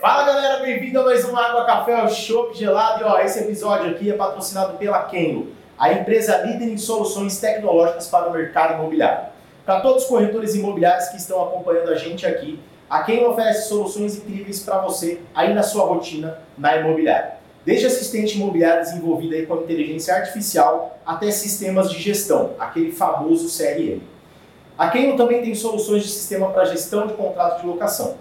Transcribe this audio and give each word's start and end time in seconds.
Fala 0.00 0.24
galera, 0.24 0.62
bem-vindo 0.62 1.00
a 1.00 1.04
mais 1.04 1.28
um 1.28 1.36
Água 1.36 1.66
Café 1.66 2.08
Chopp 2.08 2.56
Gelado. 2.56 3.02
E 3.02 3.04
ó, 3.04 3.18
esse 3.18 3.40
episódio 3.40 3.90
aqui 3.90 4.10
é 4.10 4.14
patrocinado 4.14 4.78
pela 4.78 5.02
Kenlo, 5.02 5.48
a 5.78 5.92
empresa 5.92 6.38
líder 6.38 6.68
em 6.72 6.78
soluções 6.78 7.38
tecnológicas 7.38 8.08
para 8.08 8.28
o 8.28 8.32
mercado 8.32 8.74
imobiliário. 8.74 9.28
Para 9.66 9.80
todos 9.80 10.04
os 10.04 10.08
corretores 10.08 10.54
imobiliários 10.54 11.08
que 11.08 11.18
estão 11.18 11.42
acompanhando 11.42 11.90
a 11.90 11.96
gente 11.96 12.24
aqui, 12.24 12.58
a 12.88 13.02
Kenlo 13.02 13.32
oferece 13.32 13.68
soluções 13.68 14.16
incríveis 14.16 14.60
para 14.60 14.78
você 14.78 15.20
aí 15.34 15.52
na 15.52 15.62
sua 15.62 15.84
rotina 15.84 16.38
na 16.56 16.76
imobiliária. 16.76 17.37
Desde 17.68 17.84
assistente 17.84 18.38
imobiliário 18.38 18.82
desenvolvido 18.82 19.34
aí 19.34 19.44
com 19.44 19.56
inteligência 19.56 20.14
artificial 20.14 20.98
até 21.04 21.30
sistemas 21.30 21.90
de 21.90 22.00
gestão, 22.00 22.52
aquele 22.58 22.90
famoso 22.90 23.46
CRM. 23.54 24.00
A 24.78 24.88
Kenlo 24.88 25.18
também 25.18 25.42
tem 25.42 25.54
soluções 25.54 26.02
de 26.02 26.08
sistema 26.08 26.48
para 26.48 26.64
gestão 26.64 27.06
de 27.06 27.12
contrato 27.12 27.60
de 27.60 27.66
locação. 27.66 28.16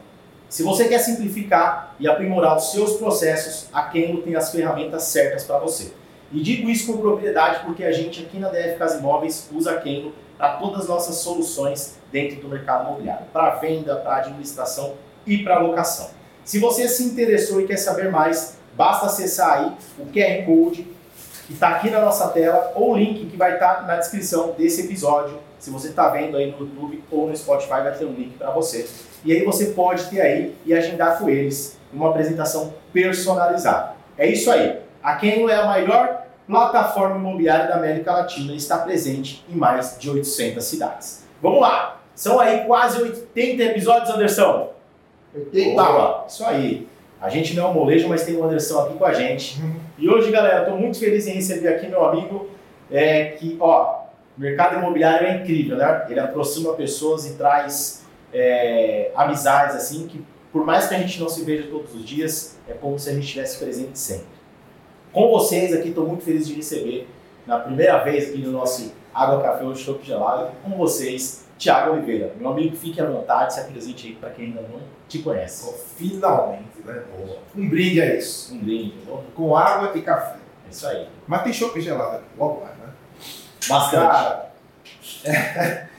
Se 0.50 0.64
você 0.64 0.90
quer 0.90 1.00
simplificar 1.00 1.96
e 1.98 2.10
aprimorar 2.10 2.58
os 2.58 2.74
seus 2.74 2.98
processos, 2.98 3.70
a 3.72 3.84
Kenlo 3.84 4.22
tem 4.22 4.36
as 4.36 4.52
ferramentas 4.52 5.04
certas 5.04 5.46
para 5.46 5.60
você. 5.60 5.94
E 6.30 6.42
digo 6.42 6.70
isso 6.70 6.92
com 6.92 7.00
propriedade 7.00 7.64
porque 7.64 7.86
a 7.86 7.92
gente 7.94 8.24
aqui 8.24 8.38
na 8.38 8.50
DF 8.50 8.78
Casa 8.78 9.00
Imóveis 9.00 9.48
usa 9.54 9.72
a 9.72 9.78
Kenlo 9.78 10.12
para 10.38 10.58
todas 10.58 10.82
as 10.82 10.88
nossas 10.90 11.16
soluções 11.20 11.98
dentro 12.12 12.42
do 12.42 12.50
mercado 12.50 12.86
imobiliário, 12.86 13.26
para 13.32 13.52
venda, 13.52 13.96
para 13.96 14.18
administração 14.18 14.96
e 15.26 15.38
para 15.38 15.60
locação. 15.60 16.10
Se 16.44 16.60
você 16.60 16.86
se 16.90 17.04
interessou 17.06 17.62
e 17.62 17.66
quer 17.66 17.78
saber 17.78 18.12
mais, 18.12 18.58
basta 18.78 19.08
acessar 19.08 19.58
aí 19.58 19.72
o 19.98 20.06
QR 20.06 20.46
Code 20.46 20.88
que 21.48 21.54
está 21.54 21.70
aqui 21.70 21.90
na 21.90 22.02
nossa 22.02 22.28
tela 22.30 22.74
ou 22.76 22.92
o 22.92 22.98
link 22.98 23.26
que 23.26 23.38
vai 23.38 23.54
estar 23.54 23.76
tá 23.76 23.82
na 23.84 23.96
descrição 23.96 24.54
desse 24.58 24.82
episódio. 24.82 25.40
Se 25.58 25.70
você 25.72 25.88
está 25.88 26.10
vendo 26.10 26.38
aí 26.38 26.52
no 26.52 26.60
YouTube 26.60 27.04
ou 27.10 27.28
no 27.28 27.36
Spotify, 27.36 27.82
vai 27.82 27.98
ter 27.98 28.06
um 28.06 28.14
link 28.14 28.38
para 28.38 28.52
você. 28.52 28.88
E 29.26 29.32
aí 29.32 29.44
você 29.44 29.68
pode 29.68 30.10
ter 30.10 30.22
aí 30.22 30.56
e 30.66 30.74
agendar 30.74 31.18
com 31.18 31.30
eles 31.30 31.80
uma 31.92 32.10
apresentação 32.10 32.74
personalizada. 32.94 33.94
É 34.18 34.28
isso 34.28 34.52
aí. 34.52 34.80
A 35.02 35.16
Kenlo 35.16 35.50
é 35.50 35.56
a 35.56 35.66
maior 35.66 36.28
plataforma 36.46 37.16
imobiliária 37.16 37.68
da 37.68 37.76
América 37.76 38.12
Latina 38.12 38.54
e 38.54 38.58
está 38.58 38.78
presente 38.80 39.44
em 39.50 39.56
mais 39.56 39.98
de 39.98 40.10
800 40.10 40.64
cidades. 40.64 41.26
Vamos 41.42 41.62
lá! 41.62 42.02
São 42.14 42.40
aí 42.40 42.66
quase 42.66 43.02
80 43.02 43.64
episódios, 43.64 44.10
Anderson. 44.10 44.72
80? 45.34 45.76
Boa. 45.76 46.26
Isso 46.28 46.46
aí. 46.46 46.88
A 47.20 47.30
gente 47.30 47.56
não 47.56 47.68
é 47.68 47.70
um 47.70 47.74
molejo, 47.74 48.08
mas 48.08 48.24
tem 48.24 48.36
o 48.36 48.44
Anderson 48.44 48.80
aqui 48.82 48.98
com 48.98 49.06
a 49.06 49.14
gente. 49.14 49.60
Uhum. 49.62 49.76
E 49.98 50.10
hoje, 50.10 50.32
galera, 50.32 50.64
estou 50.64 50.78
muito 50.78 51.00
feliz 51.00 51.26
em 51.28 51.34
receber 51.34 51.70
aqui 51.70 51.88
meu 51.88 52.06
amigo, 52.06 52.50
é, 52.92 53.26
que, 53.32 53.58
ó, 53.60 54.02
mercado 54.38 54.78
imobiliário 54.78 55.28
é 55.28 55.38
incrível, 55.38 55.78
né? 55.78 56.06
Ele 56.10 56.20
aproxima 56.20 56.74
pessoas 56.74 57.26
e 57.26 57.34
traz 57.34 58.06
é, 58.32 59.12
amizades, 59.16 59.76
assim, 59.76 60.08
que 60.08 60.24
por 60.52 60.66
mais 60.66 60.88
que 60.88 60.96
a 60.96 60.98
gente 61.00 61.20
não 61.20 61.28
se 61.28 61.44
veja 61.44 61.68
todos 61.70 61.94
os 61.94 62.06
dias, 62.06 62.58
é 62.68 62.74
como 62.74 62.98
se 62.98 63.10
a 63.10 63.14
gente 63.14 63.26
estivesse 63.26 63.58
presente 63.58 63.98
sempre. 63.98 64.38
Com 65.12 65.30
vocês 65.30 65.74
aqui, 65.74 65.90
estou 65.90 66.06
muito 66.06 66.24
feliz 66.24 66.48
de 66.48 66.54
receber, 66.54 67.08
na 67.46 67.60
primeira 67.60 67.98
vez 68.04 68.30
aqui 68.30 68.40
no 68.40 68.52
nosso 68.52 68.92
Água 69.14 69.42
Café 69.42 69.64
ou 69.64 69.76
Chopp 69.76 70.06
Gelado, 70.06 70.52
com 70.64 70.78
vocês, 70.78 71.46
Tiago 71.58 71.94
Oliveira. 71.94 72.34
Meu 72.40 72.50
amigo, 72.50 72.76
fique 72.76 73.02
à 73.02 73.06
vontade, 73.06 73.54
se 73.54 73.60
apresente 73.60 74.08
aí 74.08 74.14
para 74.14 74.30
quem 74.30 74.46
ainda 74.46 74.62
não 74.62 74.80
te 75.08 75.20
conhece. 75.20 75.74
finalmente, 75.96 76.77
né? 76.88 77.04
Um 77.56 77.70
brinde 77.70 78.02
é 78.02 78.18
isso. 78.18 78.54
Um 78.54 78.60
brinde. 78.60 78.96
Com 79.36 79.56
água 79.56 79.92
e 79.96 80.02
café. 80.02 80.38
É 80.66 80.72
isso 80.72 80.88
aí. 80.88 81.08
Mas 81.28 81.44
tem 81.44 81.54
chopp 81.54 81.80
gelado 81.80 82.18
aqui, 82.18 82.26
logo 82.38 82.62
mais, 82.62 82.78
né? 82.78 82.90
Bastante. 83.68 84.08
Cara, 84.08 84.52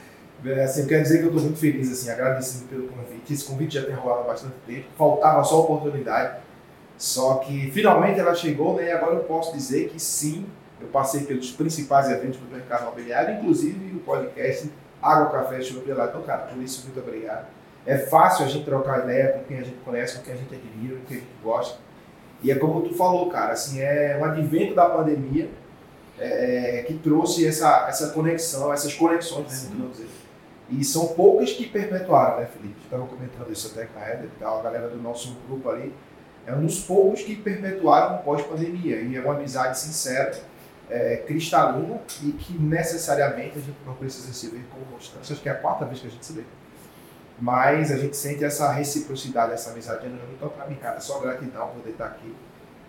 é, 0.45 0.65
assim, 0.65 0.83
eu 0.83 0.89
quero 0.89 1.03
dizer 1.03 1.19
que 1.19 1.25
eu 1.25 1.29
estou 1.29 1.43
muito 1.43 1.59
feliz, 1.59 1.93
assim, 1.93 2.11
agradecido 2.11 2.67
pelo 2.69 2.89
convite. 2.89 3.33
Esse 3.33 3.45
convite 3.45 3.75
já 3.75 3.85
tem 3.85 3.95
rolado 3.95 4.21
há 4.21 4.25
bastante 4.25 4.55
tempo. 4.67 4.87
Faltava 4.97 5.45
só 5.45 5.57
a 5.57 5.61
oportunidade. 5.61 6.41
Só 6.97 7.37
que 7.37 7.71
finalmente 7.71 8.19
ela 8.19 8.35
chegou, 8.35 8.75
né? 8.75 8.89
E 8.89 8.93
agora 8.93 9.15
eu 9.15 9.25
posso 9.25 9.53
dizer 9.53 9.89
que 9.89 10.01
sim, 10.01 10.47
eu 10.81 10.89
passei 10.89 11.23
pelos 11.23 11.51
principais 11.53 12.11
eventos 12.11 12.41
do 12.41 12.51
mercado 12.51 12.83
imobiliário, 12.83 13.37
inclusive 13.37 13.97
o 13.97 14.01
podcast 14.01 14.71
Água, 15.01 15.31
Café, 15.31 15.61
Chuva 15.63 15.95
lá. 15.95 16.07
Então, 16.07 16.23
cara, 16.23 16.43
por 16.43 16.61
isso, 16.63 16.85
muito 16.85 16.99
obrigado. 16.99 17.47
É 17.89 17.97
fácil 17.97 18.45
a 18.45 18.49
gente 18.49 18.65
trocar 18.65 19.05
ideia 19.05 19.33
com 19.33 19.45
quem 19.45 19.59
a 19.59 19.63
gente 19.63 19.79
conhece, 19.79 20.19
com 20.19 20.25
quem 20.25 20.35
a 20.35 20.37
gente 20.37 20.55
admira, 20.55 20.97
com 20.97 21.07
quem 21.07 21.17
a 21.17 21.21
gente 21.21 21.33
gosta. 21.43 21.79
E 22.43 22.51
é 22.51 22.55
como 22.55 22.83
tu 22.83 22.95
falou, 22.95 23.29
cara, 23.31 23.53
assim, 23.53 23.81
é 23.81 24.17
um 24.21 24.25
advento 24.25 24.75
da 24.75 24.89
pandemia 24.89 25.49
é, 26.19 26.81
é 26.81 26.83
que 26.83 26.95
trouxe 26.95 27.47
essa, 27.47 27.87
essa 27.89 28.11
conexão, 28.11 28.73
essas 28.73 28.93
conexões, 28.95 29.71
né, 29.71 29.89
dizer. 29.91 30.09
E 30.71 30.85
são 30.85 31.09
poucas 31.09 31.53
que 31.53 31.67
perpetuaram, 31.67 32.41
né, 32.41 32.47
Felipe? 32.47 32.77
Estava 32.85 33.07
comentando 33.07 33.51
isso 33.51 33.73
até 33.73 33.87
com 33.87 33.99
a 33.99 34.11
Eder, 34.11 34.29
a 34.41 34.63
galera 34.63 34.89
do 34.89 35.03
nosso 35.03 35.37
grupo 35.49 35.71
ali 35.71 35.93
é 36.49 36.55
um 36.55 36.65
dos 36.65 36.81
poucos 36.81 37.23
que 37.23 37.37
perpetuaram 37.37 38.19
pós-pandemia. 38.23 39.03
E 39.03 39.17
é 39.17 39.21
uma 39.21 39.35
amizade 39.35 39.79
sincera, 39.79 40.33
é, 40.89 41.19
cristalina 41.19 42.01
e 42.23 42.33
que 42.33 42.55
necessariamente 42.55 43.59
a 43.59 43.61
gente 43.61 43.77
não 43.87 43.95
precisa 43.95 44.33
se 44.33 44.49
ver 44.49 44.65
como 44.71 44.87
constância. 44.87 45.35
Acho 45.35 45.43
que 45.43 45.49
é 45.49 45.53
a 45.53 45.57
quarta 45.57 45.85
vez 45.85 46.01
que 46.01 46.07
a 46.07 46.11
gente 46.11 46.25
se 46.25 46.33
vê. 46.33 46.45
Mas 47.41 47.93
a 47.93 47.97
gente 47.97 48.17
sente 48.17 48.45
essa 48.45 48.73
reciprocidade, 48.73 49.53
essa 49.53 49.71
amizade 49.71 50.03
genuína. 50.03 50.25
Então, 50.37 50.49
para 50.49 50.67
mim, 50.67 50.75
cara, 50.77 50.99
só 51.01 51.21
gratidão 51.21 51.69
poder 51.69 51.91
estar 51.91 52.07
aqui, 52.07 52.35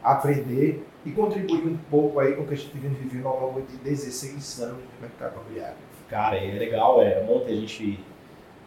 aprender 0.04 0.84
e 1.06 1.12
contribuir 1.12 1.68
um 1.68 1.78
pouco 1.90 2.20
aí 2.20 2.34
com 2.34 2.44
o 2.44 2.48
que 2.48 2.56
a 2.56 2.58
gente 2.58 2.76
vem 2.78 2.92
vivendo 2.92 3.28
ao 3.28 3.40
longo 3.40 3.62
de 3.62 3.78
16 3.78 4.62
anos 4.62 4.78
de 4.78 5.02
mercado 5.02 5.34
imobiliário. 5.36 5.78
Cara, 6.10 6.38
é 6.38 6.58
legal. 6.58 7.02
É, 7.02 7.24
ontem 7.30 7.54
a 7.54 7.56
gente, 7.56 8.00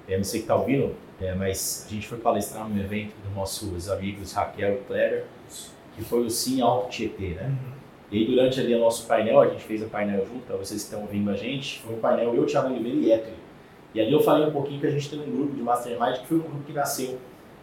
é, 0.09 0.17
não 0.17 0.25
sei 0.25 0.41
que 0.41 0.45
está 0.45 0.55
ouvindo, 0.55 0.95
é, 1.21 1.35
mas 1.35 1.85
a 1.87 1.91
gente 1.91 2.07
foi 2.07 2.19
palestrar 2.19 2.69
num 2.69 2.81
evento 2.81 3.15
dos 3.25 3.35
nossos 3.35 3.91
amigos 3.91 4.33
Raquel 4.33 4.75
e 4.75 4.85
Kleber, 4.85 5.25
que 5.97 6.05
foi 6.05 6.25
o 6.25 6.31
Sim 6.31 6.63
Alto 6.63 6.91
Tietê, 6.91 7.31
né? 7.31 7.47
Uhum. 7.47 7.73
E 8.13 8.19
aí, 8.19 8.27
durante 8.27 8.61
ali 8.61 8.75
o 8.75 8.79
nosso 8.79 9.07
painel, 9.07 9.41
a 9.41 9.49
gente 9.49 9.65
fez 9.65 9.83
o 9.83 9.87
painel 9.87 10.27
junto, 10.27 10.47
para 10.47 10.57
vocês 10.57 10.83
que 10.83 10.89
estão 10.89 11.01
ouvindo 11.01 11.31
a 11.31 11.35
gente, 11.35 11.81
foi 11.81 11.95
um 11.95 11.99
painel 11.99 12.35
eu, 12.35 12.47
Thiago 12.47 12.69
Oliveira 12.69 12.99
e 12.99 13.11
Héctor. 13.11 13.33
E 13.95 14.01
ali 14.01 14.13
eu 14.13 14.21
falei 14.21 14.47
um 14.47 14.51
pouquinho 14.51 14.81
que 14.81 14.87
a 14.87 14.91
gente 14.91 15.11
tem 15.11 15.21
um 15.21 15.31
grupo 15.31 15.55
de 15.55 15.63
Mastermind, 15.63 16.21
que 16.21 16.27
foi 16.27 16.39
um 16.39 16.43
grupo 16.43 16.63
que 16.65 16.73
nasceu 16.73 17.19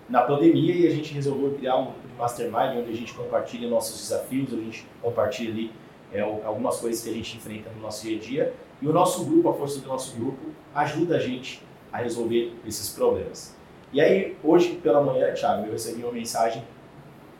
na 0.07 0.21
pandemia 0.21 0.75
e 0.75 0.87
a 0.87 0.91
gente 0.91 1.13
resolveu 1.13 1.51
criar 1.55 1.77
um 1.77 1.85
grupo 1.85 2.07
de 2.07 2.13
Mastermind, 2.15 2.77
onde 2.77 2.91
a 2.91 2.95
gente 2.95 3.13
compartilha 3.13 3.67
nossos 3.67 3.99
desafios, 3.99 4.53
a 4.53 4.57
gente 4.57 4.85
compartilha 5.01 5.51
ali 5.51 5.71
é, 6.11 6.21
algumas 6.21 6.77
coisas 6.79 7.03
que 7.03 7.09
a 7.09 7.13
gente 7.13 7.37
enfrenta 7.37 7.69
no 7.75 7.81
nosso 7.81 8.05
dia 8.05 8.17
a 8.17 8.19
dia. 8.19 8.53
E 8.81 8.87
o 8.87 8.93
nosso 8.93 9.25
grupo, 9.25 9.49
a 9.49 9.53
força 9.53 9.79
do 9.81 9.87
nosso 9.87 10.15
grupo, 10.17 10.49
ajuda 10.73 11.17
a 11.17 11.19
gente 11.19 11.61
a 11.91 11.97
resolver 11.97 12.53
esses 12.65 12.89
problemas. 12.89 13.55
E 13.91 13.99
aí, 13.99 14.37
hoje 14.43 14.75
pela 14.75 15.01
manhã, 15.01 15.33
Thiago, 15.33 15.65
eu 15.65 15.71
recebi 15.71 16.03
uma 16.03 16.11
mensagem 16.11 16.63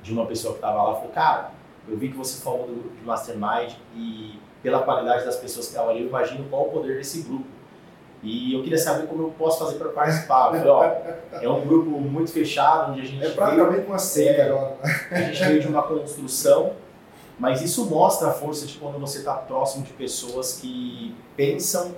de 0.02 0.12
uma 0.12 0.26
pessoa 0.26 0.54
que 0.54 0.58
estava 0.58 0.82
lá, 0.82 0.96
falou, 0.96 1.12
cara, 1.12 1.52
eu 1.88 1.98
vi 1.98 2.10
que 2.10 2.18
você 2.18 2.42
falou 2.42 2.68
do 2.68 2.74
grupo 2.74 2.96
de 2.96 3.04
Mastermind 3.04 3.74
e 3.96 4.40
pela 4.62 4.82
qualidade 4.82 5.26
das 5.26 5.38
pessoas 5.38 5.68
que 5.68 5.72
estavam 5.72 5.92
ali, 5.92 6.02
eu 6.02 6.08
imagino 6.08 6.46
qual 6.50 6.68
o 6.68 6.72
poder 6.72 6.98
desse 6.98 7.22
grupo. 7.22 7.46
E 8.22 8.54
eu 8.54 8.62
queria 8.62 8.78
saber 8.78 9.08
como 9.08 9.24
eu 9.24 9.34
posso 9.38 9.60
fazer 9.60 9.78
para 9.78 9.90
participar. 9.90 10.54
Eu 10.54 10.60
falei, 10.60 10.68
ó, 10.70 11.42
é 11.42 11.50
um 11.50 11.66
grupo 11.66 11.90
muito 11.92 12.32
fechado, 12.32 12.92
onde 12.92 13.02
a 13.02 13.06
gente. 13.06 13.26
É 13.26 13.30
praticamente 13.30 13.78
veio, 13.78 13.88
uma 13.88 14.00
seita 14.00 14.42
é, 14.42 14.50
agora. 14.50 14.78
A 15.12 15.22
gente 15.22 15.44
veio 15.44 15.62
de 15.62 15.68
uma 15.68 15.84
construção, 15.84 16.74
mas 17.38 17.62
isso 17.62 17.86
mostra 17.86 18.30
a 18.30 18.32
força 18.32 18.66
de 18.66 18.78
quando 18.78 19.00
você 19.00 19.20
está 19.20 19.34
próximo 19.34 19.86
de 19.86 19.94
pessoas 19.94 20.60
que 20.60 21.16
pensam 21.38 21.96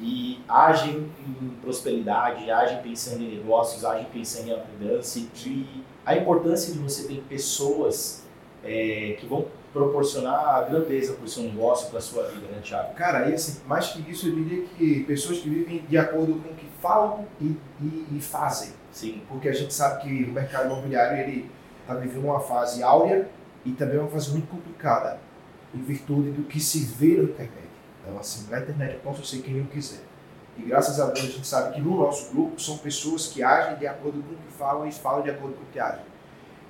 e 0.00 0.40
agem 0.48 1.10
em 1.26 1.48
prosperidade, 1.60 2.50
agem 2.50 2.80
pensando 2.82 3.22
em 3.22 3.36
negócios, 3.36 3.84
agem 3.84 4.06
pensando 4.12 4.48
em 4.48 4.52
abundância 4.52 5.20
e 5.20 5.84
a 6.06 6.16
importância 6.16 6.72
de 6.72 6.78
você 6.78 7.06
ter 7.06 7.22
pessoas 7.28 8.24
é, 8.64 9.16
que 9.18 9.26
vão 9.26 9.46
proporcionar 9.72 10.56
a 10.56 10.62
grandeza 10.62 11.14
para 11.14 11.24
o 11.24 11.28
seu 11.28 11.42
negócio, 11.44 11.88
para 11.88 11.98
a 11.98 12.02
sua 12.02 12.24
vida, 12.24 12.46
né, 12.46 12.60
Thiago? 12.62 12.94
Cara, 12.94 13.28
e 13.28 13.34
assim, 13.34 13.60
mais 13.66 13.88
que 13.88 14.10
isso, 14.10 14.28
eu 14.28 14.34
diria 14.34 14.64
que 14.76 15.04
pessoas 15.04 15.38
que 15.38 15.48
vivem 15.48 15.84
de 15.88 15.98
acordo 15.98 16.34
com 16.34 16.50
o 16.50 16.54
que 16.54 16.66
falam 16.80 17.26
e, 17.40 17.56
e, 17.80 18.06
e 18.16 18.20
fazem. 18.20 18.72
Sim. 18.92 19.22
Porque 19.28 19.48
a 19.48 19.52
gente 19.52 19.72
sabe 19.74 20.02
que 20.02 20.24
o 20.24 20.32
mercado 20.32 20.66
imobiliário 20.66 21.18
ele 21.18 21.50
está 21.82 21.94
vivendo 21.94 22.24
uma 22.24 22.40
fase 22.40 22.82
áurea 22.82 23.28
e 23.64 23.72
também 23.72 23.98
uma 23.98 24.08
fase 24.08 24.30
muito 24.30 24.48
complicada, 24.48 25.20
em 25.74 25.82
virtude 25.82 26.30
do 26.30 26.44
que 26.44 26.60
se 26.60 26.84
vê 26.84 27.16
na 27.16 27.24
internet. 27.24 27.68
Então, 28.02 28.18
assim, 28.18 28.50
na 28.50 28.60
internet 28.60 28.94
eu 28.94 29.00
posso 29.00 29.24
ser 29.24 29.42
quem 29.42 29.58
eu 29.58 29.66
quiser. 29.66 30.00
E 30.56 30.62
graças 30.62 30.98
a 30.98 31.06
Deus 31.06 31.20
a 31.20 31.30
gente 31.30 31.46
sabe 31.46 31.74
que 31.74 31.80
no 31.80 31.98
nosso 31.98 32.32
grupo 32.32 32.60
são 32.60 32.78
pessoas 32.78 33.28
que 33.28 33.42
agem 33.42 33.78
de 33.78 33.86
acordo 33.86 34.22
com 34.22 34.34
o 34.34 34.36
que 34.36 34.52
falam 34.58 34.88
e 34.88 34.92
falam 34.92 35.22
de 35.22 35.30
acordo 35.30 35.54
com 35.54 35.62
o 35.62 35.66
que 35.72 35.78
agem. 35.78 36.04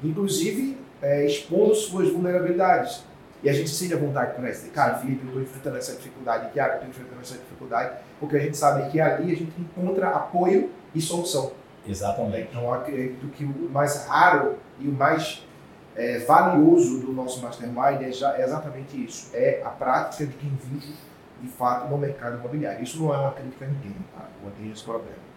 Inclusive, 0.02 0.78
é, 1.02 1.26
expondo 1.26 1.74
suas 1.74 2.10
vulnerabilidades. 2.10 3.04
E 3.42 3.48
a 3.48 3.52
gente 3.52 3.70
sente 3.70 3.94
a 3.94 3.96
vontade 3.96 4.34
com 4.34 4.44
essa. 4.44 4.68
Cara, 4.70 4.96
Felipe, 4.96 5.22
eu 5.22 5.28
estou 5.28 5.42
enfrentando 5.42 5.76
essa 5.76 5.92
dificuldade, 5.92 6.52
Tiago, 6.52 6.70
eu 6.70 6.74
estou 6.76 6.90
enfrentando 6.90 7.20
essa 7.20 7.34
dificuldade, 7.34 7.98
porque 8.18 8.36
a 8.36 8.40
gente 8.40 8.56
sabe 8.56 8.90
que 8.90 9.00
ali 9.00 9.32
a 9.32 9.36
gente 9.36 9.52
encontra 9.60 10.08
apoio 10.08 10.70
e 10.94 11.00
solução. 11.00 11.52
Exatamente. 11.86 12.48
Então, 12.50 12.72
acredito 12.72 13.28
que 13.28 13.44
o 13.44 13.70
mais 13.70 14.06
raro 14.06 14.56
e 14.80 14.88
o 14.88 14.92
mais 14.92 15.46
é, 15.94 16.18
valioso 16.18 17.00
do 17.00 17.12
nosso 17.12 17.40
Mastermind 17.40 18.02
é, 18.02 18.12
já, 18.12 18.36
é 18.36 18.42
exatamente 18.42 19.04
isso. 19.04 19.30
É 19.32 19.62
a 19.64 19.70
prática 19.70 20.26
de 20.26 20.32
quem 20.34 20.50
vive 20.50 20.94
de 21.40 21.48
fato, 21.48 21.88
no 21.88 21.96
mercado 21.96 22.38
imobiliário. 22.38 22.82
Isso 22.82 23.00
não 23.00 23.14
é 23.14 23.18
uma 23.18 23.32
crítica 23.32 23.64
a 23.64 23.68
ninguém, 23.68 23.94
tá? 24.14 24.28
não 24.42 24.50
tem 24.50 24.70
esse 24.70 24.82
problema. 24.82 25.27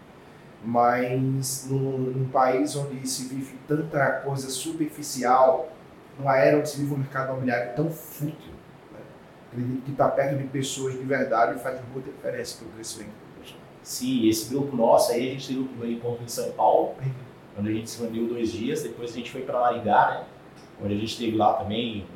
Mas 0.64 1.66
num, 1.68 1.98
num 1.98 2.28
país 2.28 2.76
onde 2.76 3.06
se 3.08 3.28
vive 3.28 3.58
tanta 3.66 4.20
coisa 4.24 4.48
superficial, 4.48 5.72
numa 6.18 6.36
era 6.36 6.58
onde 6.58 6.70
se 6.70 6.78
vive 6.78 6.94
um 6.94 6.98
mercado 6.98 7.30
imobiliário 7.30 7.74
tão 7.74 7.90
fútil, 7.90 8.52
né? 8.92 9.00
acredito 9.50 9.82
que 9.82 9.90
estar 9.90 10.08
tá 10.08 10.14
perto 10.14 10.38
de 10.38 10.44
pessoas 10.44 10.94
de 10.94 11.04
verdade 11.04 11.60
faz 11.60 11.80
muita 11.92 12.10
diferença 12.10 12.58
para 12.58 12.68
o 12.68 12.70
crescimento 12.72 13.22
Sim, 13.82 14.28
esse 14.28 14.48
grupo 14.48 14.76
nosso 14.76 15.10
aí, 15.10 15.30
a 15.30 15.32
gente 15.32 15.48
teve 15.48 15.60
um 15.60 15.90
encontro 15.90 16.22
em 16.24 16.28
São 16.28 16.52
Paulo, 16.52 16.94
onde 17.58 17.68
a 17.68 17.74
gente 17.74 17.90
se 17.90 18.00
reuniu 18.00 18.28
dois 18.28 18.52
dias, 18.52 18.82
depois 18.82 19.10
a 19.10 19.14
gente 19.14 19.30
foi 19.30 19.42
para 19.42 19.58
Maringá, 19.58 20.10
né? 20.10 20.24
Onde 20.82 20.94
a 20.94 20.96
gente 20.96 21.18
teve 21.18 21.36
lá 21.36 21.54
também 21.54 22.06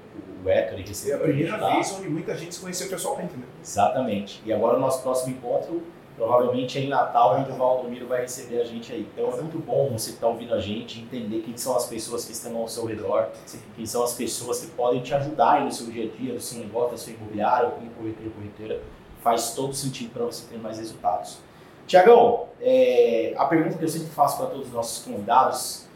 o 0.44 0.48
Héctor 0.48 0.78
recebeu. 0.78 1.16
É 1.16 1.18
a 1.18 1.22
primeira 1.24 1.72
vez 1.72 1.92
onde 1.92 2.08
muita 2.08 2.36
gente 2.36 2.54
se 2.54 2.60
conheceu 2.60 2.88
pessoalmente, 2.88 3.36
né? 3.36 3.44
Exatamente. 3.60 4.40
E 4.46 4.52
agora 4.52 4.76
o 4.76 4.80
nosso 4.80 5.02
próximo 5.02 5.34
encontro, 5.34 5.82
provavelmente 6.16 6.78
em 6.78 6.88
Natal, 6.88 7.38
onde 7.38 7.50
o 7.50 7.54
Valdomiro 7.54 8.08
vai 8.08 8.22
receber 8.22 8.60
a 8.60 8.64
gente 8.64 8.90
aí. 8.90 9.06
Então 9.12 9.28
é 9.30 9.36
muito 9.36 9.58
bom 9.58 9.90
você 9.90 10.10
que 10.10 10.16
está 10.16 10.26
ouvindo 10.26 10.54
a 10.54 10.60
gente, 10.60 11.00
entender 11.00 11.42
quem 11.42 11.56
são 11.56 11.76
as 11.76 11.86
pessoas 11.86 12.24
que 12.24 12.32
estão 12.32 12.56
ao 12.56 12.66
seu 12.66 12.86
redor, 12.86 13.28
quem 13.76 13.84
são 13.84 14.02
as 14.02 14.14
pessoas 14.14 14.60
que 14.60 14.68
podem 14.68 15.02
te 15.02 15.14
ajudar 15.14 15.62
no 15.62 15.70
seu 15.70 15.86
dia 15.88 16.10
a 16.10 16.16
dia, 16.16 16.32
no 16.32 16.40
seu 16.40 16.58
negócio, 16.58 16.92
no 16.92 16.98
seu 16.98 17.14
imobiliário, 17.14 17.70
como 17.72 17.90
corretor, 17.90 18.32
corretora. 18.32 18.82
Faz 19.22 19.54
todo 19.54 19.74
sentido 19.74 20.12
para 20.12 20.24
você 20.24 20.46
ter 20.48 20.58
mais 20.58 20.78
resultados. 20.78 21.38
Tiagão, 21.86 22.46
é, 22.60 23.34
a 23.36 23.44
pergunta 23.44 23.76
que 23.76 23.84
eu 23.84 23.88
sempre 23.88 24.08
faço 24.08 24.38
para 24.38 24.46
todos 24.46 24.68
os 24.68 24.72
nossos 24.72 25.04
convidados, 25.04 25.86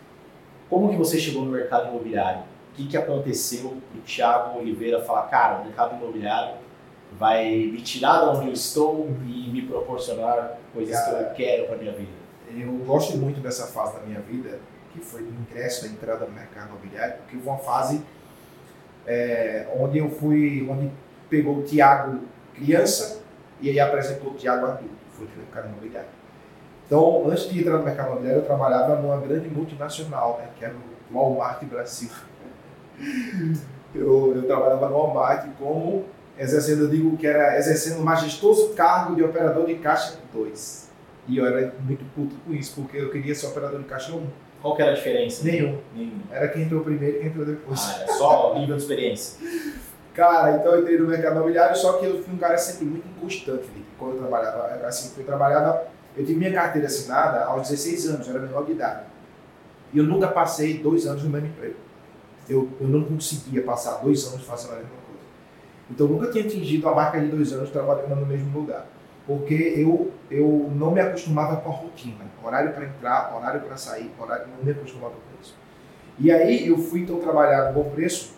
como 0.68 0.90
que 0.90 0.96
você 0.96 1.18
chegou 1.18 1.44
no 1.44 1.50
mercado 1.50 1.88
imobiliário? 1.88 2.42
O 2.72 2.74
que, 2.74 2.86
que 2.86 2.96
aconteceu 2.96 3.76
para 3.90 3.98
o 3.98 4.02
Thiago 4.02 4.58
Oliveira 4.58 5.02
falar, 5.02 5.22
cara, 5.22 5.60
o 5.60 5.64
mercado 5.64 5.96
imobiliário 5.96 6.56
vai 7.18 7.44
me 7.44 7.80
tirar 7.80 8.20
de 8.20 8.36
onde 8.36 8.46
eu 8.48 8.52
estou 8.52 9.08
e 9.26 9.50
me 9.50 9.62
proporcionar 9.62 10.58
coisas 10.72 10.98
cara, 10.98 11.24
que 11.24 11.42
eu 11.42 11.46
quero 11.46 11.66
para 11.66 11.76
minha 11.76 11.92
vida? 11.92 12.10
Eu 12.52 12.72
gosto 12.84 13.16
muito 13.16 13.40
dessa 13.40 13.66
fase 13.66 13.94
da 13.94 14.06
minha 14.06 14.20
vida, 14.20 14.58
que 14.92 15.00
foi 15.00 15.22
do 15.22 15.28
ingresso, 15.28 15.84
da 15.84 15.92
entrada 15.92 16.26
no 16.26 16.32
mercado 16.32 16.70
imobiliário, 16.70 17.16
porque 17.18 17.36
foi 17.36 17.52
uma 17.52 17.58
fase 17.58 18.02
é, 19.06 19.68
onde 19.78 19.98
eu 19.98 20.10
fui, 20.10 20.66
onde 20.68 20.90
pegou 21.28 21.58
o 21.58 21.62
Tiago 21.62 22.20
criança 22.54 23.22
e 23.60 23.70
aí 23.70 23.78
apresentou 23.78 24.32
o 24.32 24.34
Tiago 24.34 24.66
adulto 24.66 25.00
foi 25.12 25.26
no 25.26 25.36
mercado 25.36 25.68
imobiliário. 25.68 26.08
Então, 26.86 27.28
antes 27.28 27.48
de 27.48 27.60
entrar 27.60 27.78
no 27.78 27.84
mercado 27.84 28.08
imobiliário, 28.08 28.40
eu 28.40 28.46
trabalhava 28.46 28.96
numa 28.96 29.18
grande 29.18 29.48
multinacional, 29.48 30.38
né, 30.38 30.48
que 30.58 30.64
era 30.64 30.74
o 30.74 31.14
Walmart 31.14 31.62
Brasil. 31.64 32.10
Eu, 33.92 34.36
eu 34.36 34.46
trabalhava 34.46 34.88
no 34.88 34.94
Walmart 34.94 35.48
como 35.58 36.04
exercendo, 36.38 36.84
eu 36.84 36.88
digo 36.88 37.16
que 37.16 37.26
era 37.26 37.58
exercendo 37.58 38.00
o 38.00 38.04
majestoso 38.04 38.70
cargo 38.70 39.14
de 39.14 39.22
operador 39.22 39.66
de 39.66 39.76
caixa 39.76 40.18
2. 40.32 40.90
E 41.28 41.38
eu 41.38 41.46
era 41.46 41.74
muito 41.80 42.04
puto 42.14 42.34
com 42.44 42.52
isso, 42.52 42.74
porque 42.74 42.96
eu 42.98 43.10
queria 43.10 43.34
ser 43.34 43.46
operador 43.46 43.78
de 43.78 43.86
caixa 43.86 44.12
1. 44.12 44.26
Qual 44.60 44.76
que 44.76 44.82
era 44.82 44.92
a 44.92 44.94
diferença? 44.94 45.44
Nenhum. 45.44 45.78
Nenhum. 45.94 46.20
Era 46.30 46.48
quem 46.48 46.62
entrou 46.62 46.82
primeiro 46.82 47.16
e 47.16 47.20
quem 47.20 47.28
entrou 47.28 47.46
depois. 47.46 47.80
Ah, 47.80 48.02
é 48.02 48.06
só 48.08 48.54
nível 48.58 48.76
de 48.76 48.82
experiência. 48.82 49.38
Cara, 50.14 50.56
então 50.56 50.72
eu 50.72 50.82
entrei 50.82 50.98
no 50.98 51.06
mercado 51.06 51.36
imobiliário, 51.36 51.76
só 51.76 51.94
que 51.94 52.04
eu 52.04 52.22
fui 52.22 52.34
um 52.34 52.36
cara 52.36 52.58
sempre 52.58 52.84
muito 52.84 53.06
inconstante, 53.08 53.62
Felipe. 53.62 53.86
Quando 53.96 54.14
eu 54.14 54.18
trabalhava, 54.18 54.86
assim, 54.86 55.12
eu 55.16 55.24
trabalhava, 55.24 55.84
eu 56.16 56.26
tive 56.26 56.38
minha 56.38 56.52
carteira 56.52 56.88
assinada 56.88 57.44
aos 57.44 57.68
16 57.68 58.06
anos, 58.08 58.28
eu 58.28 58.34
era 58.34 58.44
menor 58.44 58.66
de 58.66 58.72
idade. 58.72 59.04
E 59.92 59.98
eu 59.98 60.04
nunca 60.04 60.28
passei 60.28 60.78
dois 60.78 61.06
anos 61.06 61.22
no 61.22 61.30
mesmo 61.30 61.46
emprego. 61.48 61.76
Eu, 62.48 62.68
eu 62.80 62.88
não 62.88 63.04
conseguia 63.04 63.62
passar 63.62 63.98
dois 64.02 64.26
anos 64.26 64.44
fazendo 64.44 64.72
a 64.72 64.76
mesma. 64.76 64.99
Então 65.90 66.06
eu 66.06 66.12
nunca 66.12 66.30
tinha 66.30 66.44
atingido 66.44 66.88
a 66.88 66.94
marca 66.94 67.20
de 67.20 67.26
dois 67.26 67.52
anos 67.52 67.70
trabalhando 67.70 68.14
no 68.14 68.26
mesmo 68.26 68.58
lugar. 68.58 68.86
Porque 69.26 69.74
eu, 69.76 70.10
eu 70.30 70.70
não 70.74 70.90
me 70.90 71.00
acostumava 71.00 71.56
com 71.56 71.70
a 71.70 71.72
rotina. 71.72 72.30
Horário 72.42 72.72
para 72.72 72.84
entrar, 72.84 73.36
horário 73.36 73.60
para 73.60 73.76
sair, 73.76 74.10
horário, 74.18 74.46
não 74.56 74.64
me 74.64 74.70
acostumava 74.70 75.14
com 75.14 75.42
isso. 75.42 75.54
E 76.18 76.30
aí 76.30 76.66
eu 76.66 76.78
fui 76.78 77.00
então 77.00 77.18
trabalhar 77.20 77.72
no 77.72 77.82
Bom 77.82 77.90
Preço, 77.90 78.34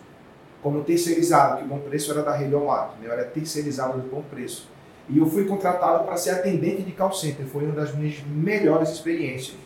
como 0.61 0.83
terceirizado, 0.83 1.57
que 1.57 1.63
o 1.63 1.67
Bom 1.67 1.79
Preço 1.79 2.11
era 2.11 2.21
da 2.21 2.35
Rede 2.35 2.55
Online, 2.55 2.91
né? 3.01 3.07
eu 3.07 3.11
era 3.11 3.25
terceirizado 3.25 3.99
do 3.99 4.09
Bom 4.09 4.21
Preço. 4.29 4.69
E 5.09 5.17
eu 5.17 5.25
fui 5.25 5.45
contratado 5.45 6.05
para 6.05 6.15
ser 6.15 6.31
atendente 6.31 6.81
de 6.81 6.91
call 6.93 7.11
center, 7.11 7.45
foi 7.45 7.65
uma 7.65 7.75
das 7.75 7.93
minhas 7.93 8.21
melhores 8.25 8.89
experiências, 8.89 9.57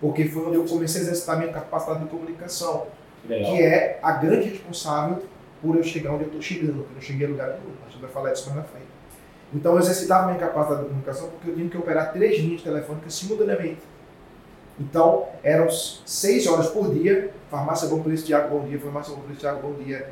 porque 0.00 0.24
foi 0.24 0.46
onde 0.46 0.56
eu 0.56 0.64
comecei 0.64 1.00
a 1.00 1.04
exercitar 1.04 1.38
minha 1.38 1.52
capacidade 1.52 2.00
de 2.00 2.10
comunicação, 2.10 2.86
Legal. 3.28 3.52
que 3.52 3.62
é 3.62 4.00
a 4.02 4.12
grande 4.12 4.48
responsável 4.48 5.22
por 5.60 5.76
eu 5.76 5.82
chegar 5.82 6.12
onde 6.12 6.24
eu 6.24 6.28
estou 6.28 6.42
chegando, 6.42 6.80
eu 6.80 6.88
não 6.94 7.00
cheguei 7.00 7.26
a 7.26 7.30
lugar 7.30 7.48
nenhum, 7.48 7.74
a 7.86 7.90
gente 7.90 8.00
vai 8.00 8.10
falar 8.10 8.32
disso 8.32 8.46
mais 8.46 8.58
na 8.58 8.64
frente. 8.64 8.86
Então 9.52 9.72
eu 9.72 9.78
exercitava 9.78 10.26
minha 10.26 10.38
capacidade 10.38 10.82
de 10.82 10.88
comunicação 10.88 11.28
porque 11.30 11.50
eu 11.50 11.54
tinha 11.54 11.68
que 11.68 11.76
operar 11.76 12.12
três 12.12 12.38
linhas 12.38 12.62
telefônicas 12.62 13.14
simultaneamente. 13.14 13.80
Então, 14.78 15.26
eram 15.42 15.68
seis 15.70 16.46
horas 16.46 16.68
por 16.68 16.94
dia, 16.94 17.34
farmácia 17.50 17.86
Bom 17.86 18.02
Preço, 18.02 18.24
Tiago, 18.24 18.58
bom 18.58 18.66
dia, 18.66 18.78
farmácia 18.80 19.14
Bom 19.14 19.20
Preço, 19.20 19.40
Tiago, 19.40 19.60
bom 19.60 19.74
dia, 19.74 20.10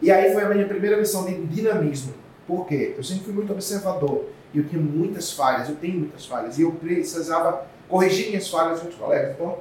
e 0.00 0.10
aí 0.10 0.32
foi 0.32 0.42
a 0.42 0.48
minha 0.48 0.66
primeira 0.66 0.96
lição 0.96 1.24
de 1.24 1.34
dinamismo. 1.46 2.14
Por 2.46 2.66
quê? 2.66 2.94
Eu 2.96 3.02
sempre 3.02 3.24
fui 3.24 3.32
muito 3.32 3.52
observador 3.52 4.26
e 4.52 4.58
eu 4.58 4.68
tinha 4.68 4.80
muitas 4.80 5.32
falhas, 5.32 5.68
eu 5.68 5.76
tenho 5.76 6.00
muitas 6.00 6.26
falhas, 6.26 6.58
e 6.58 6.62
eu 6.62 6.72
precisava 6.72 7.66
corrigir 7.88 8.28
minhas 8.28 8.48
falhas 8.48 8.80
com 8.80 8.88
os 8.88 8.94
colegas. 8.94 9.32
Então, 9.34 9.58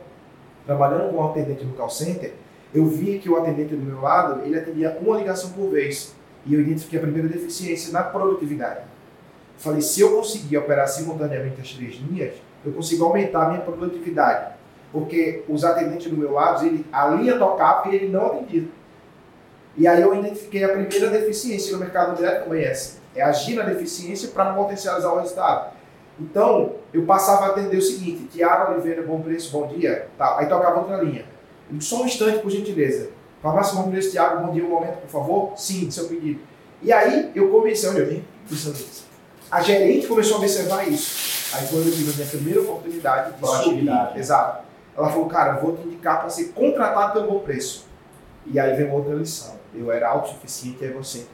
trabalhando 0.66 1.12
com 1.12 1.18
um 1.18 1.30
atendente 1.30 1.64
no 1.66 1.74
call 1.74 1.90
center, 1.90 2.34
eu 2.74 2.86
vi 2.88 3.20
que 3.20 3.30
o 3.30 3.38
atendente 3.38 3.76
do 3.76 3.86
meu 3.86 4.02
lado, 4.02 4.44
ele 4.46 4.58
atendia 4.58 4.98
uma 5.00 5.18
ligação 5.18 5.52
por 5.52 5.70
vez. 5.70 6.16
E 6.46 6.54
eu 6.54 6.62
identifiquei 6.62 7.00
a 7.00 7.02
primeira 7.02 7.28
deficiência 7.28 7.94
na 7.94 8.04
produtividade. 8.04 8.82
Falei, 9.58 9.82
se 9.82 10.02
eu 10.02 10.18
conseguir 10.18 10.58
operar 10.58 10.88
simultaneamente 10.88 11.62
as 11.62 11.72
três 11.72 11.96
linhas, 11.96 12.34
eu 12.66 12.74
consigo 12.74 13.06
aumentar 13.06 13.46
a 13.46 13.50
minha 13.50 13.62
produtividade. 13.62 14.54
Porque 14.92 15.44
os 15.48 15.64
atendentes 15.64 16.10
do 16.10 16.18
meu 16.18 16.34
lado, 16.34 16.66
ele, 16.66 16.86
a 16.92 17.08
linha 17.10 17.38
tocava 17.38 17.90
e 17.90 17.96
ele 17.96 18.10
não 18.10 18.26
atendia. 18.26 18.66
E 19.78 19.88
aí 19.88 20.02
eu 20.02 20.14
identifiquei 20.14 20.64
a 20.64 20.70
primeira 20.70 21.10
deficiência 21.10 21.70
que 21.70 21.76
o 21.76 21.80
mercado 21.80 22.10
imobiliário 22.10 22.46
conhece. 22.46 22.98
É 23.16 23.22
agir 23.22 23.56
na 23.56 23.64
deficiência 23.64 24.30
para 24.30 24.54
potencializar 24.54 25.12
o 25.12 25.20
resultado. 25.20 25.74
Então, 26.20 26.76
eu 26.94 27.04
passava 27.06 27.46
a 27.46 27.50
atender 27.50 27.78
o 27.78 27.82
seguinte, 27.82 28.28
Tiago 28.32 28.74
Oliveira, 28.74 29.02
bom 29.02 29.20
preço, 29.22 29.52
bom 29.52 29.68
dia. 29.68 30.08
Tá, 30.18 30.38
aí 30.38 30.48
tocava 30.48 30.80
outra 30.80 30.98
linha. 30.98 31.26
Só 31.80 32.02
um 32.02 32.06
instante, 32.06 32.40
por 32.40 32.50
gentileza. 32.50 33.10
Farmácia 33.42 33.76
Bom 33.76 33.90
Preço, 33.90 34.12
Tiago, 34.12 34.46
bom 34.46 34.54
dia, 34.54 34.64
um 34.64 34.70
momento, 34.70 35.02
por 35.02 35.10
favor. 35.10 35.54
Sim, 35.58 35.92
seu 35.92 36.08
pedido. 36.08 36.40
E 36.82 36.92
aí 36.92 37.32
eu 37.36 37.50
comecei, 37.50 37.90
olha, 37.90 38.00
eu 38.00 38.08
vim 38.08 38.24
A 39.52 39.62
gerente 39.62 40.08
começou 40.08 40.38
a 40.38 40.40
observar 40.40 40.88
isso. 40.88 41.56
Aí 41.56 41.68
foi 41.68 41.80
eu 41.80 41.92
tive 41.92 42.12
a 42.12 42.16
minha 42.16 42.28
primeira 42.28 42.62
oportunidade 42.62 43.34
de 43.34 43.48
subir. 43.64 43.90
Exato. 44.16 44.64
Ela 44.98 45.10
falou, 45.10 45.28
cara, 45.28 45.54
vou 45.58 45.76
te 45.76 45.88
indicar 45.88 46.20
para 46.20 46.30
ser 46.30 46.50
contratado 46.50 47.14
pelo 47.14 47.32
bom 47.32 47.40
preço. 47.40 47.86
E 48.46 48.60
aí 48.60 48.76
vem 48.76 48.92
outra 48.92 49.14
lição. 49.14 49.56
Eu 49.74 49.92
era 49.92 50.10
autossuficiente 50.10 50.84
e 50.84 50.88
egocêntrico. 50.88 51.34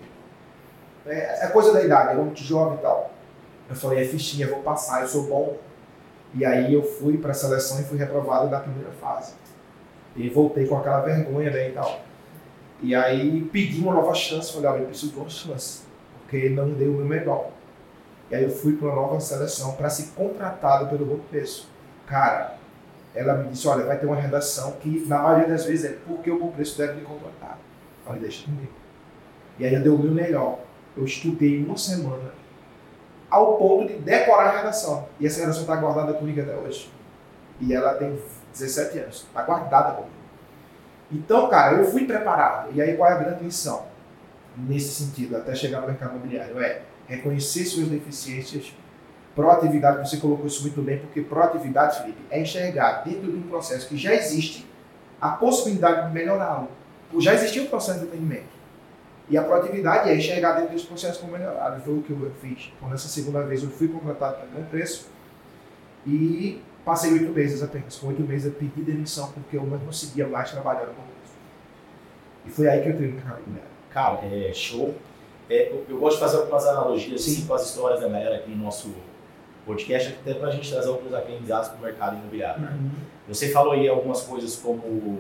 É, 1.06 1.46
é 1.46 1.48
coisa 1.48 1.74
da 1.74 1.84
idade, 1.84 2.08
eu 2.08 2.12
era 2.12 2.22
muito 2.22 2.42
jovem 2.42 2.78
e 2.78 2.82
tal. 2.82 3.12
Eu 3.70 3.76
falei, 3.76 4.04
é 4.04 4.06
fichinha, 4.06 4.48
vou 4.48 4.62
passar, 4.62 5.02
eu 5.02 5.08
sou 5.08 5.24
bom. 5.24 5.58
E 6.34 6.46
aí 6.46 6.74
eu 6.74 6.84
fui 6.84 7.18
para 7.18 7.32
a 7.32 7.34
seleção 7.34 7.80
e 7.82 7.84
fui 7.84 7.98
reprovado 7.98 8.50
da 8.50 8.60
primeira 8.60 8.92
fase. 9.02 9.34
E 10.20 10.28
voltei 10.30 10.68
com 10.68 10.78
aquela 10.78 11.00
vergonha 11.00 11.50
né, 11.50 11.70
e 11.70 11.72
tal. 11.72 12.02
E 12.82 12.94
aí 12.94 13.42
pedi 13.52 13.80
uma 13.80 13.94
nova 13.94 14.14
chance, 14.14 14.52
falei, 14.52 14.70
olha, 14.70 14.80
eu 14.82 14.88
preciso 14.88 15.14
de 15.14 15.20
uma 15.20 15.30
chance, 15.30 15.84
porque 16.20 16.50
não 16.50 16.70
deu 16.72 16.92
o 16.92 16.96
meu 16.96 17.06
melhor. 17.06 17.52
E 18.30 18.36
aí 18.36 18.44
eu 18.44 18.50
fui 18.50 18.76
para 18.76 18.88
uma 18.88 18.96
nova 18.96 19.20
seleção 19.22 19.76
para 19.76 19.90
ser 19.90 20.12
contratado 20.16 20.90
pelo 20.90 21.06
Bom 21.06 21.20
Preço. 21.30 21.70
Cara, 22.06 22.58
ela 23.16 23.36
me 23.36 23.50
disse, 23.50 23.66
olha, 23.68 23.86
vai 23.86 23.98
ter 23.98 24.06
uma 24.06 24.16
redação 24.18 24.74
que 24.74 25.06
na 25.08 25.20
maioria 25.20 25.48
das 25.48 25.64
vezes 25.66 25.86
é 25.86 25.98
porque 26.06 26.30
o 26.30 26.38
Bom 26.38 26.52
Preço 26.52 26.78
deve 26.78 26.96
me 26.96 27.02
contratar. 27.02 27.58
Falei, 28.06 28.22
deixa 28.22 28.44
comigo. 28.46 28.74
E 29.58 29.66
aí 29.66 29.74
eu 29.74 29.82
dei 29.82 29.92
o 29.92 29.98
meu 29.98 30.12
melhor. 30.12 30.60
Eu 30.98 31.06
estudei 31.06 31.64
uma 31.64 31.78
semana 31.78 32.32
ao 33.30 33.58
ponto 33.58 33.88
de 33.88 34.00
decorar 34.00 34.50
a 34.50 34.58
redação. 34.58 35.08
E 35.18 35.26
essa 35.26 35.40
redação 35.40 35.62
está 35.62 35.78
guardada 35.78 36.14
comigo 36.14 36.42
até 36.42 36.56
hoje. 36.56 36.92
E 37.62 37.74
ela 37.74 37.94
tem 37.94 38.18
17 38.54 39.00
anos. 39.00 39.16
Está 39.28 39.44
guardada 39.44 39.94
comigo. 39.94 40.14
Então, 41.12 41.50
cara, 41.50 41.78
eu 41.78 41.86
fui 41.86 42.06
preparado. 42.06 42.72
E 42.74 42.82
aí 42.82 42.96
qual 42.96 43.10
é 43.10 43.14
a 43.14 43.18
grande 43.18 43.44
lição? 43.44 43.86
Nesse 44.56 45.04
sentido, 45.04 45.38
até 45.38 45.56
chegar 45.56 45.82
no 45.82 45.88
mercado 45.88 46.16
imobiliário, 46.16 46.60
é 46.62 46.82
reconhecer 47.08 47.66
suas 47.66 47.88
deficiências. 47.88 48.74
Proatividade, 49.36 50.08
você 50.08 50.18
colocou 50.18 50.48
isso 50.48 50.62
muito 50.64 50.82
bem, 50.82 51.00
porque 51.00 51.22
proatividade, 51.22 52.02
Felipe, 52.02 52.20
é 52.30 52.42
enxergar 52.42 53.04
dentro 53.04 53.32
de 53.32 53.38
um 53.38 53.44
processo 53.44 53.88
que 53.88 53.96
já 53.96 54.14
existe 54.14 54.68
a 55.22 55.30
possibilidade 55.30 56.08
de 56.08 56.14
melhorá-lo 56.14 56.70
já 57.18 57.34
existia 57.34 57.64
um 57.64 57.68
processo 57.68 58.00
de 58.00 58.06
atendimento. 58.06 58.60
E 59.30 59.38
a 59.38 59.44
proatividade 59.44 60.10
é 60.10 60.16
enxergar 60.16 60.54
dentro 60.54 60.74
desse 60.74 60.86
processo 60.86 61.20
como 61.20 61.34
melhorar. 61.34 61.80
Foi 61.84 61.98
o 61.98 62.02
que 62.02 62.12
eu 62.12 62.32
fiz. 62.42 62.72
Então, 62.76 62.90
nessa 62.90 63.08
segunda 63.08 63.42
vez, 63.44 63.64
eu 63.64 63.70
fui 63.70 63.88
contratado 63.88 64.38
para 64.38 64.48
bom 64.48 64.64
preço 64.66 65.08
e 66.06 66.62
passei 66.90 67.14
oito 67.14 67.32
meses 67.32 67.62
apenas. 67.62 67.98
Com 67.98 68.08
oito 68.08 68.22
meses, 68.24 68.48
eu 68.48 68.52
pedi 68.54 68.82
demissão 68.82 69.32
porque 69.32 69.56
eu 69.56 69.64
não 69.64 69.78
conseguia 69.80 70.28
mais 70.28 70.50
trabalhar 70.50 70.88
bom 70.88 70.94
preço. 70.94 71.36
E 72.46 72.50
foi 72.50 72.68
aí 72.68 72.82
que 72.82 72.90
eu 72.90 72.94
entrei 72.94 73.10
no 73.10 73.16
mercado 73.16 73.38
imobiliário. 73.38 73.70
Cara, 73.92 74.20
é 74.26 74.54
show. 74.54 74.96
é, 75.50 75.72
eu, 75.72 75.86
eu, 75.88 76.00
gosto 76.00 76.16
de 76.16 76.22
fazer 76.22 76.38
algumas 76.38 76.66
analogias 76.66 77.22
assim, 77.22 77.46
com 77.46 77.54
as 77.54 77.66
histórias 77.68 78.02
da 78.02 78.08
galera 78.08 78.38
aqui 78.38 78.50
no 78.50 78.64
nosso 78.64 78.94
podcast, 79.66 80.18
até 80.22 80.34
para 80.34 80.48
a 80.48 80.52
gente 80.52 80.70
trazer 80.72 80.90
alguns 80.90 81.14
aprendizados 81.14 81.70
para 81.70 81.78
o 81.78 81.82
mercado 81.82 82.18
imobiliário. 82.18 82.64
Uhum. 82.64 82.92
Você 83.28 83.50
falou 83.50 83.74
aí 83.74 83.88
algumas 83.88 84.22
coisas 84.22 84.56
como 84.56 85.20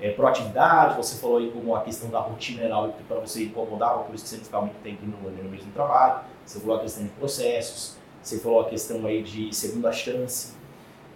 é, 0.00 0.10
proatividade, 0.10 0.96
você 0.96 1.16
falou 1.20 1.38
aí 1.38 1.50
como 1.52 1.76
a 1.76 1.82
questão 1.82 2.10
da 2.10 2.18
rotina 2.18 2.62
era 2.62 2.74
algo 2.74 2.92
que 2.94 3.04
para 3.04 3.20
você 3.20 3.44
incomodava, 3.44 4.02
por 4.02 4.14
isso 4.14 4.24
que 4.24 4.30
você 4.30 4.36
principalmente 4.36 4.74
tem 4.82 4.96
que 4.96 5.04
ir 5.04 5.08
no, 5.08 5.30
no 5.30 5.50
mesmo 5.50 5.70
trabalho, 5.72 6.24
você 6.44 6.58
falou 6.58 6.76
a 6.76 6.80
questão 6.80 7.04
de 7.04 7.10
processos, 7.10 7.96
você 8.20 8.38
falou 8.38 8.62
a 8.62 8.68
questão 8.68 9.06
aí 9.06 9.22
de 9.22 9.54
segunda 9.54 9.92
chance. 9.92 10.63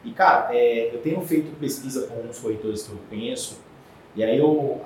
E, 0.04 0.12
cara, 0.12 0.54
é, 0.54 0.94
eu 0.94 1.00
tenho 1.00 1.20
feito 1.22 1.54
pesquisa 1.58 2.06
com 2.06 2.14
alguns 2.14 2.38
corretores 2.38 2.82
que 2.82 2.92
eu 2.92 2.98
conheço, 3.08 3.58
e 4.14 4.24
aí 4.24 4.38
eu, 4.38 4.80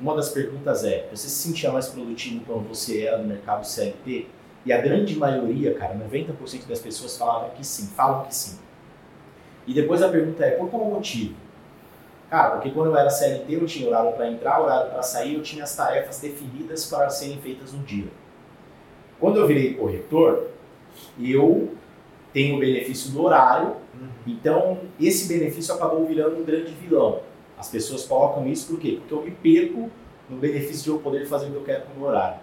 uma 0.00 0.16
das 0.16 0.30
perguntas 0.30 0.84
é, 0.84 1.08
você 1.10 1.28
se 1.28 1.48
sentia 1.48 1.70
mais 1.70 1.88
produtivo 1.88 2.42
quando 2.46 2.66
você 2.68 3.02
era 3.02 3.18
no 3.18 3.28
mercado 3.28 3.64
CLT? 3.64 4.26
E 4.64 4.72
a 4.72 4.80
grande 4.80 5.16
maioria, 5.16 5.74
cara, 5.74 5.94
90% 5.94 6.66
das 6.68 6.80
pessoas 6.80 7.16
falavam 7.16 7.50
que 7.50 7.64
sim, 7.66 7.88
falam 7.88 8.24
que 8.24 8.34
sim. 8.34 8.58
E 9.66 9.74
depois 9.74 10.02
a 10.02 10.08
pergunta 10.08 10.44
é, 10.44 10.52
por 10.52 10.68
qual 10.68 10.84
motivo? 10.84 11.34
Cara, 12.30 12.52
porque 12.52 12.70
quando 12.70 12.86
eu 12.88 12.96
era 12.96 13.10
CLT 13.10 13.52
eu 13.52 13.66
tinha 13.66 13.88
horário 13.88 14.12
para 14.12 14.30
entrar, 14.30 14.60
horário 14.60 14.90
para 14.90 15.02
sair, 15.02 15.34
eu 15.34 15.42
tinha 15.42 15.64
as 15.64 15.76
tarefas 15.76 16.18
definidas 16.18 16.86
para 16.86 17.10
serem 17.10 17.38
feitas 17.38 17.72
no 17.72 17.84
dia. 17.84 18.08
Quando 19.20 19.38
eu 19.38 19.46
virei 19.46 19.74
corretor, 19.74 20.48
eu 21.20 21.74
tenho 22.32 22.56
o 22.56 22.60
benefício 22.60 23.10
do 23.10 23.22
horário, 23.22 23.76
uhum. 23.94 24.08
então 24.26 24.78
esse 25.00 25.28
benefício 25.28 25.74
acabou 25.74 26.06
virando 26.06 26.40
um 26.40 26.44
grande 26.44 26.72
vilão. 26.72 27.20
As 27.58 27.68
pessoas 27.68 28.04
colocam 28.04 28.46
isso 28.48 28.66
por 28.68 28.80
quê? 28.80 28.98
Porque 28.98 29.14
eu 29.14 29.22
me 29.22 29.30
perco 29.30 29.90
no 30.28 30.36
benefício 30.38 30.84
de 30.84 30.88
eu 30.88 30.98
poder 30.98 31.26
fazer 31.26 31.46
o 31.46 31.50
que 31.50 31.56
eu 31.56 31.64
quero 31.64 31.82
com 31.84 31.92
o 31.92 32.00
meu 32.00 32.08
horário. 32.08 32.40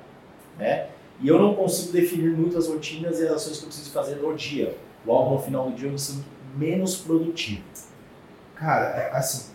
Né? 0.57 0.87
E 1.21 1.27
eu 1.27 1.37
não 1.37 1.55
consigo 1.55 1.91
definir 1.91 2.31
muitas 2.31 2.67
rotinas 2.67 3.19
e 3.19 3.25
as 3.25 3.33
ações 3.33 3.57
que 3.57 3.63
eu 3.63 3.67
preciso 3.67 3.91
fazer 3.91 4.15
no 4.15 4.33
dia. 4.35 4.77
Logo 5.05 5.33
no 5.33 5.39
final 5.39 5.69
do 5.69 5.75
dia 5.75 5.87
eu 5.87 5.91
me 5.91 5.99
sinto 5.99 6.25
menos 6.55 6.97
produtivo. 6.97 7.63
Cara, 8.55 8.85
é, 8.97 9.11
assim, 9.15 9.51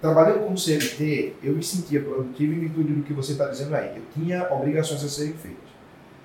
trabalhando 0.00 0.44
como 0.44 0.56
CLT, 0.56 1.34
eu 1.42 1.54
me 1.54 1.62
sentia 1.62 2.00
produtivo 2.00 2.52
em 2.52 2.60
virtude 2.60 2.92
do 2.92 3.02
que 3.02 3.12
você 3.12 3.32
está 3.32 3.46
dizendo 3.46 3.74
aí. 3.74 3.96
Eu 3.96 4.02
tinha 4.14 4.52
obrigações 4.52 5.02
a 5.04 5.08
serem 5.08 5.34
feitas. 5.34 5.70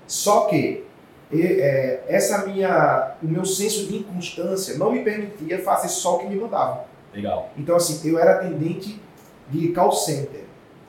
Só 0.06 0.46
que 0.46 0.84
é, 1.32 2.04
essa 2.08 2.46
minha, 2.46 3.14
o 3.22 3.26
meu 3.26 3.44
senso 3.44 3.86
de 3.86 3.96
inconstância 3.96 4.78
não 4.78 4.92
me 4.92 5.02
permitia 5.02 5.62
fazer 5.62 5.88
só 5.88 6.16
o 6.16 6.18
que 6.20 6.26
me 6.26 6.36
mandavam. 6.36 6.84
Legal. 7.12 7.50
Então, 7.56 7.76
assim, 7.76 8.08
eu 8.08 8.18
era 8.18 8.34
atendente 8.34 9.00
de 9.48 9.68
call 9.68 9.92
center, 9.92 10.44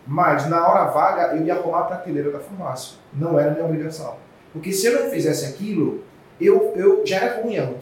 mas 0.06 0.48
na 0.50 0.68
hora 0.68 0.92
vaga 0.92 1.36
eu 1.36 1.46
ia 1.46 1.56
arrumar 1.56 1.80
a 1.80 1.84
prateleira 1.84 2.32
da 2.32 2.40
farmácia. 2.40 2.98
Não 3.14 3.40
era 3.40 3.52
minha 3.52 3.66
obrigação. 3.66 4.16
Porque 4.54 4.72
se 4.72 4.88
eu 4.88 5.04
não 5.04 5.10
fizesse 5.10 5.46
aquilo, 5.46 6.04
eu, 6.40 6.74
eu 6.76 7.06
já 7.06 7.18
era 7.18 7.42
rotina. 7.42 7.74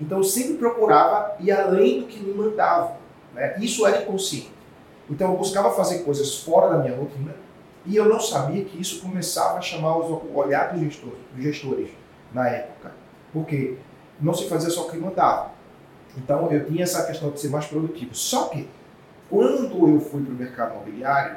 Então, 0.00 0.18
eu 0.18 0.24
sempre 0.24 0.54
procurava 0.54 1.36
ir 1.40 1.50
além 1.50 2.00
do 2.00 2.06
que 2.06 2.20
me 2.20 2.34
mandavam. 2.34 2.96
Né? 3.34 3.56
Isso 3.60 3.86
era 3.86 4.02
inconsciente. 4.02 4.52
Então, 5.08 5.32
eu 5.32 5.38
buscava 5.38 5.70
fazer 5.70 6.00
coisas 6.00 6.42
fora 6.42 6.70
da 6.70 6.78
minha 6.78 6.96
rotina 6.96 7.34
e 7.86 7.96
eu 7.96 8.08
não 8.08 8.20
sabia 8.20 8.64
que 8.64 8.80
isso 8.80 9.00
começava 9.00 9.58
a 9.58 9.60
chamar 9.60 9.96
o 9.96 10.36
olhar 10.36 10.72
dos 10.72 10.80
gestores, 10.80 11.18
dos 11.34 11.42
gestores 11.42 11.90
na 12.32 12.48
época. 12.48 12.92
Porque 13.32 13.76
não 14.20 14.34
se 14.34 14.48
fazia 14.48 14.70
só 14.70 14.86
o 14.86 14.90
que 14.90 14.96
mandava. 14.96 15.50
Então 16.16 16.50
eu 16.50 16.64
tinha 16.66 16.82
essa 16.82 17.04
questão 17.06 17.30
de 17.30 17.40
ser 17.40 17.48
mais 17.48 17.66
produtivo. 17.66 18.14
Só 18.14 18.48
que 18.48 18.68
quando 19.28 19.88
eu 19.88 20.00
fui 20.00 20.22
para 20.22 20.32
o 20.32 20.36
mercado 20.36 20.74
imobiliário, 20.74 21.36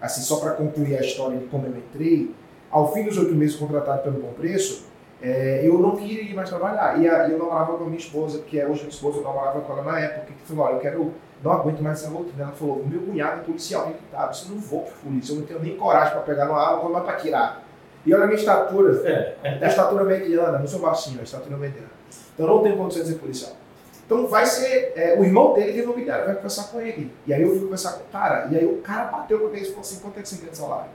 assim, 0.00 0.20
só 0.22 0.36
para 0.36 0.52
concluir 0.52 0.96
a 0.96 1.00
história 1.00 1.38
de 1.38 1.46
como 1.46 1.66
eu 1.66 1.76
entrei, 1.76 2.34
ao 2.70 2.92
fim 2.92 3.04
dos 3.04 3.16
oito 3.16 3.34
meses 3.34 3.56
contratado 3.56 4.02
pelo 4.02 4.20
Bom 4.20 4.32
Preço, 4.32 4.86
é, 5.22 5.62
eu 5.64 5.78
não 5.78 5.96
queria 5.96 6.22
ir 6.22 6.34
mais 6.34 6.48
trabalhar. 6.48 7.00
E 7.00 7.08
a, 7.08 7.28
eu 7.28 7.38
namorava 7.38 7.76
com 7.76 7.84
a 7.84 7.86
minha 7.86 7.98
esposa, 7.98 8.40
que 8.40 8.58
é 8.58 8.66
hoje 8.66 8.80
minha 8.80 8.90
esposa, 8.90 9.18
eu 9.18 9.22
namorava 9.22 9.60
com 9.60 9.72
ela 9.72 9.82
na 9.82 9.98
época, 9.98 10.32
que 10.32 10.48
falou, 10.48 10.66
olha, 10.66 10.74
eu 10.74 10.80
quero, 10.80 11.12
não 11.42 11.52
aguento 11.52 11.80
mais 11.80 12.02
essa 12.02 12.10
rotina. 12.10 12.44
Ela 12.44 12.52
falou, 12.52 12.84
meu 12.86 13.02
cunhado 13.02 13.40
é 13.40 13.44
policial 13.44 13.86
militar, 13.86 14.32
você 14.32 14.48
não 14.48 14.58
vou 14.58 14.82
para 14.82 14.94
polícia, 14.94 15.32
eu 15.32 15.40
não 15.40 15.46
tenho 15.46 15.60
nem 15.60 15.76
coragem 15.76 16.12
para 16.12 16.22
pegar 16.22 16.46
no 16.46 16.54
ar, 16.54 16.80
vou 16.80 16.90
mais 16.90 17.04
para 17.04 17.16
tirar. 17.16 17.64
E 18.04 18.14
olha 18.14 18.24
a 18.24 18.26
minha 18.26 18.38
estatura, 18.38 18.92
é. 19.08 19.58
a 19.62 19.66
estatura 19.66 20.04
mediana, 20.04 20.58
não 20.58 20.66
sou 20.66 20.80
baixinho, 20.80 21.20
a 21.20 21.24
estatura 21.24 21.56
mediana. 21.56 21.90
Então 22.34 22.46
eu 22.46 22.54
não 22.54 22.62
tenho 22.62 22.76
condições 22.76 23.06
de 23.06 23.12
ser 23.12 23.18
policial. 23.18 23.52
Então 24.06 24.28
vai 24.28 24.46
ser. 24.46 24.92
É, 24.94 25.18
o 25.18 25.24
irmão 25.24 25.52
dele 25.52 25.72
de 25.72 25.80
imobiliário 25.80 26.26
vai 26.26 26.36
conversar 26.36 26.68
com 26.70 26.80
ele. 26.80 27.12
E 27.26 27.34
aí 27.34 27.42
eu 27.42 27.50
fui 27.50 27.60
conversar 27.60 27.94
com 27.94 28.04
o 28.04 28.06
cara. 28.06 28.46
E 28.50 28.56
aí 28.56 28.64
o 28.64 28.80
cara 28.80 29.06
bateu 29.06 29.40
com 29.40 29.48
ele 29.48 29.62
e 29.62 29.64
falou 29.64 29.80
assim: 29.80 29.98
quanto 29.98 30.18
é 30.18 30.22
que 30.22 30.28
você 30.28 30.36
quer 30.36 30.50
de 30.50 30.56
salário? 30.56 30.90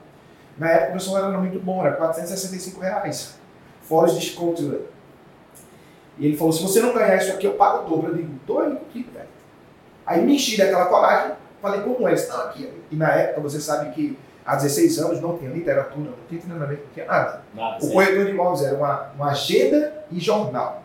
Na 0.57 0.69
época 0.69 0.87
o 0.87 0.91
meu 0.91 0.99
salário 1.01 1.27
era 1.29 1.37
muito 1.37 1.59
bom, 1.59 1.85
era 1.85 1.95
465 1.95 2.79
reais. 2.79 3.35
Fora 3.81 4.07
os 4.07 4.15
descontos, 4.15 4.65
velho. 4.65 4.85
E 6.17 6.25
ele 6.27 6.37
falou: 6.37 6.53
se 6.53 6.63
você 6.63 6.79
não 6.79 6.93
ganhar 6.93 7.17
isso 7.17 7.33
aqui, 7.33 7.45
eu 7.45 7.53
pago 7.55 7.85
o 7.85 7.89
dobro. 7.89 8.11
Eu 8.11 8.15
digo: 8.15 8.39
tô 8.47 8.59
aí 8.59 8.69
velho. 8.69 9.10
Aí 10.05 10.21
me 10.21 10.35
enchi 10.35 10.57
daquela 10.57 10.85
coragem. 10.85 11.33
Falei: 11.61 11.81
como 11.81 12.07
é? 12.07 12.13
Estão 12.13 12.41
aqui. 12.41 12.71
E 12.89 12.95
na 12.95 13.09
época 13.09 13.41
você 13.41 13.59
sabe 13.59 13.91
que 13.91 14.17
há 14.45 14.55
16 14.55 14.99
anos 14.99 15.21
não 15.21 15.37
tinha 15.37 15.51
literatura, 15.51 16.09
não 16.09 16.27
tinha 16.27 16.41
treinamento, 16.41 16.81
não 16.83 16.93
tinha 16.93 17.05
nada. 17.05 17.41
nada 17.53 17.85
o 17.85 17.91
corretor 17.91 18.25
de 18.25 18.31
imóveis 18.31 18.63
era 18.63 18.75
uma, 18.75 19.11
uma 19.15 19.31
agenda 19.31 20.05
e 20.11 20.19
jornal. 20.19 20.83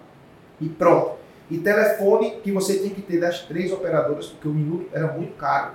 E 0.61 0.69
pronto 0.69 1.17
e 1.51 1.59
telefone 1.59 2.41
que 2.43 2.51
você 2.51 2.79
tem 2.79 2.91
que 2.91 3.03
ter 3.03 3.21
das 3.21 3.41
três 3.41 3.73
operadoras, 3.73 4.27
porque 4.27 4.49
o 4.49 4.55
minuto 4.55 4.89
era 4.93 5.13
muito 5.13 5.35
caro. 5.37 5.73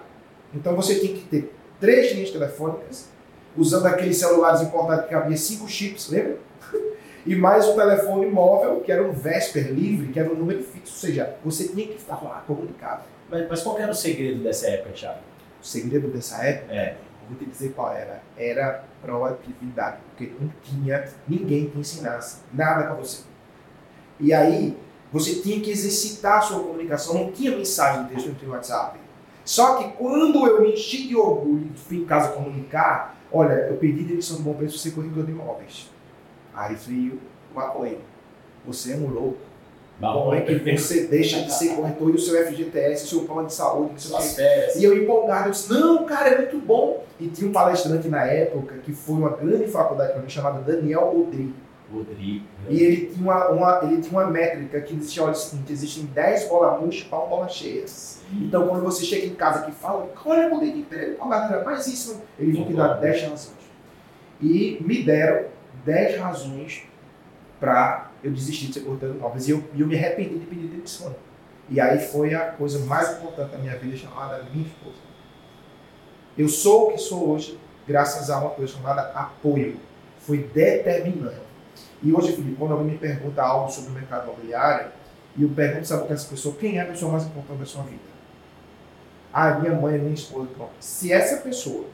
Então 0.53 0.75
você 0.75 0.95
tinha 0.95 1.13
que 1.13 1.21
ter 1.21 1.55
três 1.79 2.11
linhas 2.11 2.29
telefônicas, 2.29 3.09
usando 3.57 3.85
aqueles 3.85 4.17
celulares 4.17 4.61
importados 4.61 5.07
que 5.07 5.13
havia 5.13 5.37
cinco 5.37 5.67
chips, 5.67 6.09
lembra? 6.09 6.37
e 7.25 7.35
mais 7.35 7.67
um 7.67 7.75
telefone 7.75 8.27
móvel, 8.27 8.81
que 8.81 8.91
era 8.91 9.03
um 9.03 9.11
Vesper 9.11 9.71
livre, 9.71 10.11
que 10.11 10.19
era 10.19 10.29
um 10.29 10.35
número 10.35 10.61
fixo, 10.61 10.93
ou 10.93 10.99
seja, 10.99 11.35
você 11.43 11.69
tinha 11.69 11.87
que 11.87 11.95
estar 11.95 12.21
lá 12.21 12.43
comunicado. 12.45 13.03
Mas, 13.31 13.47
mas 13.49 13.63
qual 13.63 13.79
era 13.79 13.91
o 13.91 13.95
segredo 13.95 14.43
dessa 14.43 14.67
época, 14.67 14.91
Thiago? 14.91 15.19
O 15.61 15.65
segredo 15.65 16.09
dessa 16.09 16.43
época? 16.43 16.73
É. 16.73 16.97
Vou 17.29 17.37
te 17.37 17.45
dizer 17.45 17.71
qual 17.73 17.93
era. 17.93 18.21
Era 18.37 18.83
proatividade, 19.01 19.99
porque 20.09 20.33
não 20.39 20.51
tinha 20.61 21.07
ninguém 21.27 21.69
que 21.69 21.79
ensinasse 21.79 22.39
nada 22.53 22.83
para 22.83 22.95
você. 22.95 23.23
E 24.19 24.33
aí, 24.33 24.77
você 25.11 25.35
tinha 25.35 25.59
que 25.61 25.71
exercitar 25.71 26.39
a 26.39 26.41
sua 26.41 26.59
comunicação, 26.59 27.15
não 27.15 27.31
tinha 27.31 27.55
mensagem 27.55 28.05
de 28.05 28.15
texto 28.15 28.45
no 28.45 28.51
WhatsApp. 28.51 28.99
Só 29.43 29.77
que 29.77 29.97
quando 29.97 30.45
eu 30.45 30.61
me 30.61 30.73
enchi 30.73 31.07
de 31.07 31.15
orgulho 31.15 31.71
e 31.73 31.77
fui 31.77 31.97
em 31.97 32.05
casa 32.05 32.29
comunicar, 32.29 33.17
olha, 33.31 33.53
eu 33.53 33.77
pedi 33.77 34.03
demissão 34.03 34.37
do 34.37 34.43
bom 34.43 34.53
preço 34.53 34.73
para 34.73 34.83
ser 34.83 34.91
corredor 34.91 35.25
de 35.25 35.31
imóveis. 35.31 35.89
Aí 36.53 36.75
veio 36.75 37.19
o 37.55 37.59
apoio. 37.59 37.99
Você 38.65 38.93
é 38.93 38.95
um 38.95 39.07
louco. 39.07 39.50
Como 40.01 40.33
é 40.33 40.41
que 40.41 40.77
você 40.77 41.05
deixa 41.05 41.41
de 41.41 41.53
ser 41.53 41.75
corretor 41.75 42.09
e 42.09 42.13
o 42.13 42.19
seu 42.19 42.45
FGTS, 42.45 43.05
o 43.05 43.07
seu 43.07 43.19
plano 43.21 43.47
de 43.47 43.53
saúde, 43.53 43.93
o 43.95 43.99
seu 43.99 44.17
E 44.79 44.83
eu 44.83 44.97
empolgado, 44.97 45.49
eu 45.49 45.51
disse, 45.51 45.71
não, 45.71 46.05
cara, 46.05 46.29
é 46.29 46.37
muito 46.37 46.57
bom. 46.57 47.03
E 47.19 47.27
tinha 47.27 47.47
um 47.47 47.53
palestrante 47.53 48.07
na 48.07 48.25
época 48.25 48.75
que 48.79 48.91
foi 48.91 49.15
uma 49.15 49.29
grande 49.29 49.67
faculdade 49.67 50.13
para 50.13 50.21
mim, 50.21 50.29
chamado 50.29 50.65
Daniel 50.65 51.11
Rodrigo. 51.15 51.53
Rodrigo. 51.93 52.45
E 52.69 52.81
ele 52.81 53.05
tinha 53.07 53.21
uma, 53.21 53.49
uma, 53.49 53.79
ele 53.83 54.01
tinha 54.01 54.19
uma 54.19 54.29
métrica 54.29 54.81
que 54.81 54.95
dizia, 54.95 55.23
olha 55.23 55.33
o 55.33 55.35
seguinte, 55.35 55.71
existem 55.71 56.05
10 56.05 56.47
bola 56.47 56.79
murchas 56.79 57.03
para 57.03 57.19
uma 57.19 57.27
bola 57.27 57.49
cheia. 57.49 57.85
Então 58.33 58.67
quando 58.67 58.83
você 58.83 59.03
chega 59.03 59.27
em 59.27 59.35
casa 59.35 59.65
que 59.65 59.71
fala, 59.71 60.09
olha, 60.25 60.49
mudei 60.49 60.71
de 60.71 60.79
emprego, 60.79 61.29
galera, 61.29 61.63
mas 61.63 61.85
isso, 61.87 62.21
eles 62.39 62.55
vão 62.57 62.65
te 62.65 62.73
dar 62.73 62.93
10 62.93 63.21
razões. 63.23 63.51
E 64.41 64.77
me 64.81 65.03
deram 65.03 65.45
10 65.85 66.17
razões 66.17 66.83
para 67.61 68.09
eu 68.23 68.31
desistir 68.31 68.67
de 68.67 68.73
ser 68.73 68.79
cortador 68.81 69.13
de 69.13 69.21
novas. 69.21 69.47
E 69.47 69.51
eu, 69.51 69.63
eu 69.77 69.85
me 69.85 69.95
arrependi 69.95 70.39
de 70.39 70.45
pedir 70.47 70.67
demissão. 70.67 71.15
E 71.69 71.79
aí 71.79 71.99
foi 71.99 72.33
a 72.33 72.51
coisa 72.51 72.79
mais 72.79 73.11
importante 73.11 73.51
da 73.51 73.57
minha 73.59 73.77
vida, 73.77 73.95
chamada 73.95 74.43
minha 74.51 74.65
esposa. 74.65 74.97
Eu 76.35 76.49
sou 76.49 76.89
o 76.89 76.91
que 76.91 76.97
sou 76.97 77.29
hoje, 77.29 77.57
graças 77.87 78.31
a 78.31 78.39
uma 78.39 78.49
coisa 78.49 78.73
chamada 78.73 79.03
apoio. 79.13 79.77
Foi 80.19 80.39
determinante. 80.39 81.39
E 82.01 82.11
hoje, 82.11 82.33
Felipe, 82.33 82.55
quando 82.57 82.71
alguém 82.71 82.87
me 82.87 82.97
pergunta 82.97 83.43
algo 83.43 83.71
sobre 83.71 83.91
o 83.91 83.93
mercado 83.93 84.23
imobiliário, 84.23 84.91
e 85.37 85.43
eu 85.43 85.49
pergunto, 85.49 85.87
sabe 85.87 86.05
para 86.05 86.15
essa 86.15 86.27
pessoa, 86.27 86.55
quem 86.59 86.79
é 86.79 86.81
a 86.81 86.85
pessoa 86.85 87.11
mais 87.11 87.25
importante 87.25 87.59
da 87.59 87.65
sua 87.65 87.83
vida? 87.83 88.01
Ah, 89.31 89.51
minha 89.59 89.73
mãe, 89.73 89.99
minha 89.99 90.13
esposa, 90.13 90.49
pronto. 90.55 90.71
Se 90.79 91.13
essa 91.13 91.37
pessoa, 91.37 91.85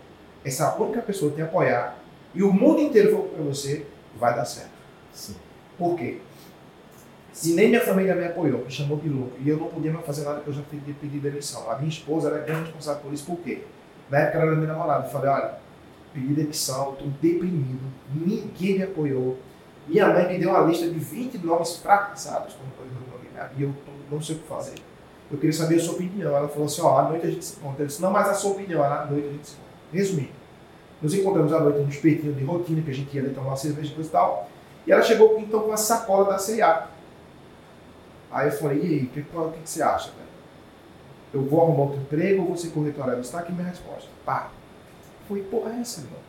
essa 0.45 0.75
única 0.77 1.01
pessoa 1.01 1.31
te 1.31 1.41
apoiar, 1.41 1.97
e 2.33 2.41
o 2.41 2.53
mundo 2.53 2.79
inteiro 2.79 3.11
for 3.11 3.23
para 3.23 3.43
você, 3.43 3.85
vai 4.15 4.33
dar 4.33 4.45
certo. 4.45 4.71
Sim. 5.13 5.35
Por 5.77 5.95
quê? 5.95 6.19
Se 7.31 7.53
nem 7.53 7.69
minha 7.69 7.81
família 7.81 8.15
me 8.15 8.25
apoiou, 8.25 8.65
me 8.65 8.71
chamou 8.71 8.97
de 8.97 9.09
louco, 9.09 9.37
e 9.39 9.47
eu 9.47 9.57
não 9.57 9.67
podia 9.67 9.93
mais 9.93 10.05
fazer 10.05 10.23
nada 10.23 10.37
porque 10.37 10.49
eu 10.49 10.53
já 10.55 10.63
pedi, 10.63 10.91
pedi 10.93 11.19
demissão. 11.19 11.69
A 11.69 11.75
minha 11.75 11.89
esposa 11.89 12.29
era 12.29 12.39
grande 12.39 12.63
responsável 12.65 13.01
por 13.01 13.13
isso, 13.13 13.25
por 13.25 13.37
quê? 13.39 13.61
Na 14.09 14.19
época 14.19 14.39
ela 14.39 14.47
era 14.47 14.55
minha 14.55 14.67
namorada. 14.67 15.05
Eu 15.05 15.11
falei, 15.11 15.29
olha, 15.29 15.53
pedi 16.13 16.33
demissão, 16.33 16.93
estou 16.93 17.07
deprimido, 17.21 17.79
ninguém 18.11 18.77
me 18.77 18.83
apoiou, 18.83 19.37
minha 19.87 20.07
mãe 20.07 20.27
me 20.27 20.39
deu 20.39 20.49
uma 20.49 20.61
lista 20.61 20.89
de 20.89 20.99
20 20.99 21.37
nomes 21.37 21.77
fracassados 21.77 22.55
como 22.55 22.71
imobiliário 22.89 23.51
e 23.57 23.63
eu 23.63 23.73
não 24.11 24.21
sei 24.21 24.35
o 24.35 24.39
que 24.39 24.47
fazer. 24.47 24.75
Eu 25.31 25.37
queria 25.37 25.53
saber 25.53 25.75
a 25.75 25.79
sua 25.79 25.93
opinião. 25.93 26.35
Ela 26.35 26.47
falou 26.47 26.65
assim: 26.65 26.81
ó, 26.81 26.97
à 26.97 27.09
noite 27.09 27.27
a 27.27 27.29
gente 27.29 27.45
se 27.45 27.57
encontra. 27.57 27.83
Eu 27.83 27.87
disse: 27.87 28.01
não, 28.01 28.11
mas 28.11 28.29
a 28.29 28.33
sua 28.33 28.51
opinião, 28.51 28.83
à 28.83 29.05
noite 29.05 29.27
a 29.27 29.31
gente 29.31 29.47
se 29.47 29.53
encontra. 29.53 29.67
Resumindo, 29.93 30.29
Nos 31.01 31.13
encontramos 31.13 31.53
à 31.53 31.59
noite 31.59 31.79
no 31.79 31.89
espetinho 31.89 32.33
de 32.33 32.43
rotina, 32.43 32.81
que 32.81 32.91
a 32.91 32.93
gente 32.93 33.15
ia 33.15 33.21
ali 33.21 33.33
tomar 33.33 33.49
uma 33.49 33.57
cerveja 33.57 33.93
e 33.97 34.03
tal. 34.05 34.49
E 34.87 34.91
ela 34.91 35.01
chegou 35.01 35.37
então 35.37 35.59
com 35.59 35.73
a 35.73 35.77
sacola 35.77 36.31
da 36.31 36.39
C&A. 36.39 36.87
Aí 38.31 38.47
eu 38.47 38.53
falei, 38.53 38.79
e 38.79 38.85
aí, 38.85 39.03
o 39.03 39.09
que, 39.09 39.21
que, 39.21 39.59
que, 39.61 39.69
você 39.69 39.83
acha, 39.83 40.11
velho? 40.11 40.27
Eu 41.33 41.45
vou 41.45 41.61
arrumar 41.61 41.83
outro 41.83 41.99
emprego 41.99 42.41
ou 42.41 42.47
vou 42.47 42.57
ser 42.57 42.69
corretora? 42.69 43.19
Está 43.19 43.39
aqui 43.39 43.51
minha 43.51 43.67
resposta. 43.67 44.09
Pá. 44.25 44.49
Foi, 45.27 45.41
porra, 45.43 45.71
é 45.73 45.81
essa, 45.81 45.99
irmão? 45.99 46.19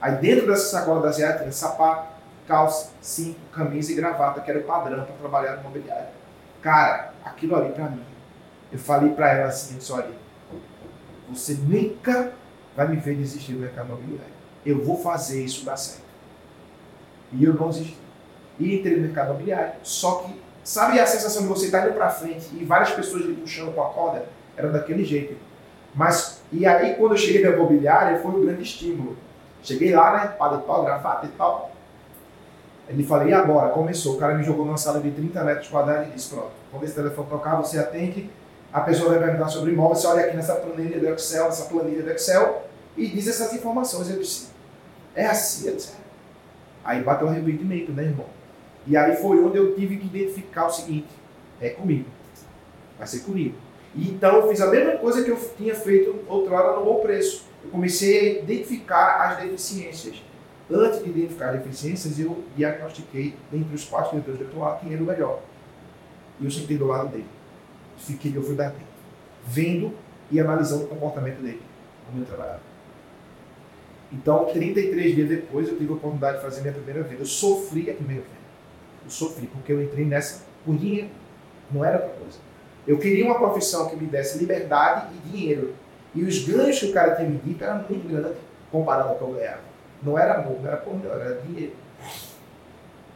Aí 0.00 0.16
dentro 0.16 0.46
dessa 0.46 0.78
sacola 0.78 1.02
da 1.02 1.12
C&A 1.12 1.36
tinha 1.36 1.52
sapato, 1.52 2.08
calça, 2.48 2.90
cinto, 3.02 3.38
camisa 3.52 3.92
e 3.92 3.94
gravata, 3.94 4.40
que 4.40 4.50
era 4.50 4.60
o 4.60 4.64
padrão 4.64 5.04
para 5.04 5.14
trabalhar 5.16 5.56
no 5.56 5.64
mobiliário. 5.64 6.08
Cara, 6.62 7.12
aquilo 7.22 7.54
ali 7.54 7.72
para 7.72 7.90
mim, 7.90 8.04
eu 8.72 8.78
falei 8.78 9.10
para 9.10 9.30
ela 9.30 9.48
assim, 9.48 9.78
olha, 9.92 10.10
você 11.28 11.52
nunca 11.52 12.32
vai 12.74 12.88
me 12.88 12.96
ver 12.96 13.14
desistir 13.14 13.52
do 13.52 13.60
mercado 13.60 13.88
imobiliário. 13.88 14.32
Eu 14.64 14.82
vou 14.82 14.96
fazer 15.02 15.44
isso 15.44 15.66
dar 15.66 15.76
certo. 15.76 16.09
E 17.32 17.44
eu 17.44 17.54
não 17.54 17.68
desisti. 17.68 17.96
E 18.58 18.78
entrei 18.78 18.96
no 18.96 19.02
mercado 19.02 19.30
imobiliário. 19.30 19.72
Só 19.82 20.16
que, 20.16 20.40
sabe 20.62 20.98
a 20.98 21.06
sensação 21.06 21.42
de 21.42 21.48
você 21.48 21.66
estar 21.66 21.86
indo 21.86 21.94
para 21.94 22.10
frente 22.10 22.48
e 22.52 22.64
várias 22.64 22.90
pessoas 22.90 23.24
lhe 23.24 23.34
puxando 23.34 23.74
com 23.74 23.82
a 23.82 23.88
corda? 23.88 24.26
Era 24.56 24.68
daquele 24.68 25.04
jeito. 25.04 25.36
Mas, 25.94 26.42
e 26.52 26.66
aí 26.66 26.94
quando 26.94 27.12
eu 27.12 27.18
cheguei 27.18 27.42
na 27.42 27.50
imobiliária, 27.50 28.18
foi 28.20 28.30
um 28.30 28.44
grande 28.44 28.62
estímulo. 28.62 29.16
Cheguei 29.62 29.94
lá, 29.94 30.12
né? 30.12 30.26
Pau, 30.38 30.84
gravata 30.84 31.26
e 31.26 31.30
tal. 31.30 31.70
Ele 32.88 33.04
falei, 33.04 33.28
e 33.28 33.34
agora? 33.34 33.70
Começou. 33.70 34.16
O 34.16 34.18
cara 34.18 34.34
me 34.34 34.42
jogou 34.42 34.64
numa 34.64 34.76
sala 34.76 35.00
de 35.00 35.10
30 35.10 35.44
metros 35.44 35.68
quadrados 35.68 36.08
e 36.08 36.10
disse, 36.10 36.30
pronto, 36.30 36.50
quando 36.70 36.84
esse 36.84 36.94
telefone 36.94 37.28
tocar, 37.28 37.56
você 37.56 37.78
atende, 37.78 38.28
a 38.72 38.80
pessoa 38.80 39.10
vai 39.10 39.20
perguntar 39.20 39.48
sobre 39.48 39.72
imóvel, 39.72 39.96
você 39.96 40.06
olha 40.06 40.24
aqui 40.24 40.36
nessa 40.36 40.54
planilha 40.56 40.98
do 40.98 41.08
Excel, 41.08 41.44
nessa 41.44 41.64
planilha 41.66 42.02
do 42.02 42.10
Excel, 42.10 42.62
e 42.96 43.06
diz 43.06 43.28
essas 43.28 43.52
informações. 43.52 44.10
Eu 44.10 44.18
disse, 44.18 44.48
é 45.14 45.26
assim? 45.26 45.68
Eu 45.68 45.76
disse, 45.76 45.92
Aí 46.90 47.04
bateu 47.04 47.28
o 47.28 47.30
arrependimento, 47.30 47.92
né, 47.92 48.02
irmão? 48.02 48.26
E 48.84 48.96
aí 48.96 49.14
foi 49.14 49.38
onde 49.38 49.56
eu 49.56 49.76
tive 49.76 49.96
que 49.96 50.06
identificar 50.06 50.66
o 50.66 50.70
seguinte: 50.70 51.06
é 51.60 51.70
comigo. 51.70 52.06
Vai 52.98 53.06
ser 53.06 53.20
comigo. 53.20 53.54
E 53.94 54.10
então 54.10 54.34
eu 54.36 54.48
fiz 54.48 54.60
a 54.60 54.66
mesma 54.66 54.96
coisa 54.98 55.22
que 55.22 55.30
eu 55.30 55.36
tinha 55.56 55.72
feito 55.72 56.18
outrora 56.26 56.76
no 56.76 56.84
bom 56.84 57.00
preço. 57.00 57.46
Eu 57.62 57.70
comecei 57.70 58.18
a 58.18 58.42
identificar 58.42 59.28
as 59.28 59.38
deficiências. 59.38 60.20
Antes 60.68 61.04
de 61.04 61.10
identificar 61.10 61.50
as 61.50 61.62
deficiências, 61.62 62.18
eu 62.18 62.42
diagnostiquei, 62.56 63.36
dentre 63.52 63.72
os 63.72 63.84
quatro 63.84 64.10
diretores 64.10 64.38
de 64.38 64.46
atuar, 64.46 64.80
quem 64.80 64.92
era 64.92 65.02
o 65.02 65.06
melhor. 65.06 65.40
E 66.40 66.44
eu 66.44 66.50
sentei 66.50 66.76
do 66.76 66.86
lado 66.86 67.08
dele. 67.08 67.26
Fiquei, 67.98 68.32
fui 68.32 68.56
dar 68.56 68.70
tempo. 68.70 68.84
Vendo 69.46 69.94
e 70.28 70.40
analisando 70.40 70.84
o 70.84 70.88
comportamento 70.88 71.40
dele, 71.40 71.62
como 72.06 72.20
eu 72.20 72.26
trabalhava. 72.26 72.69
Então, 74.12 74.46
33 74.46 75.14
dias 75.14 75.28
depois, 75.28 75.68
eu 75.68 75.76
tive 75.76 75.92
a 75.92 75.96
oportunidade 75.96 76.38
de 76.38 76.42
fazer 76.42 76.60
minha 76.62 76.72
primeira 76.72 77.02
venda. 77.02 77.22
Eu 77.22 77.26
sofri 77.26 77.90
a 77.90 77.94
primeira 77.94 78.22
venda. 78.22 78.40
Eu 79.04 79.10
sofri, 79.10 79.46
porque 79.46 79.72
eu 79.72 79.82
entrei 79.82 80.04
nessa 80.04 80.44
por 80.64 80.76
dinheiro. 80.76 81.08
Não 81.70 81.84
era 81.84 81.98
outra 81.98 82.16
coisa. 82.18 82.38
Eu 82.86 82.98
queria 82.98 83.24
uma 83.24 83.38
profissão 83.38 83.88
que 83.88 83.94
me 83.94 84.06
desse 84.06 84.38
liberdade 84.38 85.14
e 85.14 85.28
dinheiro. 85.28 85.74
E 86.14 86.24
os 86.24 86.44
ganhos 86.44 86.78
que 86.78 86.86
o 86.86 86.92
cara 86.92 87.14
tinha 87.14 87.28
me 87.28 87.38
dito 87.38 87.62
eram 87.62 87.84
muito 87.88 88.08
grandes 88.08 88.36
comparado 88.72 89.10
ao 89.10 89.16
que 89.16 89.22
eu 89.22 89.32
ganhava. 89.32 89.60
Não 90.02 90.18
era 90.18 90.40
amor, 90.40 90.58
não 90.60 90.66
era 90.66 90.76
por 90.78 90.94
era 91.04 91.40
dinheiro. 91.42 91.74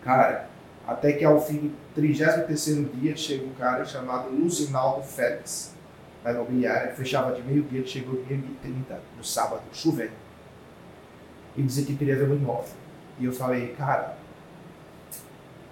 Cara, 0.03 0.49
até 0.87 1.13
que 1.13 1.25
ao 1.25 1.41
fim 1.41 1.59
do 1.59 1.77
33 1.95 2.91
dia 3.01 3.17
chega 3.17 3.45
um 3.45 3.55
cara 3.55 3.85
chamado 3.85 4.29
Luzinaldo 4.31 5.03
Félix, 5.03 5.75
na 6.23 6.33
imobiliária, 6.33 6.93
fechava 6.95 7.33
de 7.33 7.43
meio-dia, 7.43 7.85
chegou 7.87 8.23
meio-dia 8.29 8.51
e 8.51 8.55
30 8.63 9.01
no 9.17 9.25
sábado, 9.25 9.63
chovendo 9.73 10.24
e 11.57 11.63
dizer 11.63 11.85
que 11.85 11.97
queria 11.97 12.17
ver 12.17 12.29
um 12.29 12.35
imóvel. 12.35 12.73
E 13.19 13.25
eu 13.25 13.33
falei, 13.33 13.75
cara, 13.79 14.17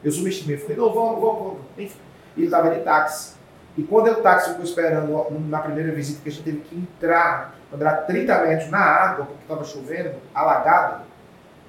eu 0.02 0.10
subestimei. 0.10 0.56
Eu 0.56 0.60
falei, 0.60 0.76
não, 0.76 0.92
vamos, 0.92 1.20
vamos, 1.20 1.42
vamos. 1.42 1.60
Enfim, 1.78 1.98
ele 2.36 2.46
estava 2.46 2.70
de 2.70 2.80
táxi. 2.82 3.34
E 3.76 3.82
quando 3.82 4.08
eu 4.08 4.23
táxi 4.23 4.50
ficou 4.50 4.64
esperando 4.64 5.30
na 5.49 5.60
primeira 5.60 5.92
visita, 5.92 6.21
que 6.23 6.28
a 6.28 6.32
gente 6.32 6.45
teve 6.45 6.60
que 6.60 6.76
entrar, 6.76 7.56
andar 7.73 8.06
30 8.06 8.42
metros 8.42 8.71
na 8.71 8.80
água, 8.80 9.25
porque 9.25 9.42
estava 9.42 9.64
chovendo, 9.64 10.14
alagado, 10.34 11.02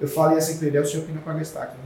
eu 0.00 0.08
falei 0.08 0.36
assim 0.36 0.58
para 0.58 0.66
ele, 0.66 0.76
é 0.76 0.80
o 0.80 0.86
senhor 0.86 1.06
que 1.06 1.12
não 1.12 1.22
paga 1.22 1.40
esse 1.40 1.54
táxi, 1.54 1.76
né? 1.76 1.84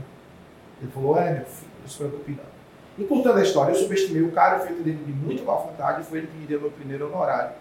Ele 0.81 0.91
falou, 0.91 1.17
é, 1.17 1.33
meu 1.33 1.45
filho, 1.45 1.71
não 1.81 1.89
se 1.89 1.97
preocupe 1.97 2.31
não. 2.31 2.49
E 2.97 3.07
contando 3.07 3.39
a 3.39 3.43
história, 3.43 3.71
eu 3.71 3.75
subestimei 3.75 4.21
o 4.21 4.31
cara, 4.31 4.59
feito 4.59 4.83
dele 4.83 5.01
de 5.05 5.11
muito 5.13 5.45
má 5.45 5.53
vontade, 5.53 6.01
e 6.01 6.03
foi 6.03 6.19
ele 6.19 6.27
que 6.27 6.37
me 6.37 6.45
deu 6.45 6.59
meu 6.59 6.71
primeiro 6.71 7.07
honorário. 7.07 7.51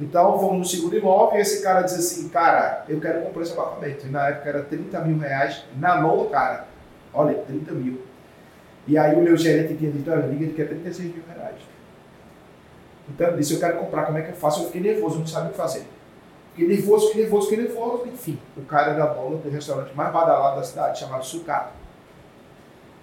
Então 0.00 0.38
fomos 0.38 0.58
no 0.58 0.64
segundo 0.64 0.96
imóvel 0.96 1.38
e 1.38 1.42
esse 1.42 1.62
cara 1.62 1.82
diz 1.82 1.94
assim, 1.94 2.28
cara, 2.28 2.84
eu 2.88 3.00
quero 3.00 3.22
comprar 3.22 3.42
esse 3.42 3.52
apartamento. 3.52 4.06
E 4.06 4.10
na 4.10 4.28
época 4.28 4.48
era 4.48 4.62
30 4.62 5.00
mil 5.00 5.18
reais 5.18 5.64
na 5.76 6.00
mão 6.00 6.18
do 6.18 6.24
cara. 6.26 6.66
Olha, 7.12 7.34
30 7.34 7.72
mil. 7.72 8.00
E 8.86 8.96
aí 8.96 9.14
o 9.16 9.20
meu 9.20 9.36
gerente 9.36 9.74
tinha 9.76 9.90
dito, 9.90 10.10
olha, 10.10 10.26
liga, 10.26 10.44
ele 10.44 10.54
quer 10.54 10.68
36 10.68 11.14
mil 11.14 11.24
reais. 11.34 11.56
Então 13.08 13.36
disse, 13.36 13.54
eu 13.54 13.60
quero 13.60 13.78
comprar, 13.78 14.06
como 14.06 14.18
é 14.18 14.22
que 14.22 14.30
eu 14.30 14.36
faço? 14.36 14.62
Eu 14.62 14.66
fiquei 14.66 14.80
nervoso, 14.80 15.18
não 15.18 15.26
sabia 15.26 15.48
o 15.48 15.52
que 15.52 15.58
fazer. 15.58 15.84
Fiquei 16.54 16.68
nervoso, 16.68 17.08
fiquei 17.08 17.22
nervoso, 17.22 17.48
fiquei 17.48 17.64
nervoso. 17.64 18.06
Enfim, 18.06 18.38
o 18.56 18.62
cara 18.62 18.92
era 18.92 19.06
dono 19.06 19.38
do 19.38 19.50
restaurante 19.50 19.94
mais 19.94 20.12
badalado 20.12 20.56
da 20.56 20.62
cidade, 20.62 21.00
chamado 21.00 21.24
Sucato. 21.24 21.72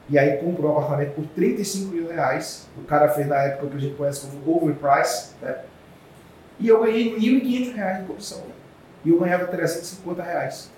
E 0.07 0.19
aí 0.19 0.37
comprou 0.37 0.73
um 0.73 0.77
apartamento 0.77 1.15
por 1.15 1.25
35 1.27 1.91
mil 1.91 2.07
reais. 2.07 2.67
O 2.77 2.83
cara 2.83 3.09
fez 3.09 3.27
na 3.27 3.37
época 3.37 3.65
o 3.65 3.69
que 3.69 3.77
a 3.77 3.79
gente 3.79 3.95
conhece 3.95 4.27
como 4.27 4.57
overprice, 4.57 5.33
né? 5.41 5.59
E 6.59 6.67
eu 6.67 6.81
ganhei 6.81 7.17
R$ 7.17 7.41
1.500 7.41 8.01
de 8.01 8.07
comissão. 8.07 8.43
E 9.03 9.09
eu 9.09 9.19
ganhava 9.19 9.45
350 9.45 10.23
reais. 10.23 10.71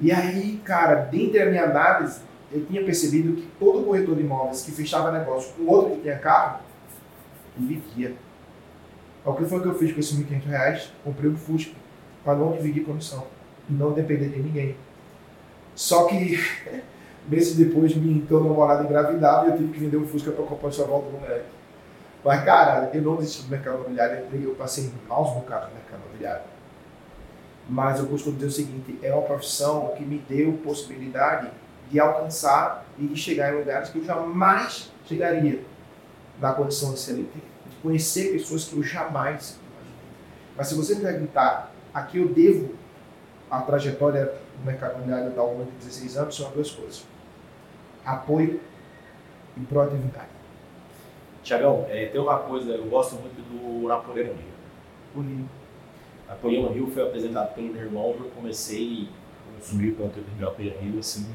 E 0.00 0.12
aí, 0.12 0.60
cara, 0.64 0.96
dentro 0.96 1.38
da 1.38 1.46
minha 1.46 1.64
análise, 1.64 2.20
eu 2.52 2.64
tinha 2.66 2.84
percebido 2.84 3.34
que 3.34 3.48
todo 3.58 3.84
corretor 3.84 4.14
de 4.14 4.22
imóveis 4.22 4.62
que 4.62 4.72
fechava 4.72 5.10
negócio 5.10 5.52
com 5.54 5.66
outro 5.66 5.96
que 5.96 6.02
tinha 6.02 6.18
carro, 6.18 6.60
vivia. 7.56 8.14
O 9.24 9.32
que 9.32 9.44
foi 9.44 9.60
que 9.60 9.66
eu 9.66 9.74
fiz 9.74 9.92
com 9.92 10.00
esses 10.00 10.16
R$ 10.18 10.24
1.500? 10.24 10.88
Comprei 11.02 11.30
um 11.30 11.36
Fusca, 11.36 11.72
para 12.24 12.36
não 12.36 12.52
dividir 12.52 12.84
comissão 12.84 13.26
e 13.68 13.72
não 13.72 13.92
depender 13.92 14.28
de 14.28 14.40
ninguém. 14.40 14.76
Só 15.74 16.04
que, 16.04 16.38
meses 17.28 17.56
depois, 17.56 17.94
me 17.96 18.18
entrou 18.18 18.40
uma 18.40 18.50
namorada 18.50 18.84
engravidada 18.84 19.46
e 19.46 19.50
eu 19.50 19.56
tive 19.56 19.72
que 19.72 19.80
vender 19.80 19.96
o 19.96 20.06
Fusca 20.06 20.30
para 20.30 20.44
compensar 20.44 20.84
a 20.84 20.88
volta 20.88 21.10
do 21.10 21.18
moleque. 21.18 21.46
Mas, 22.24 22.42
cara, 22.42 22.90
eu 22.94 23.02
não 23.02 23.16
desisti 23.16 23.42
do 23.42 23.50
mercado 23.50 23.76
imobiliário, 23.76 24.26
eu 24.32 24.54
passei 24.54 24.90
maus 25.06 25.34
bocados 25.34 25.68
no 25.68 25.74
mercado 25.74 26.00
imobiliário. 26.06 26.42
Mas 27.68 27.98
eu 27.98 28.06
costumo 28.06 28.36
dizer 28.36 28.46
o 28.46 28.50
seguinte: 28.50 28.98
é 29.02 29.12
uma 29.12 29.22
profissão 29.22 29.92
que 29.96 30.02
me 30.02 30.18
deu 30.18 30.54
possibilidade 30.64 31.50
de 31.90 32.00
alcançar 32.00 32.86
e 32.98 33.06
de 33.06 33.16
chegar 33.16 33.52
em 33.52 33.58
lugares 33.58 33.90
que 33.90 33.98
eu 33.98 34.04
jamais 34.04 34.90
chegaria 35.04 35.62
na 36.40 36.52
condição 36.52 36.94
de 36.94 37.00
CLT. 37.00 37.38
De 37.66 37.76
conhecer 37.82 38.32
pessoas 38.32 38.64
que 38.64 38.74
eu 38.74 38.82
jamais 38.82 39.58
imaginei. 39.60 39.98
Mas 40.56 40.68
se 40.68 40.74
você 40.74 40.94
me 40.94 41.02
perguntar 41.02 41.72
a 41.92 42.02
que 42.02 42.18
eu 42.18 42.28
devo 42.28 42.74
a 43.50 43.60
trajetória 43.60 44.32
do 44.58 44.64
mercado 44.64 44.94
imobiliário 44.94 45.30
da 45.30 45.42
longo 45.42 45.64
de 45.64 45.72
16 45.72 46.16
anos, 46.16 46.36
são 46.36 46.50
duas 46.52 46.70
coisas: 46.70 47.04
apoio 48.04 48.60
e 49.56 49.60
proatividade. 49.60 50.43
Tiagão, 51.44 51.86
é, 51.90 52.06
tem 52.06 52.20
uma 52.20 52.38
coisa, 52.38 52.72
eu 52.72 52.86
gosto 52.86 53.16
muito 53.16 53.36
do 53.36 53.86
Napoleão 53.86 54.28
Hill. 54.28 54.54
Bonito. 55.14 55.48
Napoleão 56.26 56.74
Hill 56.74 56.90
foi 56.90 57.02
apresentado 57.02 57.54
pelo 57.54 57.68
meu 57.68 57.82
irmão, 57.82 58.16
eu 58.18 58.30
comecei 58.34 59.08
a 59.46 59.60
consumir 59.60 59.92
conteúdo 59.92 60.26
de 60.34 60.40
Napoleão 60.40 60.74
Hill, 60.82 60.98
assim, 60.98 61.26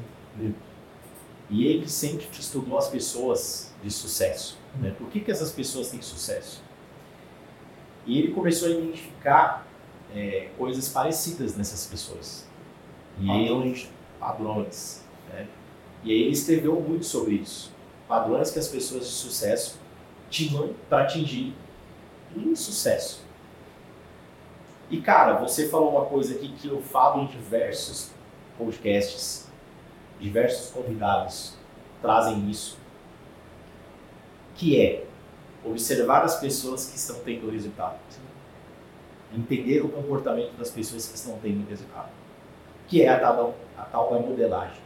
e 1.48 1.66
ele 1.66 1.88
sempre 1.88 2.26
estudou 2.38 2.76
as 2.76 2.88
pessoas 2.88 3.72
de 3.82 3.90
sucesso. 3.90 4.58
Né? 4.80 4.94
Por 4.96 5.08
que, 5.08 5.20
que 5.20 5.30
essas 5.30 5.50
pessoas 5.50 5.90
têm 5.90 6.00
sucesso? 6.00 6.62
E 8.06 8.18
ele 8.18 8.32
começou 8.32 8.68
a 8.68 8.70
identificar 8.72 9.66
é, 10.14 10.48
coisas 10.56 10.88
parecidas 10.88 11.56
nessas 11.56 11.86
pessoas. 11.86 12.46
E 13.20 13.26
padrões. 13.26 13.78
Ele, 13.82 13.88
padrões. 14.18 15.04
Né? 15.32 15.46
E 16.04 16.12
aí 16.12 16.22
ele 16.22 16.30
escreveu 16.30 16.80
muito 16.80 17.04
sobre 17.04 17.34
isso. 17.34 17.72
Padrões 18.06 18.50
que 18.50 18.58
as 18.58 18.68
pessoas 18.68 19.06
de 19.06 19.12
sucesso 19.12 19.79
para 20.88 21.02
atingir 21.02 21.54
um 22.36 22.54
sucesso. 22.54 23.24
E 24.90 25.00
cara, 25.00 25.34
você 25.34 25.68
falou 25.68 25.90
uma 25.90 26.06
coisa 26.06 26.34
aqui 26.34 26.48
que 26.52 26.68
eu 26.68 26.82
falo 26.82 27.22
em 27.22 27.26
diversos 27.26 28.10
podcasts, 28.58 29.48
diversos 30.20 30.70
convidados 30.70 31.54
trazem 32.02 32.50
isso, 32.50 32.78
que 34.56 34.80
é 34.80 35.04
observar 35.64 36.24
as 36.24 36.40
pessoas 36.40 36.86
que 36.90 36.96
estão 36.96 37.20
tendo 37.20 37.50
resultado, 37.50 37.98
entender 39.32 39.80
o 39.84 39.88
comportamento 39.88 40.56
das 40.56 40.70
pessoas 40.70 41.06
que 41.06 41.16
estão 41.16 41.38
tendo 41.42 41.68
resultado, 41.68 42.10
que 42.88 43.02
é 43.02 43.08
a 43.08 43.20
tal, 43.20 43.54
a 43.76 43.82
tal 43.82 44.10
da 44.10 44.18
modelagem. 44.18 44.80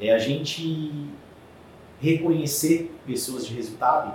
É 0.00 0.12
a 0.12 0.18
gente 0.18 1.10
reconhecer 2.00 2.94
pessoas 3.06 3.46
de 3.46 3.54
resultado 3.54 4.14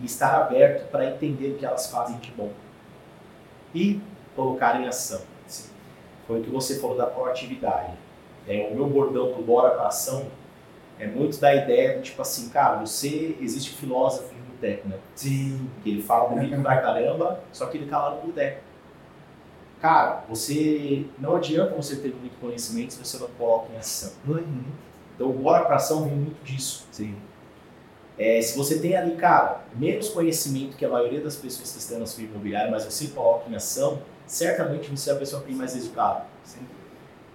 e 0.00 0.04
estar 0.04 0.34
aberto 0.42 0.90
para 0.90 1.06
entender 1.06 1.52
o 1.52 1.54
que 1.58 1.66
elas 1.66 1.90
fazem 1.90 2.18
de 2.18 2.30
bom 2.32 2.50
e 3.74 4.00
colocar 4.34 4.80
em 4.80 4.86
ação. 4.86 5.22
foi 6.26 6.40
o 6.40 6.42
que 6.42 6.50
você 6.50 6.80
falou 6.80 6.96
da 6.96 7.06
proatividade. 7.06 7.92
É, 8.48 8.68
o 8.70 8.74
meu 8.74 8.86
bordão 8.86 9.32
pro 9.32 9.42
Bora 9.42 9.70
pra 9.70 9.88
Ação 9.88 10.26
é 10.98 11.06
muito 11.06 11.38
da 11.38 11.54
ideia 11.54 11.96
de, 11.96 12.04
tipo 12.04 12.22
assim, 12.22 12.48
cara, 12.48 12.76
você, 12.76 13.36
existe 13.40 13.70
filósofo 13.70 14.32
no 14.34 14.54
boteco, 14.54 14.88
né? 14.88 14.98
Sim. 15.14 15.68
Que 15.82 15.90
ele 15.90 16.02
fala 16.02 16.28
bonito 16.28 16.60
pra 16.62 16.80
caramba, 16.80 17.40
só 17.52 17.66
que 17.66 17.78
ele 17.78 17.86
tá 17.86 17.98
lá 17.98 18.14
no 18.14 18.22
boteco. 18.22 18.60
Cara, 19.80 20.24
você, 20.28 21.04
não 21.18 21.36
adianta 21.36 21.74
você 21.74 21.96
ter 21.96 22.14
muito 22.14 22.40
conhecimento 22.40 22.94
se 22.94 23.04
você 23.04 23.18
não 23.18 23.28
coloca 23.28 23.72
em 23.72 23.76
ação. 23.76 24.12
Uhum. 24.26 24.64
Então, 25.14 25.28
o 25.28 25.32
Bora 25.32 25.64
pra 25.64 25.76
Ação 25.76 26.04
vem 26.04 26.14
muito 26.14 26.42
disso. 26.44 26.86
Sim. 26.90 27.14
É, 28.18 28.40
se 28.40 28.56
você 28.56 28.78
tem 28.78 28.96
ali, 28.96 29.14
cara, 29.16 29.60
menos 29.74 30.08
conhecimento 30.08 30.76
que 30.76 30.84
a 30.84 30.88
maioria 30.88 31.20
das 31.20 31.36
pessoas 31.36 31.72
que 31.72 31.78
estão 31.78 31.98
na 31.98 32.06
sua 32.06 32.24
imobiliária, 32.24 32.70
mas 32.70 32.84
você 32.84 33.08
coloca 33.08 33.50
em 33.50 33.54
ação, 33.54 34.00
certamente 34.26 34.90
você 34.90 35.10
é 35.10 35.12
a 35.12 35.16
pessoa 35.16 35.42
mais. 35.50 36.26
Sim. 36.44 36.60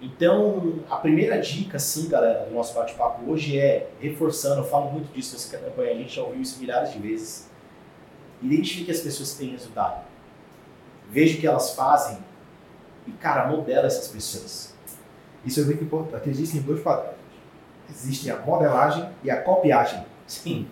Então, 0.02 0.80
a 0.90 0.96
primeira 0.96 1.40
dica, 1.40 1.78
sim, 1.78 2.10
galera, 2.10 2.46
do 2.46 2.56
nosso 2.56 2.74
bate-papo 2.74 3.30
hoje 3.30 3.60
é, 3.60 3.88
reforçando, 4.00 4.62
eu 4.62 4.66
falo 4.66 4.92
muito 4.92 5.14
disso, 5.14 5.38
você 5.38 5.56
que 5.56 5.64
acompanha 5.64 5.92
a 5.92 5.96
gente 5.96 6.16
já 6.16 6.24
ouviu 6.24 6.42
isso 6.42 6.60
milhares 6.60 6.92
de 6.92 6.98
vezes, 6.98 7.48
identifique 8.42 8.90
as 8.90 9.00
pessoas 9.00 9.34
que 9.34 9.40
têm 9.40 9.52
resultado. 9.52 10.04
Veja 11.12 11.38
o 11.38 11.40
que 11.40 11.46
elas 11.46 11.76
fazem 11.76 12.18
e, 13.06 13.12
cara, 13.12 13.48
modela 13.48 13.86
essas 13.86 14.08
pessoas. 14.08 14.74
Isso 15.46 15.60
é 15.60 15.66
muito 15.66 15.84
importante. 15.84 16.28
Existem 16.28 16.62
dois 16.62 16.82
padrões. 16.82 17.16
Existe 17.90 18.32
a 18.32 18.38
modelagem 18.38 19.08
e 19.24 19.30
a 19.30 19.42
copiagem. 19.42 20.04
Sim. 20.32 20.66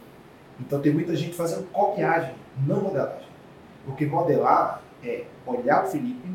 Então 0.58 0.82
tem 0.82 0.93
muita 0.93 1.13
gente 1.15 1.36
fazendo 1.36 1.69
copiagem, 1.72 2.34
não 2.65 2.82
modelagem. 2.82 3.28
Porque 3.86 4.06
modelar 4.06 4.82
é 5.04 5.26
olhar 5.45 5.84
o 5.84 5.88
Felipe 5.88 6.30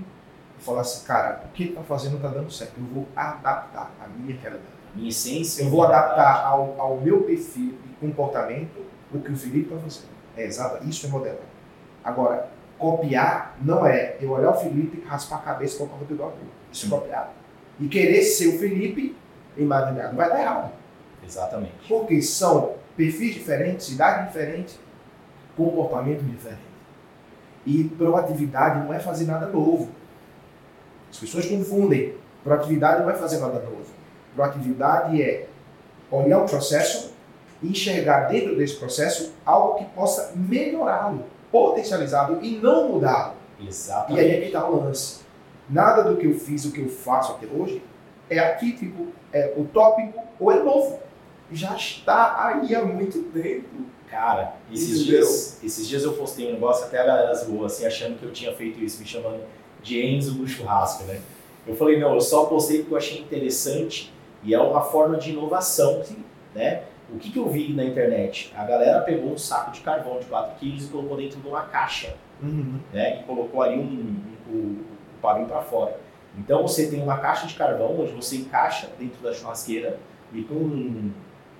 e 0.58 0.62
falar 0.62 0.82
assim, 0.82 1.06
cara, 1.06 1.42
o 1.46 1.48
que 1.52 1.62
ele 1.62 1.70
está 1.70 1.82
fazendo 1.82 2.16
está 2.16 2.28
dando 2.28 2.50
certo. 2.50 2.74
Eu 2.78 2.84
vou 2.84 3.08
adaptar 3.16 3.90
a 3.98 4.08
minha 4.08 4.38
realidade. 4.38 4.74
Minha 4.94 5.08
essência. 5.08 5.62
Eu 5.62 5.70
vou 5.70 5.84
adaptar 5.84 6.44
ao, 6.44 6.78
ao 6.78 7.00
meu 7.00 7.22
perfil 7.22 7.78
de 7.86 7.94
comportamento 7.94 8.84
o 9.12 9.18
que 9.18 9.32
o 9.32 9.36
Felipe 9.36 9.72
está 9.72 9.78
fazendo. 9.78 10.08
É 10.36 10.44
exato, 10.44 10.86
isso 10.86 11.06
é 11.06 11.08
modelar. 11.08 11.38
Agora, 12.02 12.50
copiar 12.78 13.56
não 13.62 13.86
é 13.86 14.18
eu 14.20 14.32
olhar 14.32 14.50
o 14.50 14.54
Felipe 14.54 15.02
e 15.02 15.08
raspar 15.08 15.36
a 15.36 15.42
cabeça 15.42 15.76
e 15.76 15.78
colocar 15.78 15.96
no 15.96 16.14
igual 16.14 16.30
dele. 16.32 16.50
Isso 16.70 16.86
é 16.86 16.90
copiar. 16.90 17.32
E 17.80 17.88
querer 17.88 18.22
ser 18.22 18.48
o 18.48 18.58
Felipe 18.58 19.16
imaginado 19.56 20.14
vai 20.14 20.28
dar 20.28 20.40
errado. 20.40 20.72
Exatamente. 21.24 21.88
Porque 21.88 22.20
são 22.20 22.83
perfis 22.96 23.34
diferentes, 23.34 23.90
idade 23.90 24.28
diferente, 24.28 24.78
comportamento 25.56 26.22
diferente. 26.22 26.60
E 27.66 27.84
proatividade 27.84 28.84
não 28.84 28.92
é 28.92 28.98
fazer 28.98 29.24
nada 29.24 29.46
novo. 29.46 29.88
As 31.10 31.18
pessoas 31.18 31.46
confundem. 31.46 32.14
Proatividade 32.42 33.02
não 33.02 33.10
é 33.10 33.14
fazer 33.14 33.38
nada 33.38 33.60
novo. 33.60 33.86
Proatividade 34.34 35.22
é 35.22 35.46
olhar 36.10 36.40
o 36.40 36.46
processo 36.46 37.14
e 37.62 37.68
enxergar 37.68 38.28
dentro 38.28 38.56
desse 38.56 38.76
processo 38.76 39.32
algo 39.46 39.78
que 39.78 39.84
possa 39.86 40.32
melhorá-lo, 40.34 41.24
potencializá-lo 41.50 42.38
e 42.42 42.58
não 42.58 42.88
mudá-lo. 42.88 43.34
E 43.58 43.68
Exatamente. 43.68 44.20
aí 44.20 44.30
é 44.30 44.40
que 44.40 44.46
está 44.46 44.68
o 44.68 44.84
lance. 44.84 45.20
Nada 45.68 46.02
do 46.02 46.16
que 46.16 46.26
eu 46.26 46.34
fiz, 46.38 46.64
o 46.66 46.72
que 46.72 46.82
eu 46.82 46.88
faço 46.88 47.32
até 47.32 47.46
hoje, 47.46 47.82
é 48.28 48.38
atípico, 48.38 49.06
é 49.32 49.54
utópico 49.56 50.20
ou 50.38 50.52
é 50.52 50.62
novo. 50.62 50.98
Já 51.54 51.76
está 51.76 52.46
aí 52.46 52.74
há 52.74 52.84
muito 52.84 53.22
tempo. 53.32 53.68
Cara, 54.10 54.54
esses 54.70 55.00
Entendeu? 55.00 55.20
dias, 55.20 55.64
esses 55.64 55.88
dias 55.88 56.04
eu 56.04 56.12
postei 56.12 56.48
um 56.48 56.52
negócio, 56.52 56.86
até 56.86 57.00
a 57.00 57.06
galera 57.06 57.34
zoou, 57.34 57.64
assim, 57.64 57.86
achando 57.86 58.18
que 58.18 58.24
eu 58.24 58.32
tinha 58.32 58.52
feito 58.52 58.82
isso, 58.82 59.00
me 59.00 59.06
chamando 59.06 59.42
de 59.82 60.04
Enzo 60.04 60.34
no 60.34 60.46
churrasco, 60.46 61.04
né? 61.04 61.20
Eu 61.66 61.74
falei, 61.74 61.98
não, 61.98 62.14
eu 62.14 62.20
só 62.20 62.44
postei 62.46 62.78
porque 62.78 62.94
eu 62.94 62.98
achei 62.98 63.20
interessante 63.20 64.12
e 64.42 64.54
é 64.54 64.60
uma 64.60 64.82
forma 64.82 65.16
de 65.16 65.30
inovação, 65.30 66.02
né? 66.54 66.82
O 67.12 67.18
que, 67.18 67.30
que 67.30 67.38
eu 67.38 67.48
vi 67.48 67.72
na 67.72 67.84
internet? 67.84 68.52
A 68.56 68.64
galera 68.64 69.00
pegou 69.00 69.32
um 69.32 69.38
saco 69.38 69.70
de 69.72 69.80
carvão 69.80 70.18
de 70.18 70.26
4 70.26 70.56
quilos 70.58 70.84
e 70.84 70.88
colocou 70.88 71.16
dentro 71.16 71.40
de 71.40 71.46
uma 71.48 71.62
caixa, 71.62 72.14
né? 72.92 73.20
E 73.20 73.22
colocou 73.24 73.62
ali 73.62 73.78
um, 73.78 74.16
um, 74.50 74.52
o, 74.52 74.56
o 74.56 75.20
pavio 75.20 75.46
para 75.46 75.62
fora. 75.62 75.98
Então 76.38 76.62
você 76.62 76.88
tem 76.88 77.02
uma 77.02 77.18
caixa 77.18 77.46
de 77.46 77.54
carvão 77.54 78.00
onde 78.00 78.12
você 78.12 78.36
encaixa 78.36 78.88
dentro 78.98 79.22
da 79.22 79.32
churrasqueira 79.32 79.98
e 80.32 80.42
com 80.42 81.10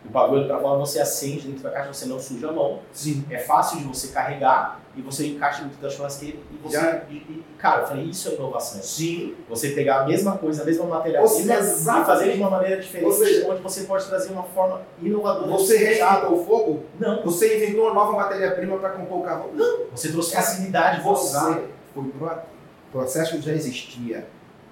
o 0.04 0.10
pavio 0.10 0.46
para 0.46 0.58
fora 0.58 0.78
você 0.78 1.00
acende 1.00 1.48
dentro 1.48 1.62
da 1.62 1.70
caixa, 1.70 1.92
você 1.92 2.06
não 2.06 2.20
suja 2.20 2.50
a 2.50 2.52
mão. 2.52 2.80
Sim. 2.92 3.24
É 3.30 3.38
fácil 3.38 3.78
de 3.78 3.84
você 3.84 4.08
carregar 4.08 4.80
e 4.96 5.00
você 5.00 5.26
encaixa 5.26 5.62
dentro 5.62 5.80
da 5.80 5.88
churrasqueira 5.88 6.36
e 6.52 6.56
você. 6.62 6.76
Já. 6.76 7.02
E, 7.08 7.14
e, 7.14 7.44
cara, 7.58 7.82
eu 7.82 7.86
falei, 7.86 8.04
isso 8.04 8.28
é 8.28 8.34
inovação. 8.34 8.82
Sim. 8.82 9.34
Você 9.48 9.70
pegar 9.70 10.02
a 10.02 10.06
mesma 10.06 10.36
coisa, 10.36 10.62
a 10.62 10.64
mesma 10.64 10.86
seja, 11.26 12.02
e 12.02 12.04
fazer 12.04 12.32
de 12.32 12.38
uma 12.38 12.50
maneira 12.50 12.80
diferente, 12.80 13.14
seja, 13.14 13.50
onde 13.50 13.62
você 13.62 13.84
pode 13.84 14.06
trazer 14.06 14.30
uma 14.32 14.44
forma 14.44 14.82
inovadora. 15.00 15.50
Você 15.52 15.78
reinventou 15.78 16.40
o 16.40 16.44
fogo? 16.44 16.84
Não, 17.00 17.22
Você 17.24 17.56
inventou 17.56 17.86
uma 17.86 17.94
nova 17.94 18.12
matéria-prima 18.12 18.76
para 18.78 18.90
compor 18.90 19.20
o 19.20 19.22
carvão? 19.22 19.50
Não. 19.54 19.86
você 19.90 20.12
trouxe 20.12 20.34
facilidade 20.34 21.02
de 21.02 21.08
usar. 21.08 21.50
Você 21.50 21.64
foi 21.94 22.04
proativo. 22.10 22.54
O 22.88 22.92
processo 22.92 23.40
já 23.40 23.52
existia. 23.52 24.26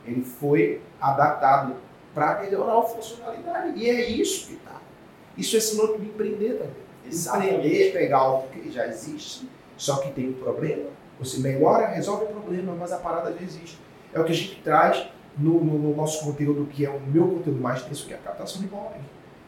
Ele 0.05 0.23
foi 0.23 0.81
adaptado 1.01 1.75
para 2.15 2.41
melhorar 2.41 2.79
a 2.79 2.83
funcionalidade. 2.83 3.79
E 3.79 3.89
é 3.89 4.09
isso 4.11 4.47
que 4.47 4.55
está. 4.55 4.82
Isso 5.37 5.57
é 5.57 5.61
sinônimo 5.61 5.99
de 5.99 6.07
empreender 6.07 6.55
também. 6.55 6.83
Exatamente. 7.07 7.55
Empreender 7.55 7.93
pegar 7.93 8.19
algo 8.19 8.49
que 8.49 8.71
já 8.71 8.87
existe, 8.87 9.49
só 9.77 9.97
que 9.97 10.11
tem 10.13 10.29
um 10.31 10.35
problema. 10.35 10.85
Você 11.19 11.39
melhora, 11.41 11.87
resolve 11.89 12.25
o 12.25 12.29
problema, 12.29 12.75
mas 12.79 12.93
a 12.93 12.99
parada 12.99 13.33
já 13.33 13.43
existe. 13.43 13.79
É 14.13 14.21
o 14.21 14.25
que 14.25 14.33
a 14.33 14.35
gente 14.35 14.57
traz 14.63 15.07
no, 15.39 15.63
no- 15.65 15.79
no 15.79 15.97
nosso 15.97 16.25
conteúdo, 16.25 16.67
que 16.67 16.85
é 16.85 16.91
o 16.91 17.01
meu 17.01 17.27
conteúdo 17.29 17.61
mais 17.61 17.83
denso, 17.83 18.07
que 18.07 18.13
é 18.13 18.17
a 18.17 18.21
captação 18.21 18.61
de 18.61 18.67
imóveis. 18.69 19.03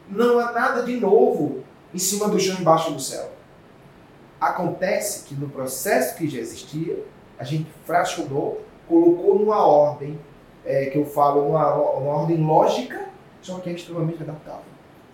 Não 0.09 0.39
há 0.39 0.51
nada 0.51 0.83
de 0.83 0.95
novo 0.99 1.63
em 1.93 1.97
cima 1.99 2.27
do 2.27 2.39
chão, 2.39 2.57
embaixo 2.59 2.91
do 2.91 2.99
céu. 2.99 3.29
Acontece 4.39 5.23
que 5.25 5.33
no 5.35 5.49
processo 5.49 6.15
que 6.17 6.27
já 6.27 6.39
existia, 6.39 7.03
a 7.39 7.43
gente 7.43 7.67
fracionou, 7.85 8.61
colocou 8.87 9.39
numa 9.39 9.65
ordem, 9.65 10.19
é, 10.65 10.85
que 10.87 10.97
eu 10.97 11.05
falo, 11.05 11.43
numa, 11.45 11.69
numa 11.75 12.13
ordem 12.13 12.37
lógica, 12.37 13.07
só 13.41 13.59
que 13.59 13.69
é 13.69 13.73
extremamente 13.73 14.21
adaptável. 14.21 14.63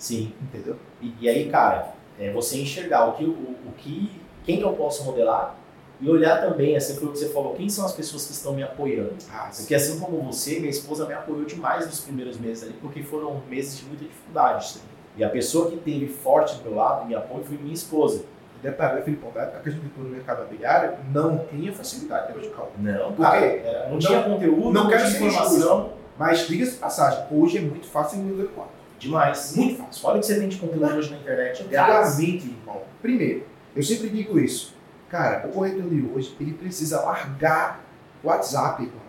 Sim. 0.02 0.34
Entendeu? 0.42 0.76
E, 1.00 1.14
e 1.22 1.30
aí, 1.30 1.48
cara, 1.50 1.94
é 2.20 2.32
você 2.32 2.60
enxergar 2.60 3.06
o 3.08 3.14
que, 3.14 3.24
o, 3.24 3.30
o 3.30 3.72
que, 3.78 4.12
quem 4.44 4.60
eu 4.60 4.74
posso 4.74 5.04
modelar 5.06 5.56
e 6.00 6.10
olhar 6.10 6.42
também, 6.42 6.76
assim 6.76 6.96
foi 6.96 7.08
o 7.10 7.12
que 7.12 7.20
você 7.20 7.30
falou, 7.30 7.54
quem 7.54 7.70
são 7.70 7.86
as 7.86 7.94
pessoas 7.94 8.26
que 8.26 8.32
estão 8.32 8.54
me 8.56 8.64
apoiando. 8.64 9.14
Ah, 9.32 9.52
Porque 9.56 9.76
assim 9.76 10.00
como 10.00 10.20
você, 10.24 10.58
minha 10.60 10.72
esposa 10.72 11.06
me 11.06 11.14
apoiou 11.14 11.46
demais 11.46 11.86
nos 11.86 12.00
primeiros 12.00 12.40
meses 12.40 12.64
ali, 12.64 12.74
porque 12.82 13.04
foram 13.04 13.40
meses 13.48 13.78
de 13.78 13.86
muita 13.86 14.06
dificuldade. 14.06 14.80
E 15.16 15.24
a 15.24 15.30
pessoa 15.30 15.70
que 15.70 15.78
teve 15.78 16.08
forte 16.08 16.56
do 16.56 16.64
meu 16.64 16.76
lado, 16.76 17.06
me 17.08 17.14
apoio, 17.14 17.44
foi 17.44 17.58
minha 17.58 17.74
esposa. 17.74 18.24
Detalhe, 18.64 19.04
Felipe, 19.04 19.24
a 19.36 19.70
gente 19.70 19.86
entrou 19.86 20.06
no 20.06 20.10
mercado 20.12 20.42
imobiliário, 20.42 20.98
não 21.14 21.46
tinha 21.50 21.72
facilidade 21.74 22.34
de 22.40 22.50
cálculo. 22.50 22.74
Não, 22.80 23.12
Por 23.14 23.22
cara, 23.24 23.40
quê? 23.40 23.62
era- 23.64 23.84
não, 23.86 23.92
Não- 23.92 24.00
tinha 24.00 24.24
conteúdo, 24.24 24.72
não 24.72 24.88
quero 24.90 25.06
tinha 25.06 25.28
informação. 25.28 25.94
Mas 26.18 26.48
diga-se 26.48 26.72
de 26.74 26.78
passagem, 26.78 27.26
hoje 27.32 27.58
é 27.60 27.62
muito 27.62 27.88
fácil 27.88 28.20
em 28.20 28.24
nível 28.24 28.50
4. 28.56 28.81
Demais. 29.02 29.56
Muito 29.56 29.84
fácil. 29.84 30.08
Olha 30.08 30.18
o 30.18 30.20
que 30.20 30.26
você 30.28 30.40
tem 30.40 30.48
de 30.48 30.58
conteúdo 30.58 30.86
hoje 30.86 31.10
na 31.10 31.18
internet. 31.18 31.64
Antigamente, 31.64 32.48
irmão, 32.48 32.84
primeiro, 33.02 33.44
eu 33.76 33.82
sempre 33.82 34.10
digo 34.10 34.40
isso. 34.40 34.76
Cara, 35.10 35.48
o 35.48 35.52
corretor 35.52 35.90
de 35.90 36.06
hoje, 36.06 36.36
ele 36.40 36.54
precisa 36.54 37.02
largar 37.02 37.84
o 38.24 38.28
WhatsApp, 38.28 38.84
irmão. 38.84 39.02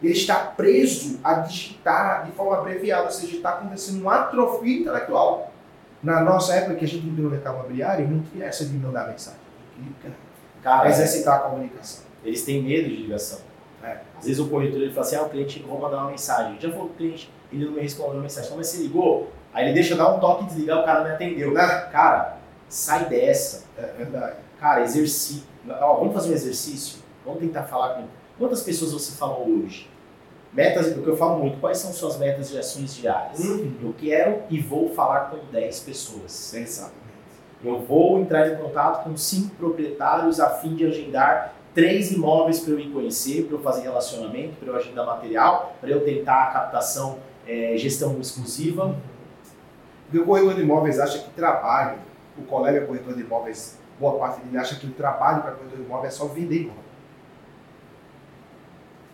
Ele 0.00 0.12
está 0.12 0.36
preso 0.36 1.18
a 1.24 1.34
digitar 1.34 2.24
de 2.24 2.32
forma 2.32 2.58
abreviada, 2.58 3.04
ou 3.04 3.10
seja, 3.10 3.36
está 3.36 3.50
acontecendo 3.50 4.00
uma 4.02 4.14
atrofia 4.14 4.80
intelectual. 4.80 5.52
Na 6.02 6.20
nossa 6.20 6.54
época 6.54 6.76
que 6.76 6.84
a 6.84 6.88
gente 6.88 7.06
no 7.06 7.30
mercado 7.30 7.58
imobiliário, 7.58 8.08
não 8.08 8.22
tinha 8.22 8.46
essa 8.46 8.64
de 8.64 8.76
mandar 8.76 9.08
mensagem. 9.08 9.40
Cara, 10.62 10.88
exercitar 10.88 11.36
a 11.36 11.38
comunicação. 11.40 12.04
eles 12.24 12.44
têm 12.44 12.62
medo 12.62 12.88
de 12.88 12.96
ligação. 12.96 13.40
É. 13.82 13.98
Às 14.18 14.24
vezes 14.24 14.38
o 14.38 14.48
corretor 14.48 14.80
ele 14.80 14.90
fala 14.90 15.06
assim, 15.06 15.16
ah, 15.16 15.22
o 15.22 15.28
cliente, 15.28 15.62
vou 15.62 15.80
mandar 15.80 15.98
uma 15.98 16.10
mensagem. 16.10 16.60
Já 16.60 16.70
falou 16.70 16.86
o 16.86 16.90
cliente, 16.90 17.30
ele 17.52 17.64
não 17.64 17.72
me 17.72 17.80
respondeu 17.80 18.18
a 18.18 18.22
mensagem. 18.22 18.46
Então, 18.46 18.58
mas 18.58 18.68
você 18.68 18.82
ligou? 18.82 19.30
Aí 19.52 19.64
ele 19.64 19.74
deixa 19.74 19.94
eu 19.94 19.98
dar 19.98 20.14
um 20.14 20.20
toque 20.20 20.44
e 20.44 20.46
desligar, 20.46 20.80
o 20.80 20.84
cara 20.84 21.04
não 21.04 21.14
atendeu. 21.14 21.52
Né? 21.52 21.66
Cara, 21.92 22.38
sai 22.68 23.06
dessa. 23.06 23.64
É 23.78 23.86
verdade. 23.86 24.36
Cara, 24.60 24.82
exercício. 24.82 25.42
Vamos 25.64 26.14
fazer 26.14 26.30
um 26.30 26.34
exercício? 26.34 26.98
Vamos 27.24 27.40
tentar 27.40 27.64
falar 27.64 27.94
com. 27.94 28.04
Quantas 28.38 28.62
pessoas 28.62 28.92
você 28.92 29.16
falou 29.16 29.48
hoje? 29.48 29.88
Metas, 30.52 30.88
o 30.96 31.02
que 31.02 31.06
eu 31.06 31.16
falo 31.16 31.38
muito, 31.38 31.58
quais 31.58 31.78
são 31.78 31.92
suas 31.92 32.18
metas 32.18 32.48
de 32.48 32.58
ações 32.58 32.94
diárias? 32.94 33.40
Uhum. 33.40 33.74
Eu 33.82 33.94
quero 33.98 34.42
e 34.48 34.58
vou 34.58 34.88
falar 34.90 35.30
com 35.30 35.38
10 35.52 35.80
pessoas. 35.80 36.54
Exatamente. 36.54 36.96
Eu 37.62 37.80
vou 37.80 38.20
entrar 38.20 38.48
em 38.48 38.56
contato 38.56 39.04
com 39.04 39.16
cinco 39.16 39.54
proprietários 39.56 40.40
a 40.40 40.50
fim 40.50 40.74
de 40.74 40.86
agendar 40.86 41.54
três 41.74 42.10
imóveis 42.10 42.60
para 42.60 42.72
eu 42.72 42.80
ir 42.80 42.90
conhecer, 42.90 43.44
para 43.44 43.56
eu 43.56 43.60
fazer 43.60 43.82
relacionamento, 43.82 44.56
para 44.56 44.68
eu 44.68 44.76
agendar 44.76 45.04
material, 45.04 45.76
para 45.78 45.90
eu 45.90 46.02
tentar 46.04 46.44
a 46.44 46.46
captação, 46.46 47.18
eh, 47.46 47.76
gestão 47.76 48.18
exclusiva. 48.20 48.96
O 50.12 50.24
corretor 50.24 50.54
de 50.54 50.62
imóveis 50.62 50.98
acha 50.98 51.18
que 51.18 51.30
trabalho, 51.30 51.98
o 52.38 52.42
colega 52.42 52.86
corretor 52.86 53.14
de 53.14 53.22
imóveis, 53.22 53.78
boa 53.98 54.18
parte 54.18 54.44
dele 54.44 54.58
acha 54.58 54.76
que 54.76 54.86
o 54.86 54.92
trabalho 54.92 55.42
para 55.42 55.52
corretor 55.52 55.78
de 55.78 55.84
imóveis 55.84 56.14
é 56.14 56.16
só 56.16 56.26
vender 56.26 56.62
imóvel. 56.62 56.86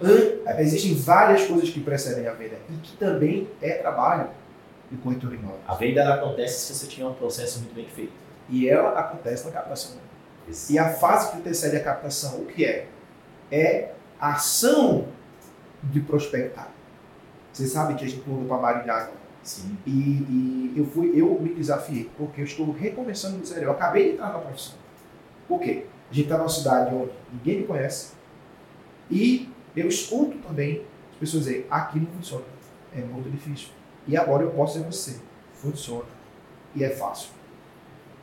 Hã? 0.02 0.32
existem 0.60 0.94
várias 0.94 1.44
coisas 1.44 1.70
que 1.70 1.80
precedem 1.80 2.26
a 2.26 2.32
venda 2.32 2.56
e 2.68 2.74
que 2.74 2.96
também 2.96 3.48
é 3.60 3.74
trabalho 3.74 4.28
de 4.90 4.96
corretor 4.98 5.32
imóvel. 5.32 5.60
A 5.66 5.74
venda 5.74 6.14
acontece 6.14 6.66
se 6.66 6.74
você 6.74 6.86
tiver 6.86 7.06
um 7.06 7.14
processo 7.14 7.60
muito 7.60 7.74
bem 7.74 7.86
feito. 7.86 8.12
E 8.48 8.68
ela 8.68 8.98
acontece 8.98 9.46
na 9.46 9.52
captação. 9.52 9.96
E 10.68 10.78
a 10.78 10.92
fase 10.92 11.30
que 11.30 11.38
antecede 11.38 11.76
a 11.76 11.82
captação, 11.82 12.40
o 12.40 12.46
que 12.46 12.64
é? 12.64 12.88
É 13.50 13.92
a 14.20 14.34
ação 14.34 15.06
de 15.84 16.00
prospectar. 16.00 16.68
Você 17.52 17.66
sabe 17.66 17.94
que 17.94 18.04
a 18.04 18.08
gente 18.08 18.26
mudou 18.28 18.46
para 18.46 18.56
Maringá 18.56 19.10
Sim. 19.42 19.76
e, 19.86 19.90
e 19.90 20.74
eu 20.76 20.86
fui, 20.86 21.12
eu 21.14 21.38
me 21.40 21.54
desafiei, 21.54 22.10
porque 22.16 22.40
eu 22.40 22.44
estou 22.44 22.70
recomeçando 22.72 23.38
do 23.38 23.46
zero. 23.46 23.64
Eu 23.64 23.72
acabei 23.72 24.04
de 24.04 24.10
entrar 24.14 24.32
na 24.32 24.38
profissão. 24.38 24.76
Por 25.46 25.60
quê? 25.60 25.86
A 26.10 26.14
gente 26.14 26.24
está 26.24 26.38
numa 26.38 26.48
cidade 26.48 26.94
onde 26.94 27.12
ninguém 27.32 27.60
me 27.60 27.66
conhece 27.66 28.12
e 29.10 29.50
eu 29.76 29.88
escuto 29.88 30.38
também 30.38 30.86
as 31.12 31.18
pessoas 31.18 31.44
dizerem, 31.44 31.66
aqui 31.70 32.00
não 32.00 32.06
funciona, 32.06 32.44
é 32.94 33.00
muito 33.00 33.30
difícil. 33.30 33.68
E 34.06 34.16
agora 34.16 34.42
eu 34.42 34.50
posso 34.50 34.74
dizer 34.74 34.90
você, 34.90 35.20
funciona 35.54 36.08
e 36.74 36.82
é 36.82 36.90
fácil. 36.90 37.30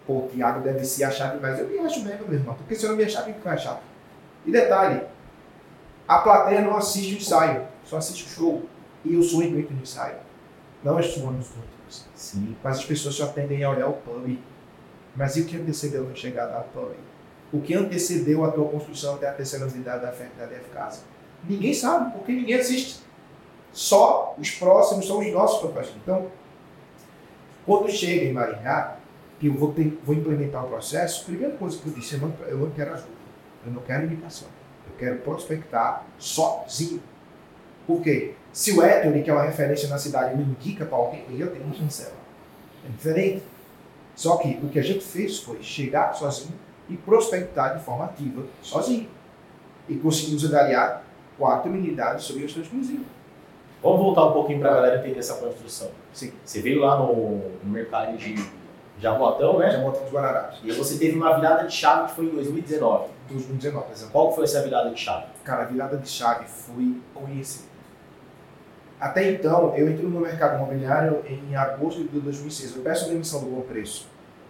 Pô, 0.05 0.25
o 0.25 0.29
Thiago 0.29 0.61
deve 0.61 0.83
se 0.83 1.03
achar 1.03 1.35
demais. 1.35 1.59
Eu 1.59 1.67
me 1.67 1.79
acho 1.79 2.03
mesmo, 2.03 2.27
meu 2.27 2.39
irmão, 2.39 2.55
porque 2.55 2.75
se 2.75 2.83
eu 2.83 2.89
não 2.89 2.97
me 2.97 3.03
achar, 3.03 3.23
quem 3.23 3.33
que 3.35 3.41
vai 3.41 3.53
achar? 3.53 3.81
E 4.45 4.51
detalhe, 4.51 5.01
a 6.07 6.17
plateia 6.19 6.61
não 6.61 6.75
assiste 6.75 7.13
o 7.13 7.17
ensaio, 7.17 7.67
só 7.83 7.97
assiste 7.97 8.25
o 8.25 8.29
show. 8.29 8.63
E 9.05 9.13
eu 9.13 9.23
sou 9.23 9.41
evento 9.43 9.73
no 9.73 9.81
ensaio. 9.81 10.17
Não 10.83 10.99
estou 10.99 11.31
nos 11.31 11.47
outros. 11.49 12.05
Sim. 12.15 12.55
Mas 12.63 12.79
as 12.79 12.85
pessoas 12.85 13.15
só 13.15 13.27
tendem 13.27 13.63
a 13.63 13.69
olhar 13.69 13.87
o 13.87 13.93
pub. 13.93 14.37
Mas 15.15 15.35
e 15.37 15.41
o 15.41 15.45
que 15.45 15.57
antecedeu 15.57 16.09
a 16.09 16.15
chegada 16.15 16.55
ao 16.55 16.63
pub? 16.65 16.91
O 17.51 17.61
que 17.61 17.73
antecedeu 17.73 18.45
a 18.45 18.51
tua 18.51 18.69
construção 18.69 19.15
até 19.15 19.27
a 19.27 19.33
terceira 19.33 19.65
unidade 19.65 20.01
da 20.03 20.09
F- 20.09 20.29
da 20.37 20.45
DF 20.45 20.69
Casa? 20.71 21.01
Ninguém 21.43 21.73
sabe, 21.73 22.11
porque 22.13 22.31
ninguém 22.31 22.55
assiste. 22.55 22.99
Só 23.71 24.35
os 24.37 24.51
próximos 24.51 25.07
são 25.07 25.19
os 25.19 25.31
nossos 25.31 25.59
propagandas. 25.59 25.95
Então, 26.03 26.27
quando 27.65 27.89
chega 27.89 28.25
em 28.25 28.33
Maringá, 28.33 28.97
que 29.39 29.47
eu 29.47 29.53
vou, 29.53 29.73
ter- 29.73 29.97
vou 30.03 30.15
implementar 30.15 30.65
o 30.65 30.69
processo, 30.69 31.25
primeira 31.25 31.55
coisa 31.55 31.77
que 31.77 31.87
eu 31.87 31.93
disse, 31.93 32.15
eu 32.15 32.19
não, 32.21 32.33
eu 32.47 32.57
não 32.57 32.69
quero 32.71 32.93
ajuda, 32.93 33.09
eu 33.65 33.71
não 33.71 33.81
quero 33.81 34.05
imitação, 34.05 34.47
eu 34.89 34.97
quero 34.97 35.19
prospectar 35.19 36.05
sozinho. 36.17 37.01
Por 37.87 38.01
quê? 38.01 38.35
Se 38.51 38.71
o 38.71 38.83
Ettore, 38.83 39.23
que 39.23 39.29
é 39.29 39.33
uma 39.33 39.43
referência 39.43 39.87
na 39.89 39.97
cidade, 39.97 40.35
me 40.35 40.43
indica 40.43 40.85
para 40.85 40.97
alguém, 40.97 41.23
eu 41.37 41.51
tenho 41.51 41.65
um 41.65 41.73
chancela. 41.73 42.13
É 42.85 42.89
diferente. 42.89 43.43
Só 44.15 44.37
que 44.37 44.59
o 44.63 44.69
que 44.69 44.79
a 44.79 44.83
gente 44.83 45.03
fez 45.03 45.39
foi 45.39 45.61
chegar 45.61 46.13
sozinho 46.13 46.53
e 46.89 46.97
prospectar 46.97 47.77
de 47.77 47.83
forma 47.83 48.05
ativa, 48.05 48.43
sozinho. 48.61 49.07
E 49.87 49.95
conseguimos 49.95 50.43
angariar 50.43 51.03
quatro 51.37 51.71
unidades 51.71 52.25
sobre 52.25 52.41
gestão 52.41 52.61
exclusiva. 52.61 53.03
Vamos 53.81 53.99
voltar 53.99 54.25
um 54.25 54.33
pouquinho 54.33 54.59
para 54.59 54.71
a 54.71 54.73
galera 54.75 54.99
entender 54.99 55.19
essa 55.19 55.35
construção. 55.35 55.89
Sim. 56.11 56.33
Você 56.43 56.61
veio 56.61 56.81
lá 56.81 56.97
no, 56.97 57.37
no 57.63 57.71
mercado 57.71 58.17
de 58.17 58.35
Jaboatão, 58.99 59.57
né? 59.57 59.71
Já 59.71 59.79
montamos 59.79 60.11
Guararapes. 60.11 60.59
E 60.63 60.71
você 60.73 60.97
teve 60.97 61.17
uma 61.17 61.33
virada 61.35 61.65
de 61.65 61.73
chave 61.73 62.09
que 62.09 62.15
foi 62.15 62.25
em 62.25 62.29
2019. 62.29 63.05
2019, 63.29 63.85
por 63.85 63.93
exemplo. 63.93 64.11
Qual 64.11 64.35
foi 64.35 64.43
essa 64.43 64.61
virada 64.61 64.89
de 64.89 64.99
chave? 64.99 65.27
Cara, 65.45 65.63
a 65.63 65.65
virada 65.65 65.95
de 65.95 66.09
chave 66.09 66.45
foi 66.45 66.97
conhecer. 67.13 67.68
Até 68.99 69.31
então, 69.31 69.73
eu 69.77 69.89
entrei 69.89 70.09
no 70.09 70.19
mercado 70.19 70.57
imobiliário 70.57 71.23
em 71.25 71.55
agosto 71.55 72.03
de 72.03 72.19
2006. 72.19 72.75
Eu 72.75 72.81
peço 72.81 73.07
demissão 73.07 73.39
do 73.39 73.45
Bom 73.45 73.61
Preço 73.61 74.07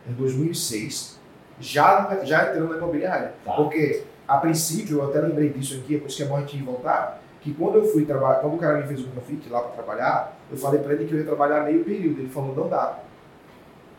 em 0.10 0.14
2006, 0.14 1.20
já, 1.60 2.20
já 2.24 2.50
entrando 2.50 2.70
na 2.70 2.78
imobiliária. 2.78 3.34
Tá. 3.46 3.54
Porque, 3.54 4.04
a 4.28 4.38
princípio, 4.38 4.98
eu 4.98 5.10
até 5.10 5.20
lembrei 5.20 5.50
disso 5.50 5.76
aqui, 5.76 6.00
por 6.00 6.08
isso 6.08 6.18
que 6.18 6.24
é 6.24 6.26
bom 6.26 6.38
a 6.38 6.42
gente 6.42 6.58
voltar, 6.64 7.22
que 7.42 7.54
quando 7.54 7.76
eu 7.76 7.86
fui 7.86 8.06
trabalhar, 8.06 8.40
quando 8.40 8.56
o 8.56 8.58
cara 8.58 8.78
me 8.78 8.88
fez 8.88 9.02
o 9.02 9.08
convite 9.10 9.50
lá 9.50 9.62
para 9.62 9.72
trabalhar, 9.72 10.38
eu 10.52 10.58
falei 10.58 10.82
para 10.82 10.94
ele 10.94 11.06
que 11.06 11.14
eu 11.14 11.20
ia 11.20 11.26
trabalhar 11.26 11.64
meio 11.64 11.84
período. 11.84 12.20
Ele 12.20 12.30
falou, 12.30 12.56
não 12.56 12.68
dá. 12.68 13.00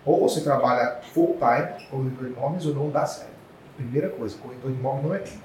Ou 0.05 0.21
você 0.21 0.41
trabalha 0.41 1.01
full 1.15 1.39
time, 1.39 1.89
corretor 1.91 2.25
de 2.25 2.33
imóveis, 2.33 2.67
ou 2.67 2.75
não 2.75 2.91
dá 2.91 3.07
certo. 3.07 3.31
Primeira 3.77 4.09
coisa, 4.09 4.37
corretor 4.39 4.73
de 4.73 4.79
imóveis 4.79 5.05
não 5.05 5.15
é 5.15 5.19
tempo. 5.19 5.45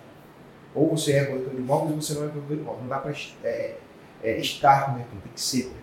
Ou 0.74 0.90
você 0.90 1.14
é 1.14 1.26
corretor 1.26 1.52
de 1.52 1.58
imóveis 1.58 1.92
ou 1.92 2.02
você 2.02 2.14
não 2.16 2.26
é 2.26 2.28
corretor 2.30 2.56
de 2.56 2.62
imóveis. 2.62 2.82
Não 2.82 2.90
dá 2.90 3.00
para 3.00 3.14
é, 3.44 3.76
é, 4.26 4.40
estar 4.40 4.90
no 4.90 4.98
mercado, 4.98 5.22
tem 5.22 5.32
que 5.34 5.42
ser. 5.42 5.64
corretor. 5.64 5.82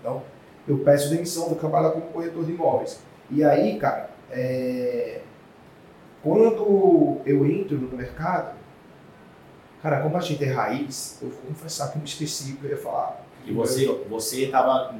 Então, 0.00 0.22
eu 0.66 0.78
peço 0.78 1.10
demissão, 1.10 1.46
vou 1.46 1.54
trabalhar 1.54 1.90
como 1.90 2.06
corretor 2.06 2.44
de 2.44 2.52
imóveis. 2.52 3.00
E 3.30 3.44
aí, 3.44 3.78
cara, 3.78 4.10
é, 4.30 5.20
quando 6.22 7.22
eu 7.24 7.46
entro 7.46 7.78
no 7.78 7.96
mercado, 7.96 8.56
cara, 9.80 10.00
como 10.00 10.16
a 10.16 10.20
gente 10.20 10.42
é 10.44 10.52
raiz, 10.52 11.18
eu 11.22 11.30
vou 11.30 11.38
confessar 11.48 11.90
que 11.92 11.98
eu 11.98 12.02
me 12.02 12.08
esqueci 12.08 12.54
que 12.54 12.64
eu 12.64 12.70
ia 12.70 12.76
falar. 12.76 13.24
E 13.44 13.52
você, 13.52 13.86
você 14.10 14.46
estava 14.46 14.92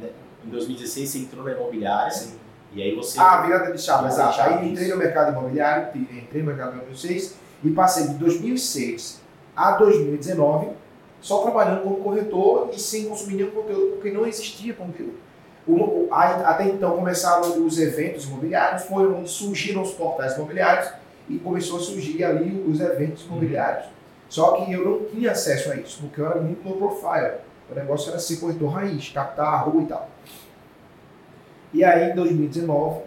em 0.44 0.48
2016, 0.48 1.08
você 1.08 1.18
entrou 1.18 1.44
na 1.44 1.50
imobiliária 1.50 2.12
Sim. 2.12 2.36
e 2.72 2.80
aí 2.80 2.94
você. 2.94 3.18
Ah, 3.18 3.42
virada 3.42 3.72
de 3.72 3.82
chave, 3.82 4.06
exato. 4.06 4.40
Aí 4.40 4.70
entrei 4.70 4.88
no 4.88 4.96
mercado 4.96 5.32
imobiliário, 5.32 5.88
entrei 6.00 6.42
no 6.42 6.46
mercado 6.46 6.76
em 6.76 6.78
2006 6.78 7.34
e 7.64 7.70
passei 7.72 8.06
de 8.06 8.14
2006 8.14 9.20
a 9.56 9.72
2019 9.72 10.85
só 11.26 11.38
trabalhando 11.42 11.82
como 11.82 11.96
corretor 11.96 12.70
e 12.72 12.78
sem 12.78 13.06
consumir 13.06 13.34
nenhum 13.34 13.50
conteúdo, 13.50 13.94
porque 13.94 14.12
não 14.12 14.24
existia 14.24 14.72
conteúdo. 14.74 15.14
O- 15.66 16.06
até 16.12 16.66
então 16.68 16.94
começaram 16.96 17.66
os 17.66 17.80
eventos 17.80 18.26
imobiliários, 18.26 18.84
foi 18.84 19.08
onde 19.12 19.28
surgiram 19.28 19.82
os 19.82 19.90
portais 19.90 20.36
imobiliários 20.36 20.88
e 21.28 21.36
começou 21.38 21.78
a 21.78 21.82
surgir 21.82 22.22
ali 22.22 22.64
os 22.68 22.78
eventos 22.80 23.24
imobiliários. 23.24 23.86
Só 24.28 24.52
que 24.52 24.72
eu 24.72 24.84
não 24.84 25.04
tinha 25.06 25.32
acesso 25.32 25.72
a 25.72 25.74
isso, 25.76 25.98
porque 26.00 26.20
eu 26.20 26.26
era 26.26 26.40
muito 26.40 26.64
low 26.68 26.76
profile. 26.78 27.38
O 27.68 27.74
negócio 27.74 28.10
era 28.10 28.20
ser 28.20 28.36
corretor 28.36 28.68
raiz, 28.68 29.08
captar 29.08 29.46
a 29.52 29.56
rua 29.58 29.82
e 29.82 29.86
tal. 29.86 30.08
E 31.74 31.82
aí, 31.82 32.12
em 32.12 32.14
2019, 32.14 33.00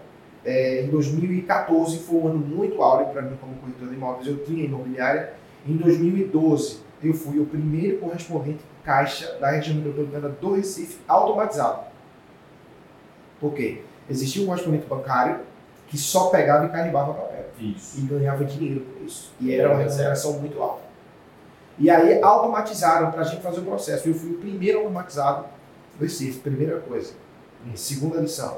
é, 0.43 0.81
em 0.83 0.87
2014 0.89 1.99
foi 1.99 2.17
um 2.19 2.27
ano 2.27 2.37
muito 2.39 2.81
áureo 2.83 3.07
para 3.07 3.21
mim 3.21 3.37
como 3.39 3.53
corretor 3.55 3.87
de 3.87 3.95
imóveis. 3.95 4.27
Eu 4.27 4.43
tinha 4.43 4.65
imobiliária. 4.65 5.33
Em 5.65 5.77
2012, 5.77 6.79
eu 7.03 7.13
fui 7.13 7.39
o 7.39 7.45
primeiro 7.45 7.99
correspondente 7.99 8.59
caixa 8.83 9.37
da 9.39 9.51
região 9.51 9.75
metropolitana 9.75 10.29
do 10.29 10.53
Recife 10.53 10.99
automatizado. 11.07 11.81
Por 13.39 13.53
quê? 13.53 13.81
Existia 14.09 14.43
um 14.43 14.47
correspondente 14.47 14.85
bancário 14.87 15.39
que 15.87 15.97
só 15.97 16.29
pegava 16.29 16.65
e 16.65 16.69
carimbava 16.69 17.13
papel 17.13 17.45
Isso. 17.59 17.99
e 17.99 18.01
ganhava 18.01 18.43
dinheiro 18.43 18.81
por 18.81 19.01
isso. 19.05 19.33
E 19.39 19.53
era 19.53 19.69
uma 19.69 19.79
remuneração 19.79 20.33
muito 20.33 20.61
alta. 20.61 20.83
E 21.77 21.89
aí 21.89 22.21
automatizaram 22.21 23.09
para 23.11 23.21
a 23.21 23.23
gente 23.23 23.41
fazer 23.41 23.61
o 23.61 23.63
processo. 23.63 24.07
Eu 24.07 24.13
fui 24.13 24.31
o 24.31 24.37
primeiro 24.37 24.79
automatizado 24.79 25.45
do 25.97 26.03
Recife, 26.03 26.39
primeira 26.39 26.79
coisa. 26.79 27.13
Em 27.65 27.75
segunda 27.75 28.19
lição, 28.19 28.57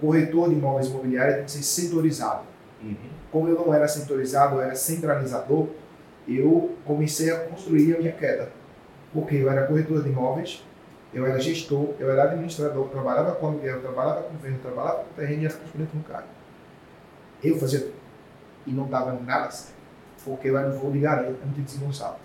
corretor 0.00 0.48
de 0.48 0.54
imóveis 0.54 0.88
imobiliários 0.88 1.36
tem 1.36 1.44
que 1.44 1.50
ser 1.50 1.62
setorizado. 1.62 2.42
Uhum. 2.82 2.96
Como 3.30 3.48
eu 3.48 3.54
não 3.54 3.74
era 3.74 3.88
setorizado, 3.88 4.56
eu 4.56 4.62
era 4.62 4.74
centralizador, 4.74 5.68
eu 6.28 6.76
comecei 6.84 7.30
a 7.30 7.40
construir 7.40 7.96
a 7.96 7.98
minha 7.98 8.12
queda. 8.12 8.50
Porque 9.12 9.36
eu 9.36 9.50
era 9.50 9.66
corretor 9.66 10.02
de 10.02 10.08
imóveis, 10.08 10.64
eu 11.12 11.24
era 11.24 11.38
gestor, 11.38 11.94
eu 12.00 12.10
era 12.10 12.24
administrador, 12.24 12.88
trabalhava 12.88 13.36
com 13.36 13.46
aluguel, 13.46 13.80
trabalhava 13.80 14.22
com 14.22 14.36
venda, 14.38 14.58
trabalhava 14.60 15.04
com 15.04 15.14
terreno 15.14 15.42
e 15.42 15.46
era 15.46 15.54
correspondente 15.54 15.96
no 15.96 16.02
cargo. 16.02 16.28
Eu 17.42 17.56
fazia 17.58 17.80
tudo. 17.80 17.94
E 18.66 18.72
não 18.72 18.88
dava 18.88 19.12
nada 19.12 19.50
certo. 19.50 19.74
Porque 20.24 20.48
eu 20.48 20.58
era 20.58 20.68
um 20.68 20.78
voo 20.78 20.90
de 20.90 21.00
garoto, 21.00 21.38
muito 21.44 21.60
desengonçado. 21.60 22.16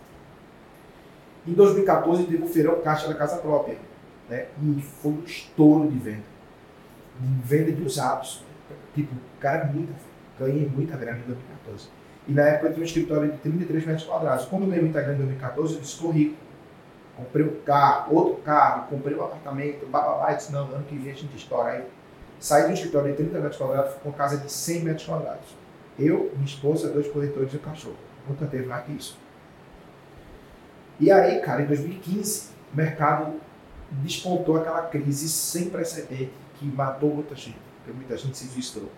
Em 1.46 1.54
2014, 1.54 2.24
teve 2.24 2.44
o 2.44 2.48
feirão 2.48 2.82
caixa 2.82 3.08
da 3.08 3.14
casa 3.14 3.38
própria. 3.38 3.78
Né? 4.30 4.48
E 4.62 4.82
foi 4.82 5.12
um 5.12 5.24
estouro 5.24 5.90
de 5.90 5.98
venda. 6.00 6.24
Venda 7.44 7.72
de 7.72 7.84
usados. 7.84 8.44
Tipo, 8.96 9.14
cara, 9.40 9.66
muita, 9.66 9.94
ganhei 10.40 10.68
muita 10.68 10.96
grana 10.96 11.20
em 11.20 11.28
2014. 11.28 11.90
E 12.30 12.32
na 12.32 12.44
época 12.44 12.68
eu 12.68 12.74
tinha 12.74 12.84
um 12.84 12.86
escritório 12.86 13.32
de 13.32 13.38
33 13.39 13.86
metros 13.88 14.06
quadrados. 14.06 14.46
Como 14.46 14.63
eu 14.63 14.68
ganhei 14.68 14.84
muita 14.84 15.02
grana 15.02 15.15
em 15.15 15.26
2014, 15.26 15.74
eu 15.74 15.82
disse, 15.82 16.08
rico. 16.08 16.38
Comprei 17.18 17.44
um 17.44 17.62
carro, 17.65 18.15
outro 18.15 18.36
carro, 18.44 18.88
comprei 18.88 19.15
um 19.15 19.24
apartamento, 19.24 19.86
bababá, 19.88 20.32
disse, 20.34 20.52
não, 20.52 20.65
ano 20.65 20.86
que 20.88 20.96
vem 20.96 21.12
a 21.12 21.15
gente 21.15 21.36
estoura. 21.36 21.72
Aí 21.72 21.84
saí 22.39 22.70
um 22.70 22.74
escritório 22.74 23.10
de 23.10 23.18
30 23.18 23.39
metros 23.39 23.58
quadrados 23.58 23.96
com 23.96 24.12
casa 24.12 24.38
de 24.38 24.50
100 24.50 24.84
metros 24.84 25.08
quadrados. 25.08 25.58
Eu, 25.98 26.32
minha 26.36 26.46
esposa, 26.46 26.89
dois 26.89 27.08
corretores 27.08 27.52
e 27.52 27.58
um 27.58 27.60
cachorro. 27.60 27.98
Nunca 28.28 28.46
teve 28.46 28.68
mais 28.68 28.86
que 28.86 28.92
isso. 28.92 29.18
E 31.00 31.12
aí, 31.12 31.42
cara, 31.42 31.63
em 31.63 31.65
2015, 31.65 32.52
o 32.72 32.78
mercado 32.78 33.34
despontou 34.04 34.56
aquela 34.56 34.84
crise 34.84 35.28
sem 35.28 35.70
precedente 35.70 36.32
que 36.60 36.65
matou 36.68 37.15
muita 37.15 37.36
gente. 37.36 37.58
Porque 37.78 37.92
muita 37.92 38.15
gente 38.15 38.38
se 38.38 38.48
suicidou. 38.48 38.92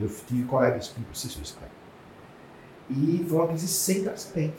Eu 0.00 0.08
tive 0.08 0.44
colegas 0.44 0.88
que 0.88 1.00
se 1.12 1.28
suicidaram. 1.28 1.85
E 2.90 3.24
foi 3.28 3.38
uma 3.38 3.48
crise 3.48 3.68
sem 3.68 4.04
precedente. 4.04 4.54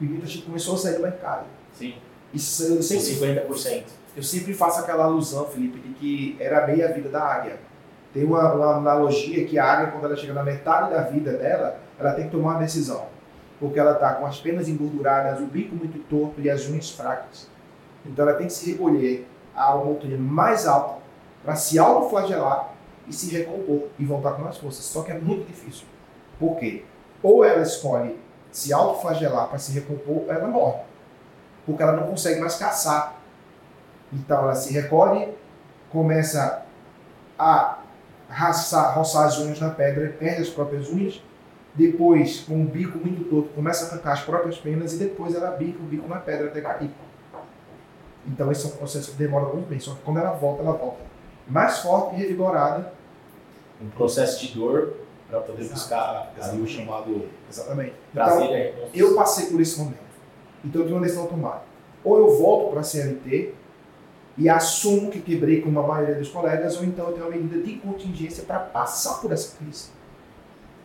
Muita 0.00 0.26
gente 0.26 0.44
começou 0.46 0.74
a 0.74 0.78
sair 0.78 0.96
do 0.96 1.02
mercado. 1.02 1.46
Sim. 1.74 1.94
Sa- 2.36 2.64
eu 2.64 2.82
sempre, 2.82 3.04
50%. 3.46 3.84
eu 4.16 4.22
sempre 4.22 4.52
faço 4.54 4.80
aquela 4.80 5.04
alusão, 5.04 5.46
Felipe, 5.46 5.78
de 5.78 5.94
que 5.94 6.36
era 6.38 6.66
meia 6.66 6.92
vida 6.92 7.08
da 7.08 7.22
águia. 7.22 7.58
Tem 8.12 8.24
uma, 8.24 8.52
uma 8.54 8.76
analogia 8.76 9.44
que 9.46 9.58
a 9.58 9.64
águia, 9.64 9.92
quando 9.92 10.04
ela 10.06 10.16
chega 10.16 10.32
na 10.34 10.42
metade 10.42 10.90
da 10.90 11.02
vida 11.02 11.32
dela, 11.32 11.78
ela 11.98 12.12
tem 12.12 12.24
que 12.26 12.30
tomar 12.30 12.52
uma 12.52 12.60
decisão. 12.60 13.06
porque 13.58 13.78
ela 13.78 13.92
está 13.92 14.14
com 14.14 14.26
as 14.26 14.38
penas 14.38 14.68
engorduradas, 14.68 15.40
o 15.40 15.46
bico 15.46 15.74
muito 15.74 15.98
torto 16.10 16.40
e 16.42 16.50
as 16.50 16.66
unhas 16.68 16.90
fracas. 16.90 17.48
Então 18.04 18.26
ela 18.28 18.36
tem 18.36 18.46
que 18.48 18.52
se 18.52 18.70
recolher 18.72 19.26
a 19.54 19.74
uma 19.74 19.86
altura 19.86 20.16
mais 20.18 20.66
alta 20.66 20.96
para 21.42 21.54
se 21.56 21.78
autoflagelar 21.78 22.74
e 23.08 23.12
se 23.14 23.30
recompor 23.34 23.88
e 23.98 24.04
voltar 24.04 24.32
com 24.32 24.42
mais 24.42 24.58
forças. 24.58 24.84
Só 24.84 25.02
que 25.02 25.10
é 25.12 25.18
muito 25.18 25.46
difícil. 25.46 25.86
Por 26.38 26.56
quê? 26.58 26.84
Ou 27.26 27.44
ela 27.44 27.60
escolhe 27.60 28.16
se 28.52 28.72
autoflagelar 28.72 29.48
para 29.48 29.58
se 29.58 29.72
recompor, 29.72 30.18
ou 30.18 30.32
ela 30.32 30.46
morre. 30.46 30.82
Porque 31.66 31.82
ela 31.82 31.96
não 31.96 32.06
consegue 32.06 32.38
mais 32.38 32.54
caçar. 32.54 33.16
Então 34.12 34.42
ela 34.44 34.54
se 34.54 34.72
recolhe, 34.72 35.34
começa 35.90 36.62
a 37.36 37.80
raçar, 38.28 38.96
roçar 38.96 39.24
as 39.26 39.40
unhas 39.40 39.58
na 39.58 39.70
pedra, 39.70 40.08
perde 40.16 40.42
as 40.42 40.50
próprias 40.50 40.88
unhas, 40.88 41.20
depois, 41.74 42.42
com 42.42 42.62
o 42.62 42.64
bico 42.64 42.96
muito 42.96 43.28
torto, 43.28 43.48
começa 43.56 43.86
a 43.86 43.88
arrancar 43.88 44.12
as 44.12 44.20
próprias 44.20 44.58
penas 44.58 44.92
e 44.92 44.98
depois 44.98 45.34
ela 45.34 45.50
bica 45.50 45.80
o 45.80 45.86
bico 45.86 46.08
na 46.08 46.20
pedra 46.20 46.46
até 46.46 46.60
cair. 46.60 46.92
Então 48.24 48.52
esse 48.52 48.66
é 48.66 48.68
um 48.68 48.76
processo 48.76 49.10
que 49.10 49.16
demora 49.16 49.46
muito 49.46 49.68
bem, 49.68 49.80
só 49.80 49.94
que 49.94 50.02
quando 50.02 50.20
ela 50.20 50.30
volta, 50.30 50.62
ela 50.62 50.74
volta 50.74 51.00
mais 51.48 51.78
forte 51.80 52.14
e 52.14 52.18
revigorada. 52.20 52.92
Um 53.82 53.90
processo 53.90 54.46
de 54.46 54.54
dor 54.54 55.05
para 55.28 55.40
poder 55.40 55.62
Exato. 55.62 55.74
buscar 55.74 56.32
ali 56.40 56.60
o 56.60 56.66
chamado 56.66 57.28
Exatamente. 57.50 57.94
então, 58.12 58.88
Eu 58.94 59.14
passei 59.14 59.46
por 59.46 59.60
esse 59.60 59.78
momento. 59.78 60.06
Então 60.64 60.80
eu 60.82 60.86
tenho 60.86 60.96
uma 60.98 61.04
decisão 61.04 61.26
tomada. 61.26 61.62
Ou 62.04 62.18
eu 62.18 62.38
volto 62.38 62.70
para 62.70 62.80
a 62.80 62.84
CLT 62.84 63.54
e 64.38 64.48
assumo 64.48 65.10
que 65.10 65.20
quebrei 65.20 65.60
com 65.60 65.68
a 65.78 65.86
maioria 65.86 66.16
dos 66.16 66.28
colegas, 66.28 66.76
ou 66.76 66.84
então 66.84 67.06
eu 67.06 67.12
tenho 67.12 67.26
uma 67.26 67.36
medida 67.36 67.62
de 67.62 67.74
contingência 67.78 68.44
para 68.44 68.58
passar 68.58 69.20
por 69.20 69.32
essa 69.32 69.56
crise. 69.56 69.88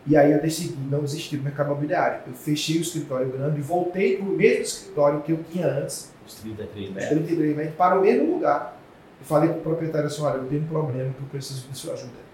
E 0.04 0.16
aí 0.16 0.32
eu 0.32 0.40
decidi 0.40 0.76
não 0.90 1.00
desistir 1.00 1.36
do 1.36 1.44
mercado 1.44 1.66
imobiliário. 1.66 2.22
Eu 2.26 2.32
fechei 2.32 2.78
o 2.78 2.80
escritório 2.80 3.30
grande 3.30 3.60
e 3.60 3.62
voltei 3.62 4.16
para 4.16 4.26
o 4.26 4.30
mesmo 4.30 4.62
escritório 4.62 5.20
que 5.20 5.32
eu 5.32 5.44
tinha 5.50 5.66
antes. 5.66 6.10
Os 6.26 6.34
33 6.36 6.90
metros. 6.90 7.08
33 7.08 7.56
metros, 7.56 7.76
para 7.76 7.98
o 7.98 8.02
mesmo 8.02 8.34
lugar. 8.34 8.80
E 9.20 9.24
falei 9.24 9.50
para 9.50 9.58
o 9.58 9.62
proprietário 9.62 10.08
assim, 10.08 10.22
olha, 10.22 10.38
eu 10.38 10.48
tenho 10.48 10.62
um 10.62 10.66
problema 10.66 11.12
que 11.12 11.20
eu 11.20 11.28
preciso 11.28 11.68
de 11.68 11.78
sua 11.78 11.94
ajuda. 11.94 12.31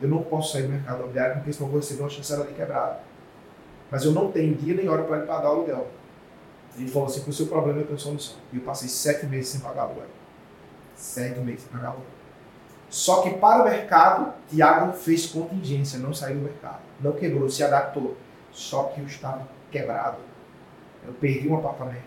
Eu 0.00 0.08
não 0.08 0.22
posso 0.22 0.52
sair 0.52 0.62
do 0.62 0.70
mercado 0.70 1.00
imobiliário 1.00 1.36
porque 1.36 1.52
senão 1.52 1.68
vou 1.68 1.80
receber 1.80 2.02
uma 2.02 2.08
chancela 2.08 2.46
de 2.46 2.54
quebrada. 2.54 3.00
Mas 3.90 4.04
eu 4.04 4.12
não 4.12 4.30
tenho 4.30 4.54
dia 4.54 4.74
nem 4.74 4.88
hora 4.88 5.02
para 5.02 5.18
lhe 5.18 5.26
pagar 5.26 5.50
o 5.50 5.56
aluguel. 5.56 5.88
Ele 6.76 6.88
falou 6.88 7.08
assim, 7.08 7.28
o 7.28 7.32
seu 7.32 7.46
problema 7.46 7.80
eu 7.80 7.86
tenho 7.86 7.98
solução. 7.98 8.36
E 8.52 8.56
eu 8.56 8.62
passei 8.62 8.88
sete 8.88 9.26
meses 9.26 9.48
sem 9.48 9.60
pagar 9.60 9.82
aluguel. 9.82 10.06
Sete 10.94 11.40
meses 11.40 11.62
sem 11.62 11.72
pagar 11.72 11.88
aluguel. 11.88 12.06
Só 12.88 13.22
que 13.22 13.30
para 13.30 13.62
o 13.62 13.64
mercado, 13.64 14.32
Tiago 14.48 14.92
fez 14.92 15.26
contingência, 15.26 15.98
não 15.98 16.14
saiu 16.14 16.36
do 16.36 16.42
mercado. 16.42 16.80
Não 17.00 17.12
quebrou, 17.12 17.48
se 17.48 17.62
adaptou. 17.62 18.16
Só 18.50 18.84
que 18.84 19.00
eu 19.00 19.06
estava 19.06 19.46
quebrado. 19.70 20.18
Eu 21.06 21.12
perdi 21.14 21.48
um 21.48 21.56
apartamento, 21.56 22.04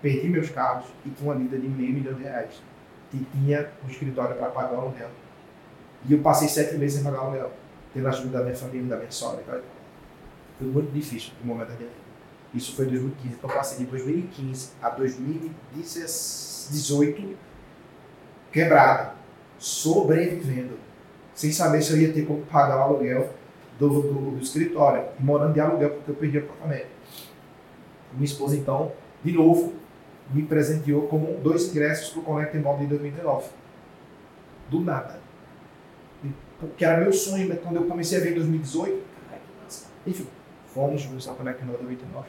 perdi 0.00 0.28
meus 0.28 0.50
carros 0.50 0.86
e 1.04 1.10
tinha 1.10 1.30
uma 1.30 1.36
dívida 1.36 1.58
de 1.58 1.68
meio 1.68 1.92
milhão 1.92 2.14
de 2.14 2.22
reais. 2.22 2.62
E 3.14 3.18
tinha 3.32 3.70
um 3.84 3.88
escritório 3.88 4.36
para 4.36 4.48
pagar 4.48 4.74
o 4.74 4.80
aluguel. 4.80 5.08
E 6.08 6.12
eu 6.12 6.20
passei 6.20 6.48
sete 6.48 6.76
meses 6.76 6.96
sem 6.96 7.04
pagar 7.04 7.22
o 7.22 7.26
aluguel, 7.26 7.52
tendo 7.92 8.06
a 8.06 8.10
ajuda 8.10 8.38
da 8.38 8.44
minha 8.44 8.56
família, 8.56 8.88
da 8.88 8.96
minha 8.96 9.10
sogra. 9.10 9.42
Foi 10.58 10.66
muito 10.66 10.90
difícil 10.92 11.32
no 11.40 11.46
momento 11.46 11.68
da 11.68 11.74
minha 11.74 11.88
vida. 11.88 12.00
Isso 12.54 12.74
foi 12.74 12.86
em 12.86 12.90
2015. 12.90 13.34
Então 13.34 13.50
eu 13.50 13.56
passei 13.56 13.78
de 13.78 13.86
2015 13.86 14.70
a 14.82 14.90
2018 14.90 17.36
quebrado 18.52 19.16
sobrevivendo, 19.58 20.78
sem 21.34 21.52
saber 21.52 21.82
se 21.82 21.92
eu 21.92 21.98
ia 21.98 22.12
ter 22.12 22.26
como 22.26 22.42
pagar 22.46 22.78
o 22.78 22.82
aluguel 22.82 23.30
do, 23.78 23.88
do, 23.88 24.30
do 24.32 24.42
escritório, 24.42 25.04
morando 25.18 25.54
de 25.54 25.60
aluguel 25.60 25.90
porque 25.90 26.10
eu 26.10 26.14
perdi 26.14 26.38
o 26.38 26.44
apartamento. 26.44 26.88
Minha 28.12 28.24
esposa, 28.24 28.56
então, 28.56 28.92
de 29.22 29.32
novo, 29.32 29.74
me 30.32 30.42
presenteou 30.42 31.02
com 31.02 31.38
dois 31.42 31.68
ingressos 31.68 32.10
para 32.10 32.20
o 32.20 32.24
Connect 32.24 32.56
Imóvel 32.56 32.80
de 32.80 32.86
2019. 32.86 33.46
Do 34.70 34.80
nada. 34.80 35.20
Porque 36.58 36.84
era 36.84 37.00
meu 37.00 37.12
sonho, 37.12 37.48
mas 37.48 37.60
quando 37.60 37.76
eu 37.76 37.84
comecei 37.84 38.18
a 38.18 38.20
ver 38.22 38.32
em 38.32 38.34
2018, 38.36 39.04
enfim, 40.06 40.26
fomos 40.72 41.04
no 41.06 41.20
Imóvel 41.20 41.78
2019. 41.78 42.28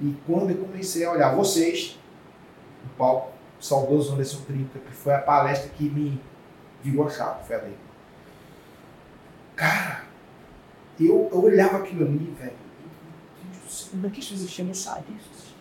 E 0.00 0.16
quando 0.26 0.50
eu 0.50 0.56
comecei 0.56 1.04
a 1.04 1.12
olhar 1.12 1.34
vocês, 1.34 1.98
o 2.84 2.88
palco, 2.96 3.32
saudoso 3.60 4.14
Anderson 4.14 4.42
30, 4.46 4.78
que 4.78 4.92
foi 4.92 5.14
a 5.14 5.18
palestra 5.18 5.70
que 5.70 5.84
me 5.84 6.20
virou 6.82 7.06
a 7.06 7.10
chave, 7.10 7.46
foi 7.46 7.56
ali. 7.56 7.76
Cara, 9.56 10.04
eu, 10.98 11.28
eu 11.32 11.42
olhava 11.42 11.78
aquilo 11.78 12.04
ali, 12.04 12.34
velho. 12.38 12.64
Como 13.90 14.06
é 14.06 14.10
que 14.10 14.20
isso 14.20 14.34
existia? 14.34 14.74
Sabia 14.74 15.16
isso 15.16 15.54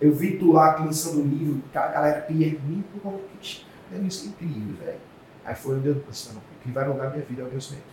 Eu 0.00 0.12
vi 0.12 0.36
tu 0.36 0.52
lá 0.52 0.76
lançando 0.76 1.20
o 1.20 1.26
livro, 1.26 1.62
a 1.74 1.88
galera 1.88 2.20
pergunta 2.22 2.88
como 3.02 3.16
é 3.16 3.20
que 3.40 3.64
é 3.92 3.96
incrível, 3.98 4.76
velho. 4.76 5.09
Aí 5.44 5.54
foi 5.54 5.76
onde 5.76 5.88
eu 5.88 5.94
pensei, 5.96 6.32
não, 6.32 6.40
o 6.40 6.62
que 6.62 6.70
vai 6.70 6.86
mudar 6.86 7.06
a 7.06 7.10
minha 7.10 7.24
vida 7.24 7.42
é 7.42 7.44
o 7.44 7.48
conhecimento. 7.48 7.84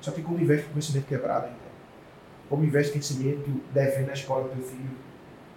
Só 0.00 0.10
que 0.12 0.22
como 0.22 0.40
investe 0.40 0.66
com 0.66 0.72
conhecimento 0.72 1.06
quebrado 1.06 1.46
ainda? 1.46 1.58
Como 2.48 2.64
investe 2.64 2.90
em 2.90 2.92
conhecimento 2.92 3.50
devendo 3.72 4.06
na 4.06 4.12
escola 4.12 4.48
do 4.48 4.54
teu 4.54 4.64
filho? 4.64 4.90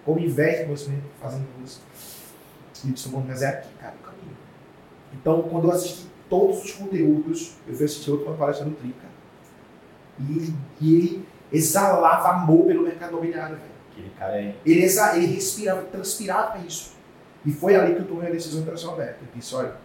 Como 0.05 0.19
investe 0.19 0.63
em 0.63 0.65
conhecimento 0.65 1.03
fazendo 1.21 1.47
curso? 1.57 1.81
Espírito 2.73 2.99
Santo, 2.99 3.23
mas 3.27 3.41
é 3.41 3.47
aqui, 3.47 3.69
cara, 3.79 3.95
o 3.99 4.03
caminho. 4.03 4.37
Então, 5.13 5.41
quando 5.43 5.67
eu 5.67 5.71
assisti 5.71 6.07
todos 6.29 6.63
os 6.63 6.71
conteúdos, 6.73 7.55
eu 7.67 7.75
fui 7.75 7.85
assistir 7.85 8.11
outra 8.11 8.33
palestra 8.33 8.65
no 8.65 8.75
Trica. 8.75 9.07
E 10.19 10.53
e 10.81 10.95
ele 10.95 11.25
exalava 11.51 12.29
amor 12.29 12.65
pelo 12.65 12.83
mercado 12.83 13.11
imobiliário, 13.11 13.55
velho. 13.55 13.71
Aquele 13.91 14.09
cara 14.11 14.41
é. 14.41 14.55
Ele, 14.65 14.83
exa, 14.83 15.15
ele 15.15 15.27
respirava, 15.27 15.83
transpirava 15.83 16.57
isso. 16.59 16.93
E 17.45 17.51
foi 17.51 17.75
ali 17.75 17.95
que 17.95 18.01
eu 18.01 18.07
tomei 18.07 18.27
a 18.27 18.31
decisão 18.31 18.61
de 18.61 18.67
trazer 18.67 18.87
aberta. 18.89 19.19
Eu 19.21 19.27
disse, 19.35 19.53
olha, 19.55 19.75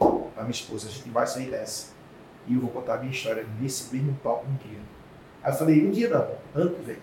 a 0.00 0.40
minha 0.40 0.50
esposa, 0.50 0.88
a 0.88 0.90
gente 0.90 1.10
vai 1.10 1.26
sair 1.26 1.50
dessa. 1.50 1.92
E 2.46 2.54
eu 2.54 2.60
vou 2.60 2.70
contar 2.70 2.94
a 2.94 2.98
minha 2.98 3.12
história 3.12 3.46
nesse 3.60 3.94
mesmo 3.94 4.14
palco 4.22 4.46
um 4.46 4.56
dia. 4.68 4.78
Aí 5.42 5.52
eu 5.52 5.56
falei, 5.56 5.86
um 5.86 5.90
dia 5.90 6.08
não, 6.08 6.60
ano 6.60 6.74
que 6.74 6.82
vem. 6.82 6.96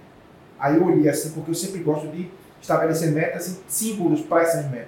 Aí 0.59 0.75
eu 0.75 0.85
olhei 0.85 1.07
assim, 1.09 1.31
porque 1.31 1.51
eu 1.51 1.55
sempre 1.55 1.79
gosto 1.81 2.07
de 2.07 2.29
estabelecer 2.61 3.11
metas 3.11 3.47
e 3.47 3.59
símbolos 3.67 4.21
para 4.21 4.41
essas 4.41 4.69
metas. 4.69 4.87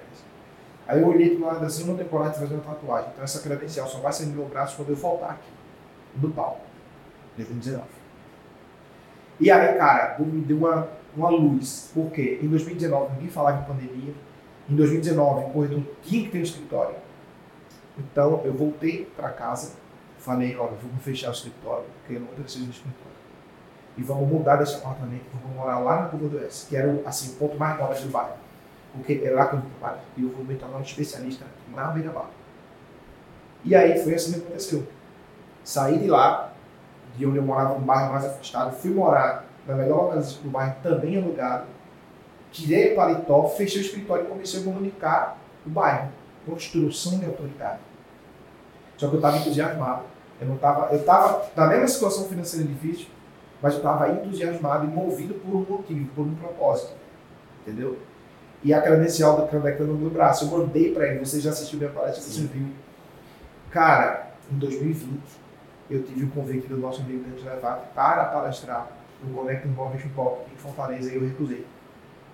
Aí 0.86 1.00
eu 1.00 1.06
olhei 1.06 1.36
do 1.36 1.44
lado 1.44 1.64
assim, 1.64 1.84
uma 1.84 1.96
temporada 1.96 2.30
de 2.32 2.40
fazer 2.40 2.54
uma 2.54 2.64
tatuagem. 2.64 3.10
Então 3.12 3.22
essa 3.22 3.40
credencial 3.40 3.86
só 3.86 3.98
vai 3.98 4.12
ser 4.12 4.26
no 4.26 4.34
meu 4.34 4.46
braço 4.46 4.76
quando 4.76 4.90
eu 4.90 4.96
voltar 4.96 5.30
aqui, 5.30 5.50
do 6.16 6.30
palco, 6.30 6.60
2019. 7.36 7.84
E 9.38 9.50
aí, 9.50 9.78
cara, 9.78 10.18
me 10.18 10.42
deu 10.42 10.58
uma, 10.58 10.88
uma 11.16 11.30
luz. 11.30 11.90
Por 11.94 12.10
quê? 12.10 12.40
Em 12.42 12.48
2019 12.48 13.14
ninguém 13.14 13.30
falava 13.30 13.62
em 13.62 13.64
pandemia. 13.64 14.14
Em 14.68 14.74
2019 14.74 15.44
o 15.44 15.50
corretor 15.50 15.82
tinha 16.02 16.24
que 16.24 16.30
ter 16.30 16.38
um 16.38 16.42
escritório. 16.42 16.96
Então 18.00 18.40
eu 18.44 18.52
voltei 18.52 19.04
para 19.16 19.30
casa, 19.30 19.74
falei, 20.18 20.56
olha, 20.56 20.72
vamos 20.82 21.02
fechar 21.02 21.28
o 21.28 21.32
escritório, 21.32 21.84
porque 21.98 22.14
eu 22.14 22.20
não 22.20 22.28
preciso 22.28 22.64
do 22.64 22.70
escritório. 22.70 23.10
E 23.96 24.02
vamos 24.02 24.28
mudar 24.28 24.56
desse 24.56 24.76
apartamento, 24.76 25.24
vamos 25.42 25.56
morar 25.56 25.78
lá 25.78 26.02
na 26.02 26.08
Curva 26.08 26.28
do 26.28 26.44
S, 26.44 26.66
que 26.66 26.76
era 26.76 27.00
assim, 27.04 27.32
o 27.32 27.36
ponto 27.36 27.58
mais 27.58 27.78
nobre 27.78 28.00
do 28.00 28.08
bairro 28.08 28.40
porque 28.92 29.22
é 29.24 29.30
lá 29.30 29.46
que 29.46 29.56
eu 29.56 29.62
trabalho 29.62 30.00
e 30.16 30.22
eu 30.22 30.30
vou 30.30 30.44
me 30.44 30.56
tornar 30.56 30.78
um 30.78 30.82
especialista 30.82 31.44
na 31.74 31.88
beira-mar. 31.88 32.30
E 33.64 33.74
aí 33.74 34.02
foi 34.02 34.14
assim 34.14 34.32
que 34.32 34.38
aconteceu. 34.38 34.86
Saí 35.62 35.98
de 35.98 36.08
lá, 36.08 36.52
de 37.16 37.26
onde 37.26 37.36
eu 37.36 37.42
morava, 37.42 37.74
um 37.74 37.80
bairro 37.80 38.12
mais 38.12 38.24
afastado, 38.24 38.74
fui 38.76 38.90
morar 38.90 39.44
na 39.66 39.74
melhor 39.74 40.04
localização 40.04 40.42
do 40.42 40.50
bairro, 40.50 40.76
também 40.82 41.18
alugado, 41.18 41.66
tirei 42.50 42.92
o 42.92 42.96
paletó, 42.96 43.46
fechei 43.48 43.82
o 43.82 43.84
escritório 43.84 44.24
e 44.24 44.28
comecei 44.28 44.60
a 44.60 44.64
comunicar 44.64 45.38
o 45.64 45.70
bairro. 45.70 46.08
Construção 46.46 47.18
de 47.18 47.26
autoridade. 47.26 47.78
Só 49.00 49.08
que 49.08 49.14
eu 49.14 49.18
estava 49.18 49.38
entusiasmado. 49.38 50.02
Eu 50.38 50.46
não 50.46 50.56
estava, 50.56 50.92
eu 50.92 51.00
estava 51.00 51.46
na 51.56 51.66
mesma 51.66 51.88
situação 51.88 52.24
financeira 52.26 52.66
difícil, 52.66 53.06
mas 53.62 53.72
eu 53.72 53.78
estava 53.78 54.10
entusiasmado 54.10 54.84
e 54.84 54.88
movido 54.88 55.34
por 55.34 55.54
um 55.54 55.64
motivo, 55.64 56.06
por 56.14 56.26
um 56.26 56.34
propósito. 56.34 56.92
Entendeu? 57.62 57.98
e 58.62 58.74
a 58.74 58.82
credencial 58.82 59.36
da 59.36 59.46
Candeca 59.46 59.84
no 59.84 59.94
meu 59.94 60.10
braço. 60.10 60.44
Eu 60.44 60.58
mandei 60.58 60.92
para 60.92 61.06
ele, 61.08 61.24
você 61.24 61.40
já 61.40 61.50
assistiu 61.50 61.78
minha 61.78 61.90
palestra, 61.90 62.22
você 62.22 62.42
viu. 62.42 62.68
Cara, 63.70 64.32
em 64.52 64.58
2020, 64.58 65.20
eu 65.88 66.02
tive 66.02 66.24
o 66.24 66.26
um 66.26 66.30
convite 66.30 66.66
do 66.66 66.76
nosso 66.76 67.00
amigo 67.00 67.24
Dante 67.24 67.44
Levato 67.44 67.88
para 67.94 68.26
palestrar 68.26 68.88
no 69.22 69.34
Conecta 69.34 69.66
Imóveis 69.66 70.04
Pop 70.14 70.44
em 70.52 70.56
Fortaleza 70.56 71.10
e 71.10 71.16
eu 71.16 71.22
recusei. 71.22 71.66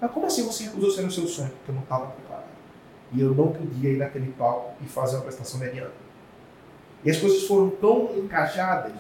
Mas 0.01 0.11
como 0.11 0.27
assim 0.27 0.45
você 0.45 0.65
recusou 0.65 0.91
ser 0.91 1.05
o 1.05 1.11
seu 1.11 1.27
sonho? 1.27 1.51
Porque 1.51 1.71
eu 1.71 1.75
não 1.75 1.83
estava 1.83 2.07
preparado. 2.07 2.47
E 3.13 3.21
eu 3.21 3.35
não 3.35 3.53
podia 3.53 3.91
ir 3.91 3.97
naquele 3.97 4.33
palco 4.33 4.75
e 4.83 4.87
fazer 4.87 5.17
uma 5.17 5.23
prestação 5.23 5.61
mediana. 5.61 5.91
E 7.05 7.11
as 7.11 7.19
coisas 7.19 7.45
foram 7.45 7.71
tão 7.71 8.11
encaixadas 8.17 8.93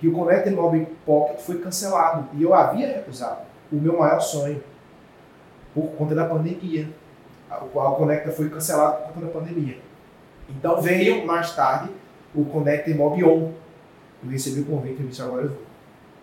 que 0.00 0.08
o 0.08 0.12
Conecta 0.12 0.50
Imóvel 0.50 0.86
Pocket 1.06 1.40
foi 1.40 1.58
cancelado. 1.58 2.28
E 2.34 2.42
eu 2.42 2.52
havia 2.52 2.86
recusado 2.86 3.42
o 3.72 3.76
meu 3.76 3.98
maior 3.98 4.20
sonho 4.20 4.62
por 5.74 5.88
conta 5.92 6.14
da 6.14 6.26
pandemia. 6.26 6.88
O 7.62 7.66
qual 7.66 7.96
Conecta 7.96 8.32
foi 8.32 8.48
cancelado 8.48 9.04
por 9.04 9.14
conta 9.14 9.26
da 9.26 9.32
pandemia. 9.32 9.78
Então 10.48 10.80
veio 10.80 11.26
mais 11.26 11.54
tarde 11.54 11.90
o 12.34 12.44
Conecta 12.44 12.90
Mob 12.94 13.22
On. 13.24 13.52
Eu 14.22 14.30
recebi 14.30 14.60
o 14.60 14.64
convite 14.64 15.02
e 15.02 15.06
disse 15.06 15.22
agora 15.22 15.42
eu 15.42 15.50
vou. 15.50 15.62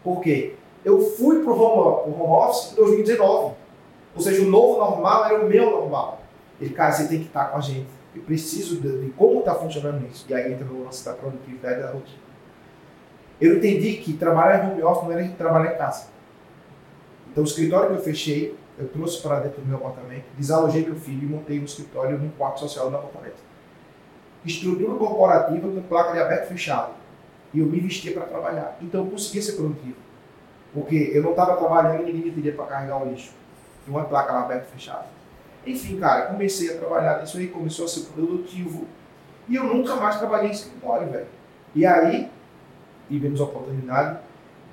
Por 0.04 0.22
quê? 0.22 0.56
Eu 0.84 1.00
fui 1.00 1.44
para 1.44 1.54
o 1.54 1.62
home, 1.62 2.14
home 2.14 2.32
office 2.32 2.74
em 2.74 2.76
2019. 2.76 3.56
Ou 4.16 4.22
seja, 4.22 4.42
o 4.42 4.46
novo 4.46 4.80
normal 4.80 5.26
era 5.26 5.46
o 5.46 5.48
meu 5.48 5.70
normal. 5.70 6.22
Ele, 6.60 6.72
cara, 6.72 6.92
você 6.92 7.08
tem 7.08 7.20
que 7.20 7.28
estar 7.28 7.46
com 7.46 7.58
a 7.58 7.62
gente. 7.62 7.88
Eu 8.16 8.22
preciso 8.24 8.82
de, 8.82 9.06
de 9.06 9.12
como 9.12 9.40
está 9.40 9.56
funcionando 9.56 10.06
isso. 10.08 10.26
E 10.30 10.34
aí 10.34 10.54
entra 10.54 10.66
no 10.66 10.84
lance 10.84 11.06
da 11.06 11.14
produtividade 11.14 11.82
da 11.82 11.92
rotina. 11.92 12.20
Eu 13.40 13.58
entendi 13.58 13.94
que 13.98 14.14
trabalhar 14.14 14.66
em 14.66 14.72
home 14.72 14.84
office 14.84 15.04
não 15.04 15.12
era 15.14 15.28
trabalhar 15.30 15.74
em 15.74 15.78
casa. 15.78 16.08
Então, 17.32 17.44
o 17.44 17.48
escritório 17.48 17.90
que 17.90 17.96
eu 17.96 18.04
fechei, 18.04 18.56
eu 18.78 18.88
trouxe 18.90 19.22
para 19.22 19.40
dentro 19.40 19.62
do 19.62 19.68
meu 19.68 19.78
apartamento, 19.78 20.26
desalojei 20.38 20.86
meu 20.86 20.96
filho 20.96 21.24
e 21.24 21.26
montei 21.26 21.60
um 21.60 21.64
escritório 21.64 22.20
num 22.20 22.30
quarto 22.32 22.60
social 22.60 22.90
do 22.90 22.98
apartamento. 22.98 23.38
Estrutura 24.46 24.96
corporativa 24.96 25.68
com 25.68 25.82
placa 25.84 26.14
de 26.14 26.20
aberto 26.20 26.50
fechado. 26.50 26.94
E 27.54 27.60
eu 27.60 27.66
me 27.66 27.80
vestia 27.80 28.14
para 28.14 28.26
trabalhar. 28.26 28.78
Então, 28.82 29.06
eu 29.06 29.12
conseguia 29.12 29.42
ser 29.42 29.54
produtivo. 29.54 29.96
Porque 30.74 31.12
eu 31.14 31.24
não 31.24 31.32
estava 31.32 31.58
trabalhando 31.58 32.02
e 32.02 32.14
ninguém 32.14 32.26
me 32.26 32.32
pedia 32.32 32.54
para 32.54 32.66
carregar 32.66 33.02
o 33.02 33.10
lixo. 33.10 33.32
Tinha 33.86 33.98
uma 33.98 34.06
placa 34.06 34.34
lá 34.34 34.42
aberto 34.44 34.68
fechado. 34.68 35.06
Enfim, 35.66 36.00
cara, 36.00 36.28
comecei 36.28 36.74
a 36.74 36.78
trabalhar 36.78 37.22
nisso 37.22 37.38
aí, 37.38 37.48
começou 37.48 37.86
a 37.86 37.88
ser 37.88 38.02
produtivo. 38.14 38.88
E 39.48 39.56
eu 39.56 39.64
nunca 39.64 39.96
mais 39.96 40.18
trabalhei 40.18 40.50
em 40.50 40.54
escritório, 40.54 41.10
velho. 41.10 41.28
E 41.76 41.86
aí, 41.86 42.32
tivemos 43.08 43.40
a 43.40 43.44
oportunidade 43.44 44.20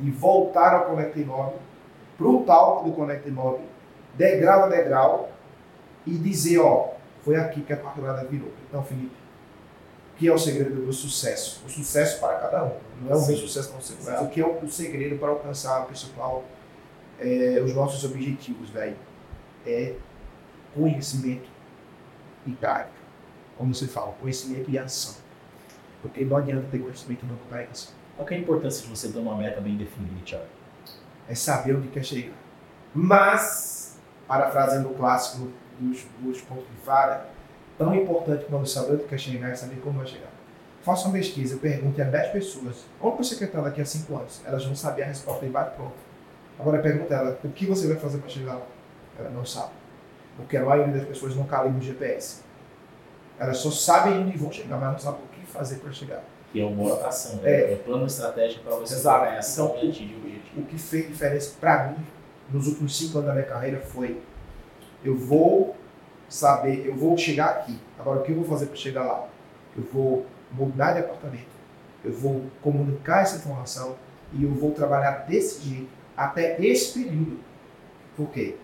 de 0.01 0.11
voltar 0.11 0.75
ao 0.75 0.87
Connect 0.87 1.19
9, 1.19 1.57
para 2.17 2.27
o 2.27 2.43
talco 2.45 2.89
do 2.89 2.95
Connect 2.95 3.31
9, 3.31 3.59
degrau 4.15 4.65
a 4.65 4.69
degrau, 4.69 5.31
e 6.07 6.17
dizer, 6.17 6.59
ó, 6.59 6.93
foi 7.23 7.37
aqui 7.37 7.61
que 7.61 7.73
a 7.73 7.77
parada 7.77 8.27
virou. 8.27 8.51
Então, 8.69 8.83
Felipe, 8.83 9.15
o 10.15 10.19
que 10.19 10.29
é 10.29 10.33
o 10.33 10.39
segredo 10.39 10.87
do 10.87 10.93
sucesso? 10.93 11.63
O 11.67 11.69
sucesso 11.69 12.21
para 12.21 12.39
cada 12.39 12.65
um. 12.65 12.73
Não 13.03 13.13
é 13.13 13.17
o 13.17 13.27
meu 13.27 13.37
sucesso 13.37 13.71
para 13.71 13.81
você, 13.81 13.95
mas 14.05 14.23
o 14.23 14.29
que 14.29 14.41
é 14.41 14.47
o 14.47 14.69
segredo 14.69 15.19
para 15.19 15.29
alcançar, 15.29 15.87
pessoal, 15.87 16.45
é, 17.21 17.61
os 17.63 17.75
nossos 17.75 18.05
objetivos, 18.05 18.71
velho? 18.71 18.97
É 19.67 19.95
conhecimento 20.75 21.49
e 22.47 22.53
prática. 22.53 22.99
Como 23.57 23.75
você 23.75 23.87
fala, 23.87 24.13
conhecimento 24.21 24.71
e 24.71 24.79
ação. 24.79 25.15
Porque 26.01 26.25
não 26.25 26.37
adianta 26.37 26.67
ter 26.71 26.79
conhecimento 26.79 27.25
e 27.25 27.29
não 27.29 27.37
ter 27.37 27.69
ação. 27.71 27.93
Qual 28.17 28.29
é 28.29 28.35
a 28.35 28.39
importância 28.39 28.83
de 28.83 28.89
você 28.89 29.09
ter 29.13 29.19
uma 29.19 29.37
meta 29.37 29.61
bem 29.61 29.77
definida, 29.77 30.15
Thiago? 30.25 30.45
É 31.29 31.35
saber 31.35 31.77
onde 31.77 31.89
quer 31.89 32.05
chegar. 32.05 32.37
Mas, 32.95 33.99
parafraseando 34.27 34.91
o 34.91 34.95
clássico 34.95 35.49
dos, 35.79 36.05
dos 36.21 36.41
pontos 36.41 36.67
de 36.69 36.77
fada, 36.85 37.27
tão 37.77 37.95
importante 37.95 38.47
quando 38.49 38.67
saber 38.67 38.95
onde 38.95 39.05
quer 39.05 39.19
chegar 39.19 39.51
é 39.51 39.55
saber 39.55 39.81
como 39.81 39.99
vai 39.99 40.07
chegar. 40.07 40.31
Faça 40.83 41.07
uma 41.07 41.13
pesquisa, 41.13 41.57
pergunte 41.59 42.01
a 42.01 42.05
10 42.05 42.33
pessoas, 42.33 42.87
onde 43.01 43.19
você 43.19 43.37
quer 43.37 43.47
estar 43.47 43.61
daqui 43.61 43.81
a 43.81 43.85
5 43.85 44.17
anos? 44.17 44.43
Elas 44.45 44.65
vão 44.65 44.75
saber 44.75 45.03
a 45.03 45.07
resposta 45.07 45.45
e 45.45 45.49
bate 45.49 45.77
pronto. 45.77 45.95
Agora 46.59 46.81
pergunta 46.81 47.15
ela, 47.15 47.39
o 47.45 47.49
que 47.51 47.67
você 47.67 47.87
vai 47.87 47.97
fazer 47.97 48.19
para 48.19 48.29
chegar 48.29 48.55
lá? 48.55 48.67
Ela 49.19 49.31
não 49.31 49.45
sabe. 49.45 49.73
Porque 50.39 50.57
a 50.57 50.65
maioria 50.65 50.95
das 50.95 51.05
pessoas 51.05 51.35
não 51.35 51.45
calibra 51.45 51.81
o 51.81 51.83
GPS. 51.83 52.43
Elas 53.39 53.59
só 53.59 53.71
sabem 53.73 54.21
onde 54.21 54.39
vão 54.39 54.53
chegar, 54.53 54.79
mas 54.79 54.93
não 54.93 54.99
sabem 54.99 55.21
o 55.21 55.29
que 55.29 55.45
fazer 55.45 55.77
para 55.77 55.93
chegar. 55.93 56.25
Que 56.53 56.61
é 56.61 56.65
uma 56.65 56.95
oração, 56.95 57.37
né? 57.43 57.51
é, 57.51 57.73
é 57.73 57.77
plano 57.77 58.07
estratégico 58.07 58.65
para 58.65 58.77
você 58.77 58.95
Exato. 58.95 59.25
ação 59.37 59.67
então, 59.67 59.77
o 59.77 59.89
objetivo. 59.89 60.29
O 60.57 60.63
que 60.63 60.79
fez 60.79 61.09
diferença 61.09 61.57
para 61.61 61.89
mim 61.89 62.07
nos 62.51 62.69
últimos 62.69 62.97
cinco 62.97 63.19
anos 63.19 63.29
da 63.29 63.35
minha 63.35 63.47
carreira 63.47 63.81
foi 63.81 64.21
eu 65.05 65.17
vou 65.17 65.77
saber, 66.29 66.87
eu 66.87 66.95
vou 66.95 67.19
chegar 67.19 67.47
aqui. 67.51 67.79
Agora, 67.99 68.21
o 68.21 68.23
que 68.23 68.33
eu 68.33 68.37
vou 68.37 68.45
fazer 68.45 68.67
para 68.67 68.77
chegar 68.77 69.05
lá? 69.05 69.29
Eu 69.77 69.85
vou 69.93 70.27
mudar 70.53 70.93
de 70.93 71.01
apartamento, 71.01 71.49
eu 72.05 72.13
vou 72.13 72.45
comunicar 72.63 73.23
essa 73.23 73.37
informação 73.37 73.97
e 74.33 74.45
eu 74.45 74.51
vou 74.51 74.71
trabalhar 74.71 75.27
desse 75.27 75.63
jeito 75.63 75.91
até 76.17 76.61
esse 76.65 76.99
período. 76.99 77.39
Por 78.17 78.31
quê? 78.31 78.57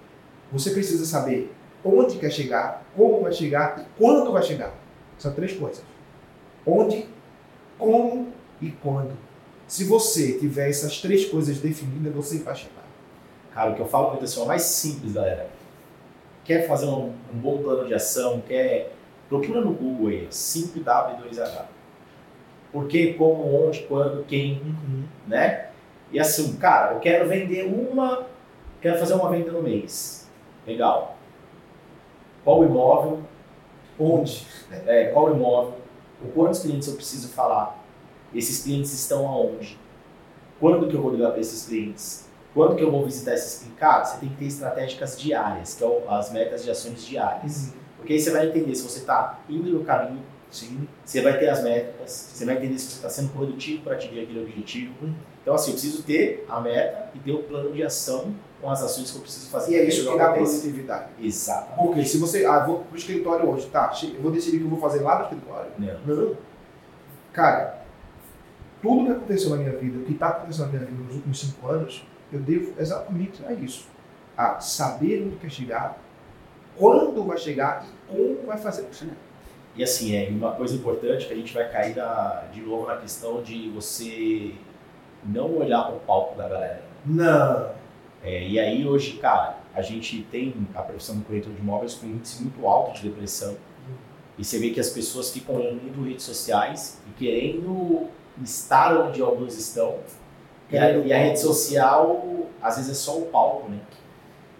Você 0.50 0.70
precisa 0.70 1.04
saber 1.04 1.52
onde 1.84 2.18
quer 2.18 2.30
chegar, 2.30 2.84
como 2.96 3.20
vai 3.22 3.32
chegar 3.32 3.78
e 3.80 3.84
quando 3.98 4.32
vai 4.32 4.42
chegar. 4.42 4.72
São 5.18 5.32
três 5.32 5.52
coisas. 5.52 5.82
Onde, 6.66 7.06
como 7.78 8.28
e 8.60 8.70
quando. 8.70 9.12
Se 9.66 9.84
você 9.84 10.38
tiver 10.38 10.68
essas 10.68 11.00
três 11.00 11.24
coisas 11.26 11.58
definidas, 11.58 12.14
você 12.14 12.38
vai 12.38 12.54
chegar. 12.54 12.84
Cara, 13.52 13.70
o 13.70 13.74
que 13.74 13.80
eu 13.80 13.86
falo 13.86 14.10
muito 14.10 14.24
assim, 14.24 14.40
é 14.40 14.42
o 14.44 14.46
mais 14.46 14.62
simples, 14.62 15.12
galera. 15.12 15.48
Quer 16.44 16.66
fazer 16.66 16.86
um, 16.86 17.12
um 17.32 17.38
bom 17.38 17.58
plano 17.62 17.86
de 17.86 17.94
ação, 17.94 18.42
quer. 18.46 18.92
Procura 19.28 19.60
no 19.60 19.72
Google 19.72 20.08
aí, 20.08 20.26
5W2H. 20.30 21.62
Por 22.72 22.86
quê, 22.88 23.14
como, 23.16 23.66
onde, 23.66 23.80
quando, 23.82 24.24
quem, 24.26 24.60
Uhum. 24.60 25.04
né? 25.26 25.68
E 26.12 26.18
assim, 26.20 26.56
cara, 26.56 26.94
eu 26.94 27.00
quero 27.00 27.28
vender 27.28 27.64
uma. 27.64 28.26
Quero 28.80 28.98
fazer 28.98 29.14
uma 29.14 29.30
venda 29.30 29.50
no 29.50 29.62
mês. 29.62 30.28
Legal. 30.66 31.16
Qual 32.44 32.62
imóvel? 32.62 33.22
Onde? 33.98 34.46
É, 34.86 35.06
qual 35.06 35.34
imóvel? 35.34 35.74
Com 36.20 36.28
quantos 36.32 36.60
clientes 36.60 36.86
eu 36.88 36.94
preciso 36.94 37.28
falar? 37.28 37.82
Esses 38.34 38.62
clientes 38.62 38.92
estão 38.92 39.26
aonde? 39.26 39.78
Quando 40.60 40.88
que 40.88 40.94
eu 40.94 41.02
vou 41.02 41.12
ligar 41.12 41.30
para 41.30 41.40
esses 41.40 41.66
clientes? 41.66 42.28
Quando 42.52 42.76
que 42.76 42.82
eu 42.82 42.90
vou 42.90 43.04
visitar 43.04 43.34
esses 43.34 43.60
clientes? 43.60 43.78
Cara, 43.78 44.04
você 44.04 44.18
tem 44.18 44.28
que 44.28 44.36
ter 44.36 44.44
estratégicas 44.44 45.18
diárias, 45.18 45.74
que 45.74 45.84
é 45.84 46.04
as 46.08 46.32
metas 46.32 46.62
de 46.62 46.70
ações 46.70 47.04
diárias. 47.04 47.72
Porque 47.96 48.12
aí 48.12 48.20
você 48.20 48.30
vai 48.30 48.48
entender 48.48 48.74
se 48.74 48.82
você 48.82 48.98
está 48.98 49.40
indo 49.48 49.70
no 49.70 49.84
caminho, 49.84 50.22
Sim. 50.54 50.86
você 51.04 51.20
vai 51.20 51.36
ter 51.38 51.48
as 51.48 51.64
métricas, 51.64 52.30
você 52.32 52.44
vai 52.44 52.56
entender 52.56 52.78
se 52.78 52.86
você 52.86 52.96
está 52.96 53.10
sendo 53.10 53.32
produtivo 53.32 53.82
para 53.82 53.94
atingir 53.94 54.20
aquele 54.20 54.42
objetivo. 54.42 54.94
Então, 55.42 55.54
assim, 55.54 55.70
eu 55.70 55.74
preciso 55.74 56.02
ter 56.04 56.46
a 56.48 56.60
meta 56.60 57.10
e 57.14 57.18
ter 57.18 57.32
o 57.32 57.42
plano 57.42 57.72
de 57.72 57.82
ação 57.82 58.32
com 58.62 58.70
as 58.70 58.82
ações 58.82 59.10
que 59.10 59.16
eu 59.16 59.22
preciso 59.22 59.50
fazer. 59.50 59.72
E 59.72 59.76
é 59.76 59.84
isso 59.84 60.02
que 60.02 60.06
dá 60.06 60.14
Exatamente. 60.14 60.48
produtividade. 60.48 61.08
Exato. 61.20 61.74
Porque 61.76 62.04
se 62.04 62.18
você, 62.18 62.46
ah, 62.46 62.60
vou 62.60 62.84
pro 62.84 62.96
escritório 62.96 63.50
hoje, 63.50 63.66
tá, 63.66 63.92
eu 64.14 64.22
vou 64.22 64.30
decidir 64.30 64.56
o 64.56 64.60
que 64.60 64.64
eu 64.66 64.70
vou 64.70 64.80
fazer 64.80 65.02
lá 65.02 65.18
no 65.18 65.24
escritório. 65.24 65.70
Não. 65.76 66.16
Não. 66.16 66.36
Cara, 67.32 67.84
tudo 68.80 69.06
que 69.06 69.10
aconteceu 69.10 69.50
na 69.50 69.56
minha 69.56 69.76
vida, 69.76 69.98
o 69.98 70.04
que 70.04 70.12
está 70.12 70.28
acontecendo 70.28 70.66
na 70.66 70.72
minha 70.72 70.84
vida 70.84 71.02
nos 71.02 71.14
últimos 71.16 71.40
cinco 71.40 71.68
anos, 71.68 72.06
eu 72.32 72.38
devo 72.38 72.72
exatamente 72.78 73.44
a 73.44 73.52
isso. 73.52 73.88
A 74.36 74.60
saber 74.60 75.24
onde 75.26 75.36
quer 75.36 75.50
chegar, 75.50 75.98
quando 76.76 77.22
vai 77.24 77.36
chegar 77.36 77.84
e 77.84 78.12
como 78.12 78.46
vai 78.46 78.56
fazer 78.56 78.82
para 78.84 78.92
chegar. 78.92 79.16
E 79.76 79.82
assim, 79.82 80.14
é 80.14 80.28
uma 80.28 80.52
coisa 80.52 80.74
importante 80.76 81.26
que 81.26 81.32
a 81.32 81.36
gente 81.36 81.52
vai 81.52 81.68
cair 81.68 81.96
na- 81.96 82.44
de 82.52 82.60
novo 82.60 82.86
na 82.86 82.96
questão 82.96 83.42
de 83.42 83.68
você 83.70 84.54
não 85.24 85.56
olhar 85.58 85.82
para 85.84 85.96
o 85.96 86.00
palco 86.00 86.36
da 86.36 86.48
galera. 86.48 86.82
Não. 87.04 87.70
É, 88.22 88.46
e 88.46 88.58
aí 88.58 88.86
hoje, 88.86 89.14
cara, 89.18 89.58
a 89.74 89.82
gente 89.82 90.22
tem 90.30 90.54
a 90.74 90.82
profissão 90.82 91.16
do 91.18 91.24
corretor 91.24 91.52
de 91.52 91.60
imóveis 91.60 91.94
com 91.94 92.06
um 92.06 92.10
índice 92.10 92.42
muito 92.42 92.66
alto 92.66 92.94
de 92.94 93.08
depressão. 93.08 93.56
E 94.38 94.44
você 94.44 94.58
vê 94.58 94.70
que 94.70 94.80
as 94.80 94.90
pessoas 94.90 95.30
ficam 95.32 95.56
olhando 95.56 96.04
redes 96.04 96.24
sociais 96.24 97.00
e 97.08 97.12
querendo 97.12 98.08
estar 98.42 98.96
onde 98.96 99.20
alguns 99.20 99.56
estão. 99.56 99.96
E 100.70 100.78
a, 100.78 100.90
e 100.90 101.12
a 101.12 101.18
rede 101.18 101.38
social, 101.40 102.24
às 102.62 102.76
vezes, 102.76 102.90
é 102.90 102.94
só 102.94 103.18
o 103.18 103.26
palco, 103.26 103.68
né? 103.68 103.78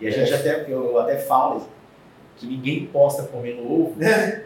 E 0.01 0.07
a 0.07 0.11
gente 0.11 0.33
até, 0.35 0.65
eu 0.69 0.99
até 0.99 1.17
falo 1.19 1.67
que 2.37 2.47
ninguém 2.47 2.87
posta 2.87 3.23
comendo 3.25 3.63
ovo 3.63 3.97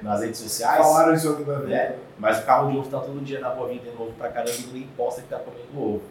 nas 0.03 0.21
redes 0.21 0.39
sociais. 0.41 0.79
Falaram 0.79 1.15
isso 1.15 1.29
outra 1.31 1.59
vez. 1.61 1.69
né? 1.71 1.97
Mas 2.19 2.39
o 2.41 2.47
carro 2.47 2.71
de 2.71 2.79
ovo 2.79 2.91
tá 2.91 3.01
todo 3.01 3.21
dia 3.25 3.41
na 3.41 3.49
rua 3.49 3.69
vendendo 3.69 4.01
ovo 4.01 4.13
pra 4.13 4.29
caramba 4.29 4.53
e 4.59 4.67
ninguém 4.67 4.89
posta 4.97 5.23
que 5.23 5.29
tá 5.29 5.39
comendo 5.39 5.95
ovo. 5.95 6.03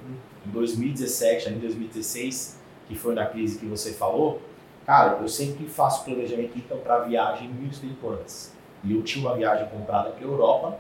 Em 0.46 0.50
2017, 0.50 1.50
em 1.50 1.60
2016, 1.60 2.60
que 2.88 2.96
foi 2.96 3.14
na 3.14 3.26
crise 3.26 3.60
que 3.60 3.66
você 3.66 3.92
falou, 3.94 4.42
cara, 4.86 5.18
eu 5.22 5.28
sempre 5.28 5.68
faço 5.68 6.06
planejamento 6.06 6.54
de 6.56 6.62
comprar 6.62 7.00
viagem 7.00 7.50
muito 7.50 7.80
tempo 7.80 8.10
antes. 8.12 8.56
E 8.84 8.94
eu 8.94 9.04
tinha 9.04 9.28
uma 9.28 9.36
viagem 9.36 9.68
comprada 9.68 10.12
para 10.12 10.24
Europa, 10.24 10.78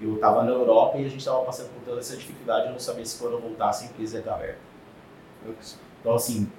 eu 0.00 0.18
tava 0.18 0.42
na 0.42 0.50
Europa 0.50 0.96
e 0.96 1.04
a 1.04 1.08
gente 1.08 1.22
tava 1.22 1.44
passando 1.44 1.68
por 1.74 1.82
toda 1.84 2.00
essa 2.00 2.16
dificuldade, 2.16 2.66
eu 2.66 2.72
não 2.72 2.78
sabia 2.78 3.04
se 3.04 3.18
quando 3.20 3.34
eu 3.34 3.40
voltasse 3.40 3.84
a 3.84 3.88
empresa 3.88 4.16
ia 4.16 4.20
estar 4.20 4.34
aberta. 4.34 4.58
Então, 6.00 6.14
assim, 6.14 6.50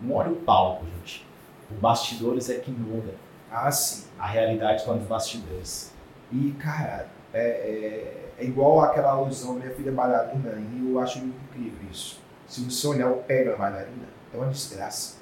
não 0.00 0.14
olha 0.16 0.30
o 0.32 0.36
palco, 0.36 0.84
gente. 0.98 1.26
O 1.70 1.74
bastidores 1.74 2.48
é 2.50 2.54
que 2.58 2.70
muda. 2.70 3.14
Ah, 3.50 3.70
sim. 3.70 4.04
A 4.18 4.26
realidade 4.26 4.80
está 4.80 4.92
nos 4.94 5.06
bastidores. 5.06 5.92
E, 6.32 6.52
cara, 6.58 7.08
é, 7.32 7.40
é, 7.40 8.32
é 8.38 8.44
igual 8.44 8.80
aquela 8.80 9.10
alusão, 9.12 9.54
minha 9.54 9.70
filha 9.70 9.90
é 9.90 9.92
bailarina, 9.92 10.52
e 10.72 10.90
eu 10.90 10.98
acho 11.00 11.18
muito 11.20 11.36
incrível 11.50 11.78
isso. 11.90 12.20
Se 12.46 12.62
você 12.62 12.86
olhar 12.86 13.10
o 13.10 13.16
pé 13.22 13.44
da 13.44 13.56
bailarina, 13.56 14.06
é 14.32 14.36
uma 14.36 14.48
desgraça. 14.48 15.16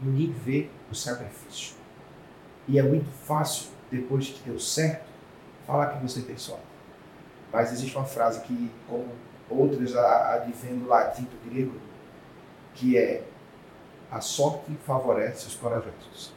Ninguém 0.00 0.32
vê 0.32 0.68
o 0.90 0.94
sacrifício. 0.94 1.74
E 2.68 2.78
é 2.78 2.82
muito 2.82 3.10
fácil, 3.10 3.68
depois 3.90 4.28
que 4.28 4.48
deu 4.48 4.58
certo, 4.58 5.04
falar 5.66 5.86
que 5.88 6.02
você 6.02 6.22
tem 6.22 6.36
sorte. 6.36 6.62
Mas 7.52 7.72
existe 7.72 7.96
uma 7.96 8.04
frase 8.06 8.40
que, 8.40 8.70
como 8.88 9.06
outras 9.50 9.94
a- 9.96 10.34
advém 10.34 10.78
do 10.78 10.88
latim 10.88 11.22
do 11.24 11.50
grego, 11.50 11.74
que 12.74 12.96
é 12.96 13.22
a 14.12 14.20
sorte 14.20 14.70
favorece 14.84 15.46
os 15.48 15.54
corajosos. 15.54 16.34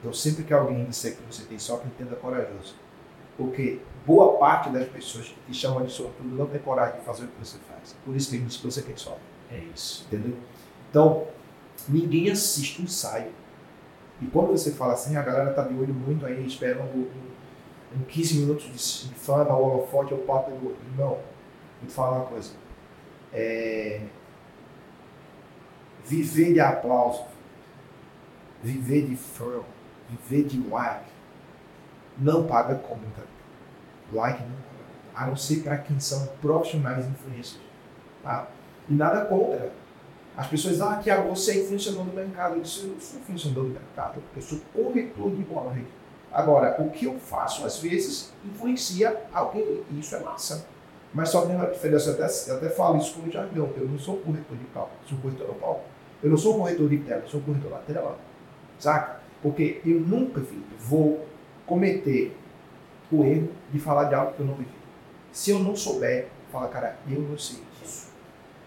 Então, 0.00 0.12
sempre 0.12 0.42
que 0.42 0.54
alguém 0.54 0.84
disser 0.86 1.16
que 1.16 1.22
você 1.22 1.44
tem 1.44 1.58
sorte, 1.58 1.86
entenda 1.86 2.16
corajoso. 2.16 2.74
Porque 3.36 3.80
boa 4.06 4.38
parte 4.38 4.70
das 4.70 4.88
pessoas 4.88 5.28
que 5.28 5.52
te 5.52 5.54
chamam 5.54 5.84
de 5.84 5.92
sortudo 5.92 6.34
não 6.34 6.46
tem 6.46 6.60
coragem 6.60 6.98
de 6.98 7.04
fazer 7.04 7.24
o 7.24 7.28
que 7.28 7.44
você 7.44 7.58
faz. 7.68 7.94
Por 8.04 8.16
isso 8.16 8.30
que 8.30 8.38
dizem 8.38 8.60
que 8.60 8.66
você 8.66 8.80
tem 8.80 8.96
sorte. 8.96 9.20
É 9.50 9.58
isso. 9.74 10.06
Entendeu? 10.06 10.36
Então, 10.90 11.26
ninguém 11.88 12.30
assiste 12.30 12.80
um 12.80 12.84
ensaio. 12.84 13.32
E 14.22 14.26
quando 14.26 14.48
você 14.48 14.72
fala 14.72 14.94
assim, 14.94 15.16
a 15.16 15.22
galera 15.22 15.52
tá 15.52 15.62
de 15.62 15.74
olho 15.74 15.92
muito 15.92 16.24
aí, 16.24 16.46
esperando 16.46 16.96
um, 16.96 17.10
um 17.96 18.04
15 18.04 18.38
minutos 18.38 19.08
de, 19.10 19.14
fama, 19.14 19.54
o 19.54 19.62
holofote, 19.62 20.14
o 20.14 20.18
papo 20.18 20.52
do. 20.52 20.76
Não. 20.96 21.08
Vou 21.08 21.20
te 21.86 21.92
falar 21.92 22.18
uma 22.18 22.26
coisa. 22.26 22.52
É... 23.32 24.00
Viver 26.06 26.52
de 26.52 26.60
aplauso, 26.60 27.24
viver 28.62 29.06
de 29.06 29.16
fã, 29.16 29.60
viver 30.08 30.44
de 30.44 30.60
like, 30.68 31.04
não 32.18 32.46
paga 32.46 32.74
conta. 32.74 33.24
Like 34.12 34.42
não 34.42 34.50
paga. 34.50 34.64
A 35.14 35.26
não 35.26 35.36
ser 35.36 35.62
para 35.62 35.78
quem 35.78 35.98
são 35.98 36.26
profissionais 36.40 37.06
influencers. 37.06 37.60
Tá? 38.22 38.48
E 38.88 38.94
nada 38.94 39.24
contra. 39.24 39.72
As 40.36 40.48
pessoas, 40.48 40.80
ah, 40.80 41.00
Tiago, 41.00 41.28
você 41.28 41.52
é 41.52 41.62
influenciador 41.62 42.04
do 42.04 42.12
mercado. 42.12 42.56
Eu 42.56 42.62
disse, 42.62 42.86
eu 42.86 43.00
sou 43.00 43.20
influenciador 43.20 43.64
do 43.64 43.70
mercado, 43.70 44.20
eu 44.34 44.42
sou 44.42 44.58
corretor 44.74 45.30
de 45.30 45.42
bola. 45.42 45.76
Agora, 46.32 46.74
o 46.82 46.90
que 46.90 47.04
eu 47.04 47.16
faço, 47.20 47.64
às 47.64 47.78
vezes, 47.78 48.32
influencia 48.44 49.22
alguém, 49.32 49.84
e 49.90 50.00
isso 50.00 50.16
é 50.16 50.20
massa. 50.20 50.66
Mas 51.12 51.28
só 51.28 51.46
tem 51.46 51.54
uma 51.54 51.66
diferença, 51.66 52.10
eu 52.10 52.14
até, 52.14 52.50
eu 52.50 52.56
até 52.56 52.68
falo 52.70 52.98
isso 52.98 53.14
como 53.14 53.30
jargão, 53.30 53.70
eu 53.76 53.88
não 53.88 53.96
sou 53.96 54.16
corretor 54.16 54.56
de 54.56 54.64
palco, 54.64 54.90
sou 55.08 55.16
corretor 55.18 55.46
do 55.46 55.54
palco. 55.54 55.93
Eu 56.24 56.30
não 56.30 56.38
sou 56.38 56.54
corretor 56.56 56.88
de 56.88 56.98
tela, 57.00 57.20
eu 57.20 57.28
sou 57.28 57.42
corretor 57.42 57.70
lateral. 57.70 58.18
Saca? 58.78 59.20
Porque 59.42 59.82
eu 59.84 60.00
nunca, 60.00 60.40
filho, 60.40 60.64
vou 60.78 61.26
cometer 61.66 62.34
o 63.12 63.22
erro 63.22 63.50
de 63.70 63.78
falar 63.78 64.04
de 64.04 64.14
algo 64.14 64.32
que 64.32 64.40
eu 64.40 64.46
não 64.46 64.54
vivi. 64.54 64.70
Se 65.30 65.50
eu 65.50 65.58
não 65.58 65.76
souber, 65.76 66.28
fala, 66.50 66.68
cara, 66.68 66.96
eu 67.06 67.20
não 67.20 67.36
sei 67.36 67.58
disso. 67.78 68.08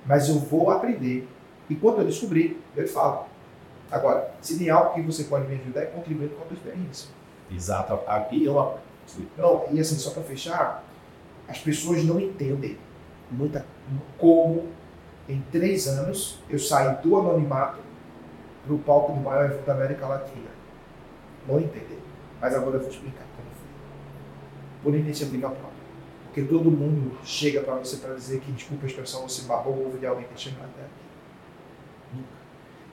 Mas 0.06 0.30
eu 0.30 0.36
vou 0.36 0.70
aprender. 0.70 1.28
E 1.68 1.76
quando 1.76 2.02
eu 2.02 2.06
descobrir, 2.06 2.62
eu 2.76 2.88
falo. 2.88 3.26
Agora, 3.90 4.32
se 4.40 4.60
tem 4.60 4.70
algo 4.70 4.94
que 4.94 5.02
você 5.02 5.24
pode 5.24 5.48
me 5.48 5.56
ajudar, 5.56 5.82
é 5.82 5.86
contribuir 5.88 6.30
com 6.30 6.44
a 6.44 6.46
tua 6.46 6.56
experiência. 6.56 7.10
Exato. 7.52 8.00
Aqui 8.06 8.46
eu. 8.46 8.78
Não, 9.36 9.66
e 9.72 9.80
assim, 9.80 9.96
só 9.96 10.12
para 10.12 10.22
fechar, 10.22 10.84
as 11.48 11.58
pessoas 11.58 12.04
não 12.04 12.20
entendem 12.20 12.78
muita, 13.32 13.66
como 14.18 14.68
em 15.28 15.42
três 15.52 15.88
anos 15.88 16.40
eu 16.50 16.58
saí 16.58 16.96
do 17.02 17.18
anonimato 17.18 17.80
para 18.66 18.74
o 18.74 18.80
palco 18.80 19.14
do 19.14 19.20
maior 19.20 19.46
evento 19.46 19.66
da 19.66 19.74
América 19.74 20.08
Latina. 20.08 20.50
Não 21.48 21.60
entender. 21.60 22.00
Mas 22.40 22.54
agora 22.54 22.78
eu 22.78 22.82
vou 22.82 22.90
explicar 22.90 23.26
como 23.36 23.48
foi. 23.52 24.84
Por 24.84 24.98
iniciativa 24.98 25.50
própria. 25.50 25.78
Porque 26.26 26.44
todo 26.44 26.70
mundo 26.70 27.18
chega 27.24 27.62
para 27.62 27.76
você 27.76 27.98
para 27.98 28.14
dizer 28.14 28.40
que, 28.42 28.52
desculpa 28.52 28.86
a 28.86 28.88
expressão, 28.88 29.28
você 29.28 29.48
barrou 29.48 29.74
o 29.74 29.88
ovo 29.88 29.98
de 29.98 30.06
alguém 30.06 30.26
que 30.28 30.40
chegou 30.40 30.64
até 30.64 30.82
aqui. 30.82 32.14
Nunca. 32.14 32.28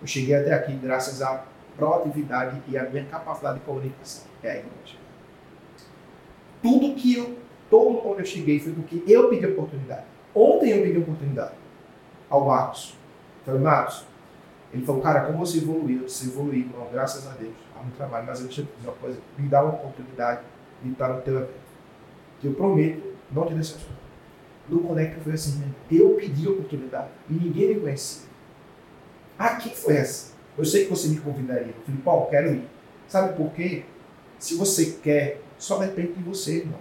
Eu 0.01 0.07
cheguei 0.07 0.35
até 0.35 0.55
aqui 0.55 0.72
graças 0.74 1.20
à 1.20 1.45
proatividade 1.76 2.62
e 2.68 2.78
à 2.78 2.89
minha 2.89 3.05
capacidade 3.05 3.59
de 3.59 3.64
comunicação. 3.64 4.24
É 4.43 4.51
aí 4.53 4.64
onde. 4.80 4.99
Tudo 6.62 6.95
que 6.95 7.16
eu, 7.16 7.39
todo 7.68 8.09
onde 8.09 8.20
eu 8.20 8.26
cheguei 8.26 8.59
foi 8.59 8.72
porque 8.72 9.03
eu 9.07 9.28
pedi 9.28 9.47
oportunidade. 9.47 10.05
Ontem 10.35 10.70
eu 10.70 10.82
pedi 10.82 10.99
oportunidade 10.99 11.64
ao 12.35 12.45
Marcos. 12.45 12.97
Falei, 13.45 13.61
Marcos, 13.61 14.07
ele 14.72 14.85
falou, 14.85 15.01
cara, 15.01 15.20
como 15.26 15.39
você 15.39 15.59
evoluiu? 15.59 16.09
Você 16.09 16.26
evoluiu, 16.26 16.68
graças 16.93 17.26
a 17.28 17.30
Deus, 17.32 17.55
há 17.76 17.80
muito 17.80 17.97
trabalho, 17.97 18.26
mas 18.26 18.41
eu 18.41 18.47
eu 18.47 18.51
dizer 18.51 18.68
uma 18.82 18.93
coisa, 18.93 19.18
me 19.39 19.49
dá 19.49 19.62
uma 19.62 19.74
oportunidade 19.74 20.43
de 20.82 20.91
estar 20.91 21.09
no 21.09 21.22
teu 21.22 21.37
evento. 21.37 21.64
Que 22.41 22.49
eu 22.49 22.55
prometo 22.55 23.14
não 23.30 23.47
te 23.47 23.55
decepcionar. 23.55 23.99
No 24.68 24.80
Conecta 24.80 25.20
foi 25.20 25.35
assim, 25.35 25.59
né? 25.59 25.68
eu 25.91 26.14
pedi 26.14 26.49
oportunidade 26.49 27.09
e 27.28 27.35
ninguém 27.35 27.74
me 27.74 27.80
conhecia. 27.80 28.28
Aqui 29.39 29.70
foi 29.70 29.97
essa. 29.97 30.32
Eu 30.57 30.64
sei 30.64 30.85
que 30.85 30.91
você 30.91 31.09
me 31.09 31.20
convidaria. 31.20 31.68
Eu 31.68 31.82
falei, 31.85 32.01
Paulo, 32.03 32.26
quero 32.30 32.55
ir. 32.55 32.68
Sabe 33.07 33.37
por 33.37 33.53
quê? 33.53 33.85
Se 34.39 34.57
você 34.57 34.99
quer, 35.03 35.41
só 35.59 35.78
depende 35.78 36.14
de 36.14 36.22
você, 36.22 36.59
irmão. 36.59 36.80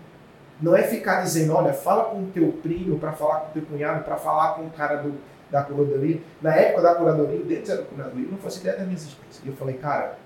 Não 0.62 0.76
é 0.76 0.84
ficar 0.84 1.22
dizendo, 1.22 1.54
olha, 1.54 1.74
fala 1.74 2.06
com 2.06 2.24
o 2.24 2.28
teu 2.28 2.54
primo, 2.54 2.97
para 2.97 3.12
falar 3.12 3.41
com 3.41 3.49
o 3.49 3.54
teu 3.54 3.62
cunhado, 3.64 4.04
para 4.04 4.16
falar 4.16 4.54
com 4.54 4.66
o 4.66 4.70
cara 4.70 4.97
do, 4.97 5.14
da 5.54 5.62
curadoria. 5.62 6.20
Na 6.41 6.56
época 6.56 6.82
da 6.82 6.95
curadoria, 6.95 7.39
o 7.39 7.43
deles 7.43 7.70
era 7.70 7.84
curadoria, 7.84 8.26
eu 8.26 8.32
não 8.32 8.39
fazia 8.39 8.62
ideia 8.62 8.78
da 8.78 8.84
minha 8.86 8.95
existência. 8.95 9.43
E 9.45 9.47
eu 9.47 9.56
falei, 9.56 9.78
cara, 9.78 10.18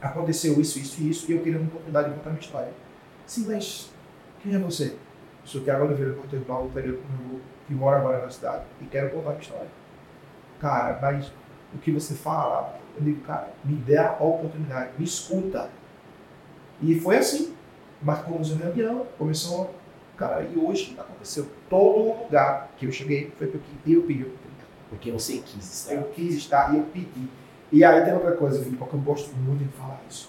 aconteceu 0.00 0.60
isso, 0.60 0.78
isso 0.78 1.02
e 1.02 1.10
isso, 1.10 1.30
e 1.30 1.34
eu 1.34 1.42
queria 1.42 1.58
uma 1.58 1.66
oportunidade 1.66 2.10
de 2.10 2.14
contar 2.14 2.30
minha 2.30 2.40
história. 2.40 2.72
Sim, 3.26 3.46
mas 3.48 3.90
quem 4.40 4.54
é 4.54 4.58
você? 4.60 4.92
Eu 4.92 5.46
sou 5.46 5.60
Tiago 5.62 5.86
Oliveira, 5.86 6.14
corteiro 6.14 6.44
Paulo, 6.44 6.70
período 6.70 7.00
que 7.66 7.74
mora 7.74 7.98
agora 7.98 8.22
na 8.22 8.30
cidade, 8.30 8.64
e 8.80 8.84
quero 8.84 9.10
contar 9.10 9.30
minha 9.30 9.40
história. 9.40 9.68
Cara, 10.60 10.98
mas 11.02 11.32
o 11.74 11.78
que 11.78 11.90
você 11.90 12.14
fala, 12.14 12.78
eu 12.96 13.02
digo, 13.02 13.22
cara, 13.22 13.50
me 13.64 13.74
dê 13.74 13.96
a 13.96 14.12
oportunidade, 14.12 14.90
me 14.96 15.04
escuta. 15.04 15.68
E 16.80 16.98
foi 17.00 17.16
assim. 17.16 17.56
Marcamos 18.00 18.50
uma 18.52 18.64
reunião, 18.64 19.06
começou, 19.18 19.74
cara, 20.16 20.42
e 20.42 20.56
hoje 20.56 20.96
aconteceu. 20.98 21.46
Todo 21.68 22.22
lugar 22.22 22.70
que 22.78 22.86
eu 22.86 22.92
cheguei 22.92 23.30
foi 23.36 23.48
porque 23.48 23.68
eu 23.86 24.02
pedi. 24.04 24.26
Porque 24.90 25.10
você 25.10 25.38
quis 25.38 25.72
estar. 25.72 25.94
Eu 25.94 26.02
quis 26.08 26.34
estar 26.34 26.74
e 26.74 26.78
eu 26.78 26.84
pedi. 26.92 27.28
E 27.72 27.84
aí 27.84 28.04
tem 28.04 28.12
outra 28.12 28.32
coisa, 28.32 28.58
Felipe, 28.58 28.76
porque 28.76 28.96
eu 28.96 29.00
gosto 29.00 29.32
muito 29.36 29.64
de 29.64 29.72
falar 29.76 30.00
isso. 30.10 30.28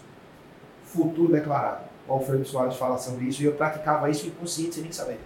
Futuro 0.86 1.34
declarado. 1.34 1.86
O 2.08 2.14
Alfredo 2.14 2.46
Soares 2.46 2.78
fala 2.78 2.98
sobre 2.98 3.26
isso 3.26 3.42
e 3.42 3.46
eu 3.46 3.54
praticava 3.54 4.10
isso 4.10 4.28
inconsciente 4.28 4.76
sem 4.76 4.84
nem 4.84 4.92
saber. 4.92 5.20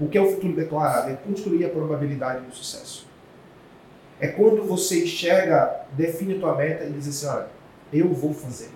O 0.00 0.08
que 0.08 0.16
é 0.16 0.22
o 0.22 0.30
futuro 0.30 0.54
declarado? 0.54 1.10
É 1.10 1.16
construir 1.16 1.64
a 1.66 1.68
probabilidade 1.68 2.46
do 2.46 2.54
sucesso. 2.54 3.06
É 4.18 4.28
quando 4.28 4.64
você 4.64 5.04
enxerga, 5.04 5.84
define 5.92 6.36
a 6.36 6.40
tua 6.40 6.56
meta 6.56 6.84
e 6.84 6.92
diz 6.92 7.08
assim, 7.08 7.26
olha, 7.26 7.48
eu 7.92 8.12
vou 8.12 8.32
fazer. 8.32 8.70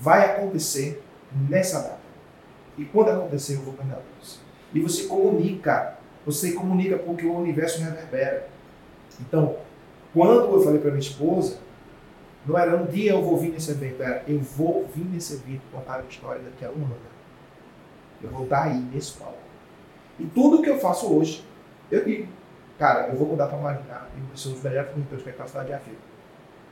Vai 0.00 0.24
acontecer 0.24 1.02
nessa 1.48 1.80
data. 1.80 1.98
E 2.76 2.84
quando 2.84 3.08
acontecer, 3.08 3.54
eu 3.54 3.62
vou 3.62 3.74
ganhar 3.74 4.00
luz. 4.16 4.38
E 4.72 4.80
você 4.80 5.04
comunica. 5.04 5.97
Você 6.28 6.52
comunica 6.52 6.98
porque 6.98 7.24
o 7.24 7.38
universo 7.38 7.80
reverbera. 7.80 8.50
Então, 9.18 9.56
quando 10.12 10.52
eu 10.54 10.62
falei 10.62 10.78
para 10.78 10.90
minha 10.90 11.00
esposa, 11.00 11.56
não 12.44 12.58
era 12.58 12.76
um 12.76 12.84
dia 12.84 13.12
eu 13.12 13.22
vou 13.22 13.38
vir 13.38 13.50
nesse 13.50 13.70
evento, 13.70 14.02
era 14.02 14.22
eu 14.28 14.38
vou 14.38 14.86
vir 14.94 15.06
nesse 15.06 15.36
evento 15.36 15.62
contar 15.72 16.00
a 16.00 16.02
história 16.02 16.42
daqui 16.42 16.66
a 16.66 16.68
um 16.68 16.84
ano. 16.84 16.98
Eu 18.22 18.28
vou 18.28 18.44
estar 18.44 18.64
aí 18.64 18.78
nesse 18.78 19.12
palco. 19.12 19.38
E 20.20 20.26
tudo 20.26 20.60
que 20.60 20.68
eu 20.68 20.78
faço 20.78 21.10
hoje, 21.10 21.42
eu 21.90 22.04
digo, 22.04 22.28
cara, 22.78 23.08
eu 23.08 23.16
vou 23.16 23.28
mudar 23.28 23.46
para 23.46 23.56
Marina 23.56 24.06
e 24.34 24.38
sou 24.38 24.52
os 24.52 24.62
melhores 24.62 24.90
fornecedores 24.90 25.24
que 25.24 25.30
é 25.30 25.42
a 25.42 25.46
cidade 25.46 25.68
de 25.68 25.72
Africa. 25.72 25.98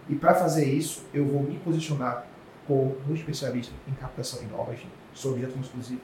E 0.06 0.16
para 0.16 0.34
fazer 0.34 0.66
isso, 0.66 1.02
eu 1.14 1.24
vou 1.24 1.42
me 1.42 1.58
posicionar 1.60 2.26
como 2.66 2.94
um 3.08 3.14
especialista 3.14 3.72
em 3.88 3.94
captação 3.94 4.38
de 4.38 4.48
novas, 4.48 4.78
sou 5.14 5.32
objeto 5.32 5.58
exclusivo. 5.58 6.02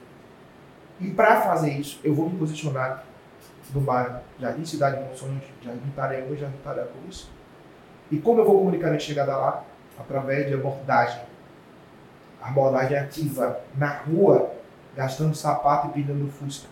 E 0.99 1.11
para 1.11 1.39
fazer 1.41 1.71
isso, 1.73 1.99
eu 2.03 2.15
vou 2.15 2.27
me 2.27 2.39
posicionar 2.39 3.12
no 3.73 3.81
bairro 3.81 4.19
Jardim 4.39 4.65
Cidade 4.65 4.97
de 4.97 5.09
Monções, 5.09 5.43
Jardim 5.61 5.89
Tareúna 5.95 6.35
e 6.35 6.37
Jardim 6.37 6.57
Tareúna. 6.63 6.89
E 8.11 8.17
como 8.19 8.41
eu 8.41 8.45
vou 8.45 8.59
comunicar 8.59 8.87
minha 8.87 8.99
chegada 8.99 9.35
lá? 9.35 9.63
Através 9.97 10.47
de 10.47 10.53
abordagem. 10.53 11.21
Abordagem 12.41 12.97
ativa, 12.97 13.59
na 13.75 13.97
rua, 13.99 14.51
gastando 14.95 15.33
sapato 15.33 15.97
e 15.97 16.03
no 16.03 16.29
Fusca. 16.29 16.67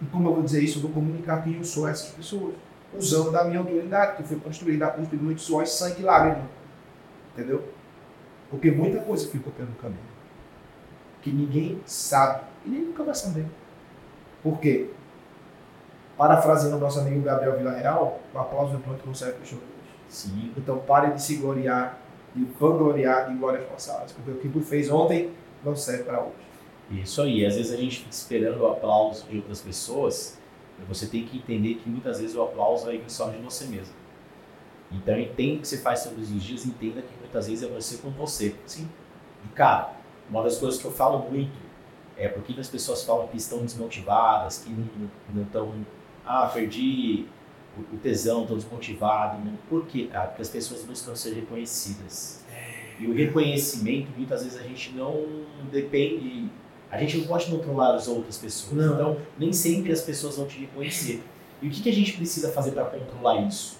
E 0.00 0.06
como 0.06 0.28
eu 0.28 0.34
vou 0.34 0.42
dizer 0.42 0.62
isso? 0.62 0.78
Eu 0.78 0.82
vou 0.82 0.92
comunicar 0.92 1.42
quem 1.42 1.56
eu 1.56 1.64
sou 1.64 1.86
a 1.86 1.90
essas 1.90 2.10
pessoas. 2.10 2.54
Usando 2.96 3.32
da 3.32 3.44
minha 3.44 3.58
autoridade, 3.58 4.16
que 4.16 4.22
foi 4.22 4.38
construída 4.38 4.86
a 4.86 4.90
custo 4.90 5.16
de 5.16 5.22
muito 5.22 5.40
suor, 5.40 5.66
sangue 5.66 6.00
e 6.00 6.04
lágrimas. 6.04 6.48
Entendeu? 7.32 7.64
Porque 8.50 8.70
muita 8.70 9.00
coisa 9.00 9.28
ficou 9.28 9.52
pelo 9.52 9.72
caminho. 9.82 9.98
Que 11.20 11.32
ninguém 11.32 11.80
sabe. 11.84 12.44
E 12.64 12.68
nem 12.68 12.82
nunca 12.82 13.02
vai 13.02 13.14
saber. 13.14 13.46
Por 14.42 14.60
quê? 14.60 14.90
Parafraseando 16.16 16.76
o 16.76 16.80
nosso 16.80 17.00
amigo 17.00 17.22
Gabriel 17.22 17.56
Villarreal, 17.56 18.20
o 18.32 18.38
aplauso 18.38 18.72
do 18.72 18.78
pronto 18.78 19.04
não 19.04 19.14
serve 19.14 19.34
para 19.34 19.46
chover. 19.46 19.64
Sim. 20.08 20.52
Então 20.56 20.78
pare 20.78 21.12
de 21.12 21.22
se 21.22 21.36
gloriar, 21.36 21.98
de 22.34 22.44
vangloriar 22.44 23.28
de 23.28 23.34
glórias 23.34 23.64
passadas. 23.68 24.12
Porque 24.12 24.30
o 24.30 24.36
que 24.36 24.48
tu 24.48 24.60
fez 24.60 24.90
ontem 24.90 25.32
não 25.64 25.74
serve 25.74 26.04
para 26.04 26.20
hoje. 26.20 26.32
Isso 26.90 27.22
aí, 27.22 27.44
às 27.44 27.56
vezes 27.56 27.72
a 27.72 27.76
gente 27.76 27.98
fica 27.98 28.10
esperando 28.10 28.60
o 28.60 28.66
aplauso 28.66 29.26
de 29.26 29.38
outras 29.38 29.60
pessoas, 29.60 30.38
você 30.88 31.06
tem 31.06 31.24
que 31.24 31.38
entender 31.38 31.76
que 31.76 31.88
muitas 31.88 32.20
vezes 32.20 32.36
o 32.36 32.42
aplauso 32.42 32.86
vai 32.86 32.98
vir 32.98 33.10
só 33.10 33.30
de 33.30 33.38
você 33.38 33.64
mesmo. 33.64 33.94
Então 34.92 35.18
entenda 35.18 35.58
o 35.58 35.60
que 35.60 35.68
você 35.68 35.78
faz 35.78 36.04
todos 36.04 36.30
os 36.30 36.42
dias, 36.42 36.66
entenda 36.66 37.00
que 37.00 37.16
muitas 37.18 37.48
vezes 37.48 37.64
é 37.64 37.72
você 37.72 37.96
com 37.96 38.10
você. 38.10 38.54
Sim. 38.66 38.88
E 39.44 39.48
cara, 39.48 39.92
uma 40.28 40.42
das 40.42 40.58
coisas 40.58 40.80
que 40.80 40.86
eu 40.86 40.92
falo 40.92 41.30
muito 41.30 41.52
é 42.16 42.28
porque 42.28 42.58
as 42.60 42.68
pessoas 42.68 43.02
falam 43.02 43.26
que 43.28 43.36
estão 43.36 43.64
desmotivadas, 43.64 44.58
que 44.58 44.70
não 45.32 45.42
estão, 45.42 45.72
ah, 46.26 46.46
perdi 46.46 47.26
o 47.92 47.96
tesão, 47.96 48.42
estão 48.42 48.56
desmotivados. 48.56 49.40
Por 49.68 49.86
quê, 49.86 50.08
cara? 50.10 50.28
Porque 50.28 50.42
as 50.42 50.48
pessoas 50.48 50.82
buscam 50.82 51.14
ser 51.14 51.34
reconhecidas. 51.34 52.44
E 52.98 53.06
o 53.06 53.14
reconhecimento, 53.14 54.08
muitas 54.16 54.44
vezes, 54.44 54.58
a 54.58 54.62
gente 54.62 54.92
não 54.92 55.44
depende 55.70 56.48
a 56.94 56.98
gente 56.98 57.18
não 57.18 57.26
pode 57.26 57.46
controlar 57.46 57.92
as 57.96 58.06
outras 58.06 58.38
pessoas. 58.38 58.72
Não. 58.72 58.94
Então, 58.94 59.16
nem 59.36 59.52
sempre 59.52 59.90
as 59.90 60.00
pessoas 60.00 60.36
vão 60.36 60.46
te 60.46 60.60
reconhecer. 60.60 61.24
E 61.60 61.66
o 61.66 61.70
que, 61.70 61.82
que 61.82 61.88
a 61.88 61.92
gente 61.92 62.12
precisa 62.12 62.52
fazer 62.52 62.70
para 62.70 62.84
controlar 62.84 63.40
isso? 63.40 63.78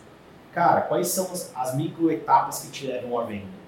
Cara, 0.53 0.81
quais 0.81 1.07
são 1.09 1.31
as, 1.31 1.53
as 1.55 1.77
micro 1.77 2.11
etapas 2.11 2.63
que 2.63 2.73
te 2.73 2.87
levam 2.89 3.17
à 3.21 3.25
venda? 3.25 3.65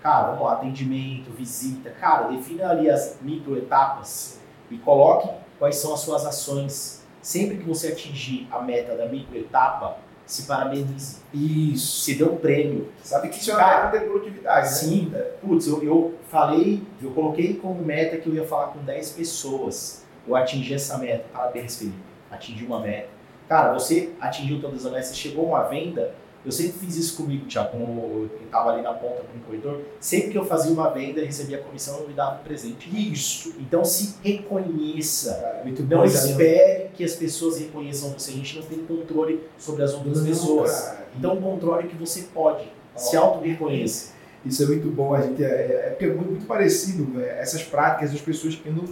Cara, 0.00 0.28
vamos 0.28 0.44
lá, 0.44 0.52
atendimento, 0.52 1.32
visita. 1.32 1.90
Cara, 1.90 2.28
defina 2.28 2.68
ali 2.70 2.88
as 2.88 3.18
micro 3.20 3.58
etapas 3.58 4.38
e 4.70 4.78
coloque 4.78 5.28
quais 5.58 5.74
são 5.74 5.92
as 5.92 6.00
suas 6.00 6.24
ações. 6.24 7.03
Sempre 7.24 7.56
que 7.56 7.64
você 7.64 7.88
atingir 7.88 8.46
a 8.50 8.60
meta 8.60 8.94
da 8.94 9.06
micro 9.06 9.34
etapa, 9.38 9.96
se 10.26 10.42
parabenize. 10.42 11.22
Isso. 11.32 12.02
Se 12.02 12.16
dê 12.16 12.24
um 12.24 12.36
prêmio. 12.36 12.92
Sabe 13.02 13.30
que 13.30 13.38
isso 13.38 13.50
é 13.50 13.56
Cara, 13.56 13.84
uma 13.84 13.92
meta 13.92 13.98
de 14.00 14.10
produtividade, 14.10 14.66
né? 14.66 14.72
Sim, 14.74 15.14
putz, 15.40 15.66
eu, 15.66 15.82
eu 15.82 16.14
falei, 16.28 16.82
eu 17.02 17.10
coloquei 17.12 17.54
como 17.54 17.82
meta 17.82 18.18
que 18.18 18.28
eu 18.28 18.34
ia 18.34 18.46
falar 18.46 18.66
com 18.66 18.80
10 18.80 19.12
pessoas. 19.12 20.04
Eu 20.28 20.36
atingi 20.36 20.74
essa 20.74 20.98
meta. 20.98 21.24
Parabéns, 21.32 21.78
Felipe. 21.78 21.96
Atingi 22.30 22.66
uma 22.66 22.80
meta. 22.80 23.08
Cara, 23.48 23.72
você 23.72 24.12
atingiu 24.20 24.60
todas 24.60 24.84
as 24.84 24.92
metas, 24.92 25.08
você 25.08 25.14
chegou 25.14 25.46
a 25.46 25.60
uma 25.60 25.68
venda. 25.68 26.14
Eu 26.44 26.52
sempre 26.52 26.72
fiz 26.80 26.96
isso 26.96 27.16
comigo, 27.16 27.46
Tiago, 27.46 27.76
eu 27.78 28.30
estava 28.44 28.72
ali 28.72 28.82
na 28.82 28.92
ponta 28.92 29.22
com 29.22 29.38
o 29.38 29.40
corretor. 29.46 29.80
Sempre 29.98 30.30
que 30.30 30.38
eu 30.38 30.44
fazia 30.44 30.70
uma 30.72 30.90
venda 30.90 31.20
e 31.20 31.24
recebia 31.24 31.58
comissão, 31.58 32.00
eu 32.00 32.08
me 32.08 32.12
dava 32.12 32.40
um 32.40 32.44
presente. 32.44 32.88
Isso. 33.12 33.54
Então 33.58 33.82
se 33.82 34.16
reconheça. 34.22 35.34
Cara, 35.40 35.64
muito 35.64 35.82
Não 35.82 35.98
bom. 35.98 36.04
espere 36.04 36.90
que 36.94 37.02
as 37.02 37.14
pessoas 37.14 37.58
reconheçam 37.58 38.10
você. 38.10 38.32
A 38.32 38.34
gente 38.34 38.58
não 38.58 38.66
tem 38.66 38.78
controle 38.84 39.40
sobre 39.58 39.82
as 39.82 39.94
outras 39.94 40.18
Não, 40.18 40.26
pessoas. 40.26 40.70
cara. 40.70 41.06
Então 41.16 41.40
controle 41.40 41.88
que 41.88 41.96
você 41.96 42.22
pode. 42.34 42.70
Se 42.94 43.16
auto-reconheça. 43.16 44.12
Isso 44.44 44.62
é 44.62 44.66
muito 44.66 44.88
bom, 44.90 45.14
a 45.14 45.22
gente 45.22 45.42
é, 45.42 45.46
é, 45.48 45.86
é 45.86 45.90
porque 45.90 46.04
é 46.04 46.08
muito, 46.12 46.30
muito 46.30 46.46
parecido 46.46 47.18
é, 47.20 47.40
essas 47.40 47.62
práticas 47.62 48.12
das 48.12 48.20
pessoas 48.20 48.54
que 48.54 48.68
não. 48.68 48.84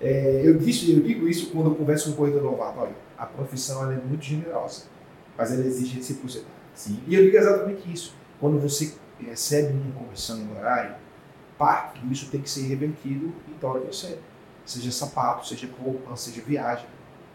É, 0.00 0.42
eu, 0.44 0.56
disse, 0.56 0.92
eu 0.92 1.00
digo 1.00 1.26
isso 1.28 1.50
quando 1.50 1.70
eu 1.70 1.74
converso 1.74 2.06
com 2.06 2.12
um 2.12 2.16
corredor 2.16 2.44
novato. 2.44 2.78
Olha, 2.78 2.92
a 3.18 3.26
profissão 3.26 3.90
é 3.90 3.96
muito 3.96 4.24
generosa, 4.24 4.84
mas 5.38 5.52
ela 5.52 5.64
exige 5.64 5.96
reciprocidade. 5.96 6.50
Sim. 6.74 7.00
E 7.06 7.14
eu 7.14 7.22
digo 7.22 7.36
exatamente 7.36 7.90
isso. 7.90 8.14
Quando 8.40 8.58
você 8.60 8.92
recebe 9.20 9.72
uma 9.72 10.04
comissão 10.04 10.36
no 10.36 10.58
horário, 10.58 10.94
parte 11.56 12.00
disso 12.00 12.28
tem 12.30 12.40
que 12.42 12.50
ser 12.50 12.62
revertido 12.62 13.32
em 13.48 13.52
torno 13.60 13.80
de 13.80 13.86
você. 13.86 14.18
Seja 14.66 14.90
sapato, 14.92 15.46
seja 15.46 15.68
roupa, 15.82 16.14
seja 16.16 16.42
viagem. 16.42 16.86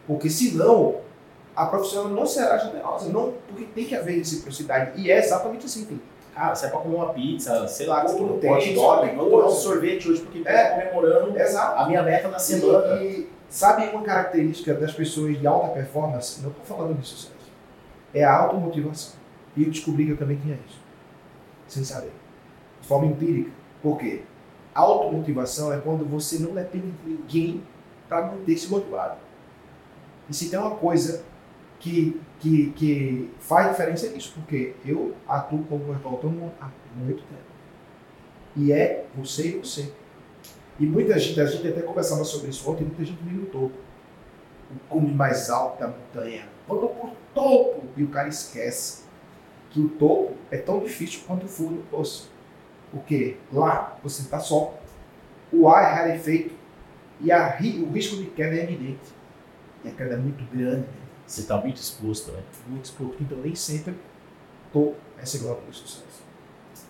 Porque 0.06 0.30
senão, 0.30 0.98
a 1.56 1.66
profissão 1.66 2.10
não 2.10 2.26
será 2.26 2.58
generosa. 2.58 3.10
Não, 3.10 3.34
porque 3.48 3.66
tem 3.66 3.86
que 3.86 3.96
haver 3.96 4.18
reciprocidade. 4.18 5.02
E 5.02 5.10
é 5.10 5.18
exatamente 5.18 5.66
assim, 5.66 5.86
tem. 5.86 6.02
Cara, 6.34 6.56
se 6.56 6.66
é 6.66 6.70
pra 6.70 6.80
comer 6.80 6.96
uma 6.96 7.14
pizza, 7.14 7.68
sei 7.68 7.86
lá, 7.86 8.06
Ou 8.06 8.20
não 8.28 8.40
tem, 8.40 8.74
dog, 8.74 9.06
tem 9.08 9.16
vou 9.16 9.30
tomar 9.30 9.46
um 9.46 9.50
sorvete 9.52 10.10
hoje 10.10 10.22
porque 10.22 10.42
É. 10.46 10.70
tô 10.70 10.76
comemorando 10.82 11.38
Exato. 11.40 11.80
a 11.80 11.88
minha 11.88 12.02
meta 12.02 12.28
da 12.28 12.40
semana. 12.40 13.04
E 13.04 13.30
sabe 13.50 13.88
uma 13.90 14.02
característica 14.02 14.74
das 14.74 14.92
pessoas 14.94 15.40
de 15.40 15.46
alta 15.46 15.68
performance? 15.70 16.42
Não 16.42 16.50
estou 16.50 16.66
falando 16.66 17.04
sucesso. 17.04 17.33
É 18.14 18.24
a 18.24 18.36
automotivação. 18.36 19.16
E 19.56 19.64
eu 19.64 19.70
descobri 19.70 20.06
que 20.06 20.12
eu 20.12 20.18
também 20.18 20.38
tinha 20.38 20.58
isso. 20.68 20.80
Sem 21.68 21.84
saber. 21.84 22.12
De 22.82 22.88
forma 22.88 23.08
empírica. 23.08 23.52
Por 23.82 23.98
quê? 23.98 24.22
Automotivação 24.74 25.72
é 25.74 25.80
quando 25.80 26.06
você 26.06 26.40
não 26.40 26.54
depende 26.54 26.92
de 26.92 27.10
ninguém 27.10 27.64
para 28.08 28.28
manter-se 28.28 28.70
motivado. 28.70 29.18
E 30.30 30.34
se 30.34 30.50
tem 30.50 30.60
uma 30.60 30.76
coisa 30.76 31.24
que, 31.80 32.20
que, 32.40 32.72
que 32.72 33.30
faz 33.40 33.70
diferença 33.72 34.08
é 34.08 34.18
isso. 34.18 34.34
Porque 34.34 34.74
eu 34.86 35.16
atuo 35.28 35.64
como 35.66 35.86
corretor 35.86 36.14
autônomo 36.14 36.52
há 36.60 36.70
muito 36.96 37.24
tempo. 37.24 37.54
E 38.56 38.72
é 38.72 39.06
você 39.16 39.50
e 39.50 39.60
você. 39.60 39.92
E 40.80 40.86
muita 40.86 41.18
gente, 41.20 41.40
a 41.40 41.46
gente 41.46 41.68
até 41.68 41.82
conversava 41.82 42.24
sobre 42.24 42.50
isso 42.50 42.70
ontem, 42.70 42.84
muita 42.84 43.06
gente 43.06 43.22
me 43.24 43.46
topo. 43.46 43.74
O 44.74 44.80
cume 44.90 45.14
mais 45.14 45.50
alto 45.50 45.80
da 45.80 45.88
montanha. 45.88 46.48
Vamos 46.68 46.92
pro 46.92 47.12
topo! 47.34 47.84
E 47.96 48.04
o 48.04 48.08
cara 48.10 48.28
esquece 48.28 49.04
que 49.70 49.80
o 49.80 49.90
topo 49.90 50.36
é 50.52 50.58
tão 50.58 50.80
difícil 50.80 51.22
quanto 51.28 51.46
o 51.46 51.50
fundo 51.50 51.76
do 51.76 51.84
poço. 51.90 52.32
Porque 52.92 53.38
lá 53.52 53.98
você 54.04 54.22
está 54.22 54.40
só. 54.40 54.78
O 55.52 55.68
ar 55.68 55.84
é 55.84 55.96
rarefeito 55.96 56.56
e 57.20 57.32
a 57.32 57.58
o 57.58 57.92
risco 57.92 58.18
de 58.18 58.26
queda 58.28 58.56
é 58.56 58.64
evidente. 58.64 59.14
E 59.84 59.90
a 59.90 59.92
queda 59.92 60.16
é 60.16 60.18
muito 60.18 60.44
grande, 60.56 60.88
Você 61.26 61.44
tá 61.44 61.58
muito 61.58 61.78
exposto, 61.78 62.32
né? 62.32 62.44
muito 62.68 62.86
exposto. 62.86 63.18
Então 63.22 63.38
nem 63.40 63.56
sempre 63.56 63.96
topo 64.72 64.96
é 65.18 65.26
seguro 65.26 65.56
para 65.56 65.70
o 65.70 65.74
sucesso. 65.74 66.24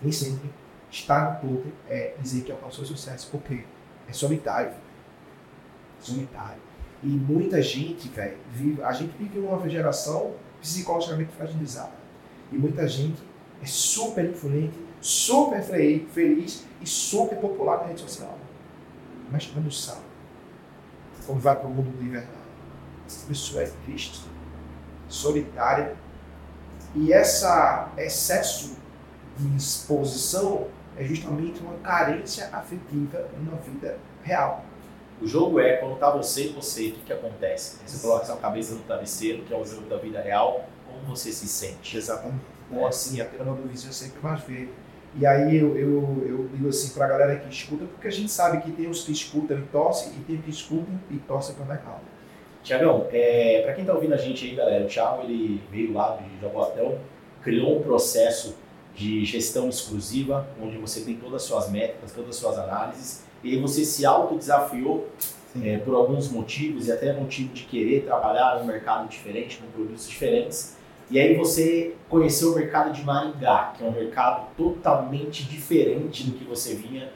Nem 0.02 0.12
sempre 0.12 0.50
estar 0.90 1.42
no 1.42 1.48
topo 1.48 1.72
é 1.88 2.14
dizer 2.20 2.42
que 2.42 2.52
alcançou 2.52 2.84
sucesso, 2.84 3.28
porque 3.30 3.64
é 4.08 4.12
solitário. 4.12 4.72
Solitário. 6.00 6.60
E 7.04 7.08
muita 7.08 7.60
gente, 7.60 8.08
velho. 8.08 8.38
A 8.82 8.92
gente 8.92 9.14
vive 9.18 9.38
uma 9.38 9.68
geração 9.68 10.32
psicologicamente 10.60 11.30
fragilizada. 11.36 11.92
E 12.50 12.56
muita 12.56 12.88
gente 12.88 13.22
é 13.62 13.66
super 13.66 14.24
influente, 14.24 14.78
super 15.00 15.62
fe- 15.62 16.06
feliz 16.12 16.64
e 16.80 16.86
super 16.88 17.36
popular 17.38 17.82
na 17.82 17.88
rede 17.88 18.00
social. 18.00 18.38
Mas 19.30 19.46
quando 19.46 19.70
sabe, 19.70 20.00
quando 21.26 21.40
vai 21.40 21.54
para 21.56 21.66
o 21.66 21.70
mundo 21.70 21.94
de 21.98 22.08
verdade, 22.08 22.32
essa 23.06 23.26
pessoa 23.26 23.62
é 23.62 23.70
triste, 23.84 24.22
solitária. 25.08 25.94
E 26.94 27.12
essa 27.12 27.90
excesso 27.98 28.76
de 29.36 29.56
exposição 29.56 30.68
é 30.96 31.04
justamente 31.04 31.60
uma 31.60 31.74
carência 31.78 32.48
afetiva 32.52 33.28
na 33.42 33.56
vida 33.56 33.98
real. 34.22 34.64
O 35.20 35.26
jogo 35.26 35.60
é 35.60 35.76
quando 35.76 35.96
tá 35.96 36.10
você 36.10 36.46
e 36.46 36.48
você, 36.48 36.88
o 36.88 36.92
que, 36.92 37.00
que 37.06 37.12
acontece? 37.12 37.78
Você 37.86 38.06
coloca 38.06 38.24
sua 38.26 38.36
cabeça 38.36 38.74
no 38.74 38.82
travesseiro, 38.82 39.42
que 39.42 39.54
é 39.54 39.56
o 39.56 39.64
jogo 39.64 39.88
da 39.88 39.96
vida 39.96 40.20
real, 40.20 40.68
como 40.86 41.16
você 41.16 41.32
se 41.32 41.46
sente? 41.46 41.96
Exatamente. 41.96 42.44
Então, 42.70 42.86
assim, 42.86 43.20
a 43.20 43.24
pena 43.24 43.44
do 43.44 43.68
vizinho 43.68 43.92
sempre 43.92 44.20
mais 44.22 44.40
vê. 44.42 44.68
E 45.16 45.24
aí 45.24 45.56
eu, 45.56 45.76
eu, 45.76 46.26
eu 46.26 46.48
digo 46.52 46.68
assim 46.68 46.92
pra 46.92 47.06
galera 47.06 47.36
que 47.36 47.48
escuta, 47.48 47.84
porque 47.84 48.08
a 48.08 48.10
gente 48.10 48.30
sabe 48.30 48.60
que 48.62 48.72
tem 48.72 48.88
os 48.88 49.04
que 49.04 49.12
escutam 49.12 49.58
e 49.58 49.62
torcem, 49.62 50.12
e 50.18 50.20
tem 50.24 50.38
que 50.38 50.50
escutam 50.50 50.98
e 51.08 51.16
torcem 51.18 51.54
pra 51.54 51.64
mercado. 51.64 52.00
Tiagão, 52.64 53.06
é, 53.12 53.62
para 53.62 53.74
quem 53.74 53.84
tá 53.84 53.92
ouvindo 53.92 54.14
a 54.14 54.16
gente 54.16 54.44
aí, 54.44 54.56
galera, 54.56 54.84
o 54.84 54.88
Thiago 54.88 55.22
ele 55.22 55.62
veio 55.70 55.92
lá 55.92 56.16
de 56.16 56.40
Jaboatão, 56.40 56.98
criou 57.42 57.78
um 57.78 57.82
processo 57.82 58.56
de 58.94 59.24
gestão 59.24 59.68
exclusiva, 59.68 60.48
onde 60.60 60.78
você 60.78 61.02
tem 61.02 61.14
todas 61.14 61.42
as 61.42 61.42
suas 61.42 61.70
métricas, 61.70 62.10
todas 62.12 62.30
as 62.30 62.36
suas 62.36 62.58
análises, 62.58 63.23
e 63.44 63.52
aí 63.52 63.60
você 63.60 63.84
se 63.84 64.06
autodesafiou 64.06 65.06
é, 65.62 65.76
por 65.78 65.94
alguns 65.94 66.30
motivos, 66.30 66.88
e 66.88 66.92
até 66.92 67.12
motivo 67.12 67.52
de 67.52 67.64
querer 67.64 68.04
trabalhar 68.04 68.58
num 68.58 68.66
mercado 68.66 69.08
diferente, 69.08 69.58
com 69.58 69.70
produtos 69.70 70.08
diferentes. 70.08 70.76
E 71.10 71.20
aí 71.20 71.36
você 71.36 71.94
conheceu 72.08 72.52
o 72.52 72.54
mercado 72.54 72.92
de 72.92 73.04
Maringá, 73.04 73.74
que 73.76 73.84
é 73.84 73.86
um 73.86 73.92
mercado 73.92 74.46
totalmente 74.56 75.44
diferente 75.44 76.24
do 76.24 76.32
que 76.32 76.44
você 76.44 76.74
vinha. 76.74 77.10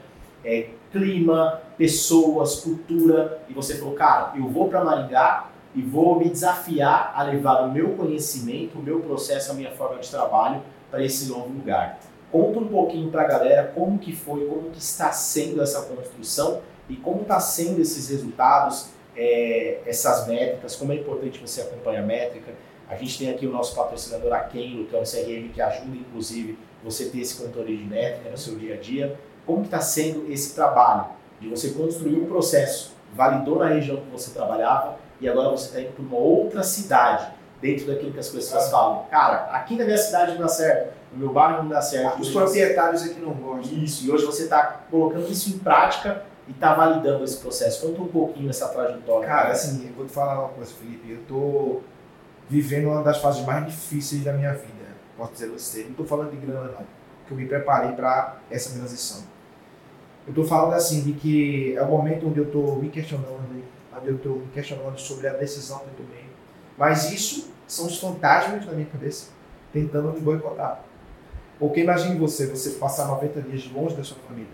É, 0.45 0.69
clima, 0.91 1.59
pessoas, 1.77 2.61
cultura, 2.61 3.41
e 3.49 3.53
você 3.53 3.77
falou, 3.77 3.95
cara, 3.95 4.33
eu 4.37 4.47
vou 4.47 4.69
para 4.69 4.83
Maringá 4.83 5.49
e 5.75 5.81
vou 5.81 6.17
me 6.17 6.29
desafiar 6.29 7.11
a 7.15 7.23
levar 7.23 7.63
o 7.63 7.71
meu 7.71 7.89
conhecimento, 7.95 8.79
o 8.79 8.83
meu 8.83 9.01
processo, 9.01 9.51
a 9.51 9.55
minha 9.55 9.71
forma 9.71 9.99
de 9.99 10.09
trabalho 10.09 10.61
para 10.89 11.03
esse 11.03 11.27
novo 11.27 11.49
lugar. 11.49 11.99
Conta 12.31 12.59
um 12.59 12.67
pouquinho 12.67 13.09
para 13.09 13.23
a 13.23 13.27
galera 13.27 13.71
como 13.73 13.97
que 13.97 14.15
foi, 14.15 14.45
como 14.45 14.69
que 14.69 14.77
está 14.77 15.11
sendo 15.11 15.61
essa 15.61 15.81
construção 15.83 16.61
e 16.87 16.95
como 16.95 17.21
está 17.21 17.39
sendo 17.39 17.81
esses 17.81 18.09
resultados, 18.09 18.89
é, 19.15 19.79
essas 19.85 20.27
métricas, 20.27 20.75
como 20.75 20.91
é 20.91 20.95
importante 20.95 21.39
você 21.39 21.61
acompanhar 21.61 22.03
a 22.03 22.05
métrica. 22.05 22.53
A 22.87 22.95
gente 22.95 23.17
tem 23.17 23.29
aqui 23.29 23.45
o 23.45 23.51
nosso 23.51 23.75
patrocinador 23.75 24.33
Akenlo, 24.33 24.85
que 24.85 24.95
é 24.95 24.99
um 24.99 25.03
CRM 25.03 25.49
que 25.53 25.61
ajuda, 25.61 25.95
inclusive, 25.95 26.57
você 26.83 27.05
ter 27.05 27.19
esse 27.19 27.41
controle 27.41 27.77
de 27.77 27.83
métrica 27.83 28.29
no 28.29 28.37
seu 28.37 28.55
dia 28.55 28.75
a 28.75 28.77
dia. 28.77 29.19
Como 29.45 29.63
está 29.63 29.81
sendo 29.81 30.31
esse 30.31 30.55
trabalho 30.55 31.05
de 31.39 31.47
você 31.47 31.71
construir 31.71 32.15
um 32.15 32.25
processo, 32.25 32.93
validou 33.13 33.59
na 33.59 33.69
região 33.69 33.97
que 33.97 34.09
você 34.11 34.31
trabalhava 34.31 34.97
e 35.19 35.27
agora 35.27 35.49
você 35.49 35.67
está 35.67 35.81
indo 35.81 35.93
para 35.93 36.03
uma 36.03 36.17
outra 36.17 36.63
cidade, 36.63 37.31
dentro 37.61 37.87
daquilo 37.87 38.11
que 38.11 38.19
as 38.19 38.29
pessoas 38.29 38.69
falam. 38.69 39.05
Cara, 39.09 39.49
aqui 39.51 39.75
na 39.75 39.85
minha 39.85 39.97
cidade 39.97 40.33
não 40.33 40.41
dá 40.41 40.47
certo, 40.47 40.93
no 41.11 41.19
meu 41.19 41.33
bairro 41.33 41.63
não 41.63 41.69
dá 41.69 41.81
certo. 41.81 42.21
Os 42.21 42.27
Hoje 42.27 42.37
proprietários 42.37 43.03
aqui 43.03 43.19
não 43.19 43.33
gostam. 43.33 43.77
isso, 43.79 44.05
e 44.05 44.11
hoje 44.11 44.25
você 44.25 44.43
está 44.43 44.81
colocando 44.89 45.29
isso 45.29 45.49
em 45.49 45.59
prática 45.59 46.23
e 46.47 46.51
está 46.51 46.73
validando 46.73 47.23
esse 47.23 47.37
processo. 47.37 47.87
Conta 47.87 48.01
um 48.01 48.07
pouquinho 48.07 48.49
essa 48.49 48.67
trajetória. 48.69 49.27
Cara, 49.27 49.49
assim, 49.51 49.87
eu 49.87 49.93
vou 49.93 50.05
te 50.05 50.11
falar 50.11 50.39
uma 50.39 50.49
coisa, 50.49 50.71
Felipe. 50.73 51.11
Eu 51.11 51.19
tô 51.27 51.81
vivendo 52.47 52.87
uma 52.87 53.03
das 53.03 53.17
fases 53.19 53.45
mais 53.45 53.65
difíceis 53.65 54.23
da 54.23 54.33
minha 54.33 54.53
vida. 54.53 54.73
Posso 55.17 55.33
dizer 55.33 55.47
você. 55.49 55.83
Não 55.83 55.93
tô 55.93 56.03
falando 56.05 56.31
de 56.31 56.37
grana, 56.37 56.71
não. 56.71 56.85
Que 57.27 57.31
eu 57.31 57.37
me 57.37 57.45
preparei 57.45 57.91
para 57.91 58.37
essa 58.49 58.77
transição. 58.77 59.23
Eu 60.27 60.33
tô 60.33 60.43
falando 60.43 60.73
assim 60.73 61.01
de 61.01 61.13
que 61.13 61.75
é 61.75 61.81
o 61.81 61.87
momento 61.87 62.27
onde 62.27 62.39
eu 62.39 62.51
tô 62.51 62.75
me 62.75 62.89
questionando, 62.89 63.63
onde 63.97 64.07
eu 64.07 64.17
tô 64.19 64.29
me 64.29 64.47
questionando 64.53 64.97
sobre 64.99 65.27
a 65.27 65.33
decisão 65.33 65.79
que 65.79 65.87
eu 66.01 66.05
tomei. 66.05 66.25
Mas 66.77 67.11
isso 67.11 67.51
são 67.67 67.87
os 67.87 67.99
fantasmas 67.99 68.65
na 68.65 68.73
minha 68.73 68.87
cabeça 68.87 69.31
tentando 69.73 70.11
me 70.13 70.19
boicotar. 70.19 70.81
Porque 71.59 71.81
imagine 71.81 72.17
você, 72.17 72.47
você 72.47 72.71
passar 72.71 73.07
90 73.07 73.41
dias 73.41 73.69
longe 73.71 73.95
da 73.95 74.03
sua 74.03 74.17
família, 74.27 74.47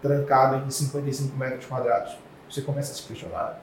trancado 0.00 0.64
em 0.64 0.70
55 0.70 1.36
metros 1.36 1.66
quadrados. 1.66 2.16
Você 2.48 2.62
começa 2.62 2.92
a 2.92 2.94
se 2.94 3.02
questionar. 3.02 3.60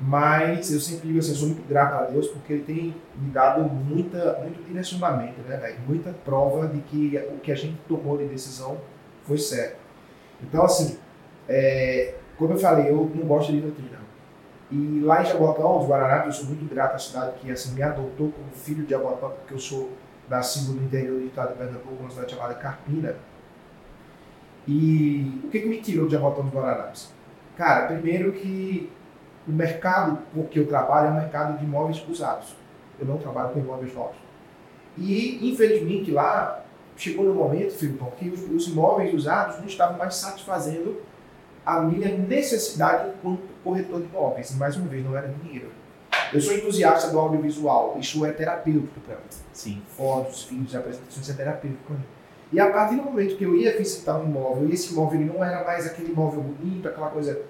Mas 0.00 0.72
eu 0.72 0.80
sempre 0.80 1.08
digo 1.08 1.18
assim, 1.18 1.30
eu 1.30 1.36
sou 1.36 1.48
muito 1.48 1.68
grato 1.68 1.94
a 1.94 2.04
Deus 2.04 2.28
porque 2.28 2.52
Ele 2.54 2.62
tem 2.64 2.96
me 3.16 3.30
dado 3.30 3.62
muita, 3.62 4.38
muito 4.40 4.62
direcionamento, 4.66 5.40
né? 5.42 5.76
Muita 5.86 6.12
prova 6.24 6.66
de 6.66 6.80
que 6.82 7.16
o 7.30 7.38
que 7.38 7.52
a 7.52 7.54
gente 7.54 7.78
tomou 7.88 8.16
de 8.16 8.26
decisão 8.26 8.78
foi 9.24 9.38
certo. 9.38 9.76
Então, 10.42 10.64
assim, 10.64 10.98
é, 11.48 12.14
como 12.36 12.54
eu 12.54 12.58
falei, 12.58 12.88
eu 12.88 13.10
não 13.14 13.26
gosto 13.26 13.52
de 13.52 13.60
doutrina. 13.60 13.98
E 14.70 15.00
lá 15.04 15.22
em 15.22 15.26
Jabotão, 15.26 15.80
os 15.80 15.86
Guararapes, 15.86 16.34
eu 16.34 16.40
sou 16.40 16.46
muito 16.46 16.68
grato 16.68 16.96
à 16.96 16.98
cidade 16.98 17.38
que 17.38 17.50
assim, 17.50 17.74
me 17.74 17.82
adotou 17.82 18.32
como 18.32 18.50
filho 18.52 18.84
de 18.84 18.90
Jabotão, 18.90 19.30
porque 19.30 19.54
eu 19.54 19.58
sou 19.58 19.90
nascido 20.32 20.72
no 20.72 20.82
interior 20.82 21.20
do 21.20 21.26
estado 21.26 21.52
de 21.52 21.58
Pernambuco, 21.58 21.96
uma 22.00 22.10
cidade 22.10 22.32
chamada 22.32 22.54
Carpina. 22.54 23.14
E 24.66 25.40
o 25.44 25.48
que, 25.48 25.60
que 25.60 25.68
me 25.68 25.80
tirou 25.80 26.06
de 26.06 26.12
Jabotão 26.12 26.44
dos 26.44 26.54
Guararapes? 26.54 27.12
Cara, 27.56 27.86
primeiro 27.86 28.32
que 28.32 28.90
o 29.46 29.52
mercado 29.52 30.18
que 30.50 30.58
eu 30.58 30.66
trabalho 30.66 31.08
é 31.08 31.10
um 31.10 31.14
mercado 31.16 31.58
de 31.58 31.64
imóveis 31.64 32.02
usados. 32.08 32.56
Eu 32.98 33.06
não 33.06 33.18
trabalho 33.18 33.50
com 33.50 33.60
imóveis 33.60 33.94
novos. 33.94 34.16
E, 34.96 35.50
infelizmente, 35.50 36.10
lá 36.10 36.64
chegou 36.96 37.26
no 37.26 37.34
momento, 37.34 37.72
Filipão, 37.72 38.10
que 38.12 38.28
os, 38.30 38.42
os 38.42 38.68
imóveis 38.68 39.12
usados 39.12 39.58
não 39.58 39.66
estavam 39.66 39.98
mais 39.98 40.14
satisfazendo 40.14 41.02
a 41.66 41.80
minha 41.80 42.16
necessidade 42.16 43.10
enquanto 43.10 43.42
corretor 43.62 44.00
de 44.00 44.06
imóveis. 44.06 44.56
Mais 44.56 44.76
uma 44.76 44.88
vez, 44.88 45.04
não 45.04 45.16
era 45.16 45.28
dinheiro. 45.28 45.70
Eu 46.32 46.40
sou 46.40 46.54
entusiasta 46.54 47.10
do 47.10 47.18
audiovisual, 47.18 47.96
isso 48.00 48.24
é 48.24 48.32
terapêutico 48.32 49.00
para 49.00 49.16
mim. 49.16 49.22
Sim. 49.52 49.82
Fotos, 49.96 50.44
vídeos, 50.44 50.74
apresentações 50.74 51.28
é 51.28 51.32
terapêutico 51.34 51.82
para 51.86 51.96
mim. 51.96 52.04
E 52.52 52.60
a 52.60 52.70
partir 52.70 52.96
do 52.96 53.02
momento 53.02 53.36
que 53.36 53.44
eu 53.44 53.56
ia 53.56 53.76
visitar 53.76 54.18
um 54.18 54.24
imóvel, 54.24 54.68
e 54.68 54.72
esse 54.72 54.92
imóvel 54.92 55.20
não 55.20 55.44
era 55.44 55.64
mais 55.64 55.86
aquele 55.86 56.12
imóvel 56.12 56.42
bonito, 56.42 56.88
aquela 56.88 57.08
coisa 57.08 57.40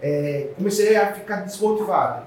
é, 0.00 0.50
comecei 0.56 0.96
a 0.96 1.12
ficar 1.12 1.42
desmotivado. 1.42 2.26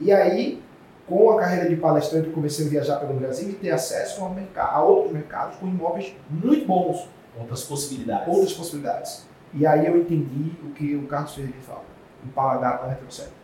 E 0.00 0.12
aí, 0.12 0.62
com 1.06 1.30
a 1.30 1.40
carreira 1.40 1.68
de 1.68 1.76
palestrante, 1.76 2.28
comecei 2.30 2.66
a 2.66 2.68
viajar 2.68 2.96
pelo 2.96 3.14
Brasil 3.14 3.48
e 3.48 3.54
ter 3.54 3.70
acesso 3.70 4.22
a, 4.24 4.28
mercado, 4.28 4.74
a 4.74 4.82
outros 4.82 5.12
mercados 5.12 5.56
com 5.56 5.66
imóveis 5.66 6.14
muito 6.28 6.66
bons. 6.66 7.08
Outras 7.38 7.64
possibilidades. 7.64 8.28
Outras 8.28 8.52
possibilidades. 8.52 9.26
E 9.54 9.66
aí 9.66 9.86
eu 9.86 9.96
entendi 9.96 10.52
o 10.62 10.70
que 10.72 10.94
o 10.94 11.06
Carlos 11.06 11.34
Ferreira 11.34 11.56
fala, 11.66 11.84
o 12.22 12.28
paladar 12.28 12.78
para 12.78 12.90
retrocesso. 12.90 13.37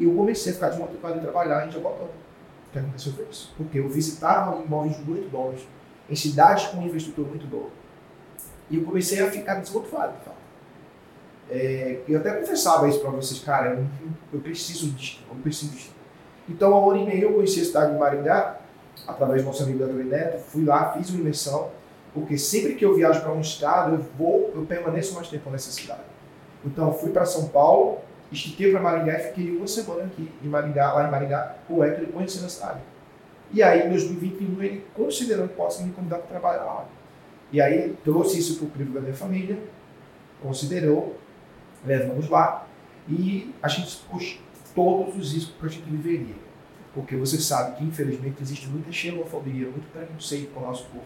E 0.00 0.04
eu 0.04 0.14
comecei 0.14 0.50
a 0.50 0.54
ficar 0.54 0.70
desmotivado 0.70 1.18
em 1.18 1.20
trabalhar 1.20 1.68
em 1.68 1.70
Jabotão. 1.70 2.06
O 2.06 2.72
que 2.72 2.78
aconteceu 2.78 3.12
foi 3.12 3.26
isso. 3.30 3.52
Porque 3.54 3.78
eu 3.78 3.88
visitava 3.88 4.58
imóveis 4.62 4.98
muito 5.00 5.30
bons, 5.30 5.60
em 6.08 6.16
cidades 6.16 6.68
com 6.68 6.80
infraestrutura 6.82 7.28
muito 7.28 7.46
boa. 7.46 7.68
E 8.70 8.78
eu 8.78 8.84
comecei 8.84 9.20
a 9.20 9.30
ficar 9.30 9.56
desmotivado. 9.56 10.14
É, 11.50 12.00
eu 12.08 12.18
até 12.18 12.32
confessava 12.32 12.88
isso 12.88 13.00
para 13.00 13.10
vocês, 13.10 13.40
cara, 13.40 13.74
eu, 13.74 13.84
eu 14.32 14.40
preciso 14.40 14.90
disso, 14.90 15.20
eu 15.28 15.36
preciso 15.42 15.72
disso. 15.72 15.90
Então, 16.48 16.72
um 16.72 16.90
ano 16.90 17.02
e 17.02 17.06
meio 17.06 17.22
eu 17.24 17.34
conheci 17.34 17.60
a 17.60 17.64
cidade 17.64 17.92
de 17.92 17.98
Maringá, 17.98 18.60
através 19.06 19.42
do 19.42 19.46
nosso 19.46 19.64
amigo 19.64 19.82
André 19.84 20.04
Neto, 20.04 20.38
fui 20.38 20.64
lá, 20.64 20.92
fiz 20.92 21.10
uma 21.10 21.20
imersão, 21.20 21.70
porque 22.14 22.38
sempre 22.38 22.74
que 22.76 22.84
eu 22.84 22.94
viajo 22.94 23.20
para 23.20 23.32
um 23.32 23.40
estado, 23.40 23.96
eu 23.96 24.06
vou, 24.16 24.52
eu 24.54 24.64
permaneço 24.64 25.14
mais 25.14 25.28
tempo 25.28 25.50
nessa 25.50 25.70
cidade. 25.72 26.00
Então, 26.64 26.94
fui 26.94 27.10
para 27.10 27.26
São 27.26 27.48
Paulo, 27.48 27.98
estiquei 28.30 28.70
para 28.70 28.80
Maringá 28.80 29.18
e 29.18 29.22
fiquei 29.28 29.56
uma 29.56 29.66
semana 29.66 30.04
aqui 30.04 30.30
em 30.42 30.48
Maringá, 30.48 30.92
lá 30.92 31.06
em 31.06 31.10
Maringá, 31.10 31.56
com 31.66 31.74
o 31.74 31.84
Hector 31.84 32.06
conhecendo 32.08 32.46
a 32.46 32.48
cidade. 32.48 32.80
E 33.52 33.62
aí, 33.62 33.86
em 33.86 33.88
2021, 33.88 34.62
ele 34.62 34.84
considerou 34.94 35.48
que 35.48 35.54
possa 35.54 35.82
me 35.82 35.92
convidar 35.92 36.18
para 36.18 36.28
trabalhar 36.28 36.64
lá. 36.64 36.88
E 37.50 37.60
aí, 37.60 37.96
trouxe 38.04 38.38
isso 38.38 38.56
para 38.56 38.66
o 38.66 38.70
primo 38.70 38.94
da 38.94 39.00
minha 39.00 39.14
família, 39.14 39.58
considerou, 40.40 41.18
levamos 41.84 42.28
lá 42.28 42.66
e 43.08 43.52
a 43.60 43.68
gente 43.68 43.88
expôs 43.88 44.38
todos 44.74 45.16
os 45.16 45.32
riscos 45.34 45.54
que 45.58 45.66
a 45.66 45.68
gente 45.68 45.90
viveria. 45.90 46.36
Porque 46.94 47.16
você 47.16 47.38
sabe 47.38 47.76
que, 47.76 47.84
infelizmente, 47.84 48.40
existe 48.40 48.68
muita 48.68 48.92
xenofobia, 48.92 49.68
muito 49.68 49.90
preconceito 49.92 50.52
com 50.52 50.60
o 50.60 50.66
nosso 50.66 50.84
povo. 50.86 51.04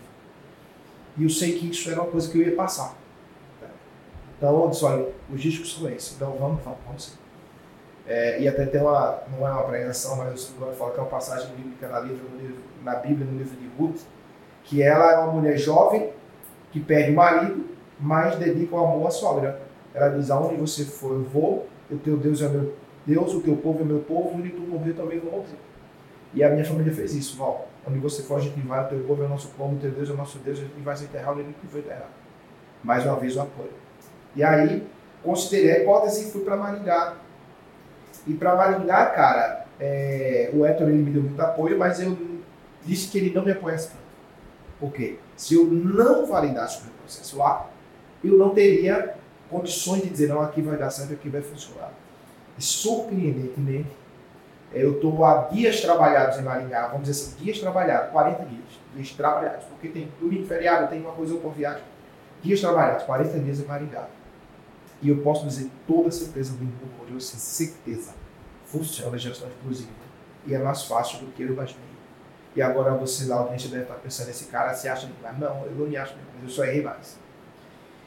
E 1.17 1.25
eu 1.25 1.31
sei 1.31 1.59
que 1.59 1.71
isso 1.71 1.91
era 1.91 2.03
uma 2.03 2.11
coisa 2.11 2.31
que 2.31 2.39
eu 2.39 2.43
ia 2.43 2.57
passar. 2.57 2.97
Então, 4.45 4.63
eu 4.63 4.69
disse, 4.69 4.85
olha, 4.85 5.09
os 5.33 5.43
riscos 5.43 5.75
são 5.75 5.89
esses. 5.89 6.17
Então, 6.17 6.37
vamos, 6.39 6.63
vamos, 6.63 6.79
vamos. 6.85 7.19
É, 8.07 8.43
e 8.43 8.47
até 8.47 8.67
tem 8.67 8.79
uma, 8.79 9.23
não 9.33 9.49
é 9.49 9.51
uma 9.51 9.63
pregação, 9.63 10.17
mas 10.17 10.53
eu 10.61 10.73
falar 10.75 10.91
que 10.91 10.99
é 10.99 11.03
uma 11.03 11.09
passagem 11.09 11.49
bíblica 11.57 11.89
na, 11.89 12.01
livro, 12.01 12.27
na 12.83 12.97
Bíblia, 12.97 13.27
no 13.27 13.39
livro 13.39 13.57
de 13.57 13.67
Ruth, 13.79 14.03
que 14.65 14.83
ela 14.83 15.13
é 15.13 15.19
uma 15.19 15.33
mulher 15.33 15.57
jovem 15.57 16.11
que 16.71 16.79
perde 16.79 17.13
o 17.13 17.15
marido, 17.15 17.65
mas 17.99 18.37
dedica 18.37 18.77
o 18.77 18.85
amor 18.85 19.07
à 19.07 19.11
sogra. 19.11 19.63
Ela 19.95 20.11
diz: 20.11 20.31
aonde 20.31 20.57
você 20.57 20.85
for, 20.85 21.13
eu 21.13 21.23
vou, 21.23 21.67
o 21.91 21.97
teu 21.97 22.19
Deus 22.19 22.43
é 22.43 22.49
meu 22.51 22.75
Deus, 23.07 23.33
o 23.33 23.41
teu 23.41 23.57
povo 23.57 23.81
é 23.81 23.85
meu 23.85 24.01
povo, 24.01 24.37
onde 24.37 24.51
tu 24.51 24.61
morrer 24.61 24.93
também 24.93 25.19
vou 25.21 25.33
morrer. 25.33 25.57
E 26.35 26.45
a 26.45 26.51
minha 26.51 26.67
família 26.67 26.93
fez 26.93 27.15
isso, 27.15 27.39
Val. 27.39 27.67
Onde 27.89 27.99
você 27.99 28.23
for, 28.23 28.37
a 28.37 28.41
gente 28.41 28.61
vai, 28.61 28.85
o 28.85 28.89
teu 28.89 29.01
povo 29.05 29.23
é 29.23 29.27
o 29.27 29.29
nosso 29.31 29.49
povo, 29.57 29.75
o 29.75 29.79
teu 29.79 29.91
Deus 29.91 30.11
é 30.11 30.13
o 30.13 30.17
nosso 30.17 30.37
Deus, 30.41 30.59
a 30.59 30.63
gente 30.63 30.83
vai 30.83 30.95
se 30.95 31.05
enterrar 31.05 31.33
onde 31.33 31.45
que 31.45 31.67
foi 31.67 31.81
enterrar. 31.81 32.11
Mais 32.83 33.07
uma 33.07 33.17
vez 33.17 33.35
o 33.37 33.41
apoio. 33.41 33.84
E 34.37 34.43
aí, 34.43 34.87
considerei 35.23 35.73
a 35.73 35.79
hipótese 35.81 36.29
e 36.29 36.33
fui 36.33 36.43
para 36.43 36.57
Maringá. 36.57 37.15
E 38.27 38.35
para 38.35 38.55
Maringá, 38.55 39.07
cara, 39.07 39.67
é, 39.79 40.51
o 40.53 40.65
Héctor 40.65 40.89
ele 40.89 40.99
me 40.99 41.11
deu 41.11 41.23
muito 41.23 41.41
apoio, 41.41 41.79
mas 41.79 42.01
eu 42.01 42.17
disse 42.85 43.09
que 43.09 43.19
ele 43.19 43.35
não 43.35 43.45
me 43.45 43.53
apoiasse 43.53 43.89
tanto. 43.89 44.05
Por 44.79 44.93
quê? 44.93 45.19
Se 45.37 45.55
eu 45.55 45.65
não 45.67 46.27
validasse 46.27 46.81
o 46.81 46.85
meu 46.85 46.93
processo 46.95 47.39
lá, 47.39 47.71
eu 48.23 48.37
não 48.37 48.51
teria 48.51 49.15
condições 49.51 50.03
de 50.03 50.11
dizer, 50.11 50.29
não, 50.29 50.41
aqui 50.41 50.63
vai 50.63 50.77
dar 50.77 50.91
certo, 50.91 51.13
aqui 51.13 51.29
vai 51.29 51.43
funcionar. 51.43 51.93
E 52.59 52.63
surpreendentemente, 52.63 53.91
eu 54.73 54.95
estou 54.95 55.25
há 55.25 55.49
dias 55.53 55.81
trabalhados 55.81 56.39
em 56.39 56.43
Maringá, 56.43 56.89
vamos 56.89 57.07
dizer 57.07 57.23
assim, 57.23 57.45
dias 57.45 57.59
trabalhados, 57.59 58.11
40 58.11 58.45
dias, 58.45 58.81
dias 58.95 59.11
trabalhados, 59.11 59.65
porque 59.67 59.89
tem 59.89 60.09
domingo 60.21 60.47
feriado, 60.47 60.89
tem 60.89 61.01
uma 61.01 61.13
coisa 61.13 61.35
ou 61.35 61.41
por 61.41 61.53
viagem, 61.53 61.83
dias 62.43 62.61
trabalhados, 62.61 63.05
40 63.05 63.39
dias 63.39 63.61
em 63.61 63.65
Maringá. 63.65 64.07
E 65.05 65.11
eu 65.11 65.19
posso 65.19 65.47
dizer 65.47 65.71
toda 65.87 66.11
certeza 66.11 66.55
do 66.55 66.65
mundo, 66.65 67.13
eu 67.13 67.21
sem 67.21 67.39
certeza, 67.39 68.15
funciona 68.65 69.15
a 69.15 69.19
gestão 69.19 69.47
exclusiva. 69.49 69.91
E 70.47 70.55
é 70.55 70.59
mais 70.59 70.85
fácil 70.85 71.19
do 71.19 71.27
que 71.33 71.43
eu 71.43 71.49
imaginei. 71.49 71.85
E 72.57 72.63
agora 72.63 72.95
você 72.95 73.27
lá, 73.27 73.37
audiência 73.37 73.69
deve 73.69 73.83
estar 73.83 73.97
pensando, 73.97 74.31
esse 74.31 74.47
cara 74.47 74.73
se 74.73 74.89
acha 74.89 75.07
demais. 75.07 75.39
Não, 75.39 75.67
eu 75.67 75.73
não 75.73 75.87
me 75.87 75.97
acho 75.99 76.15
demais, 76.15 76.43
eu 76.43 76.49
só 76.49 76.65
errei 76.65 76.81
mais. 76.81 77.19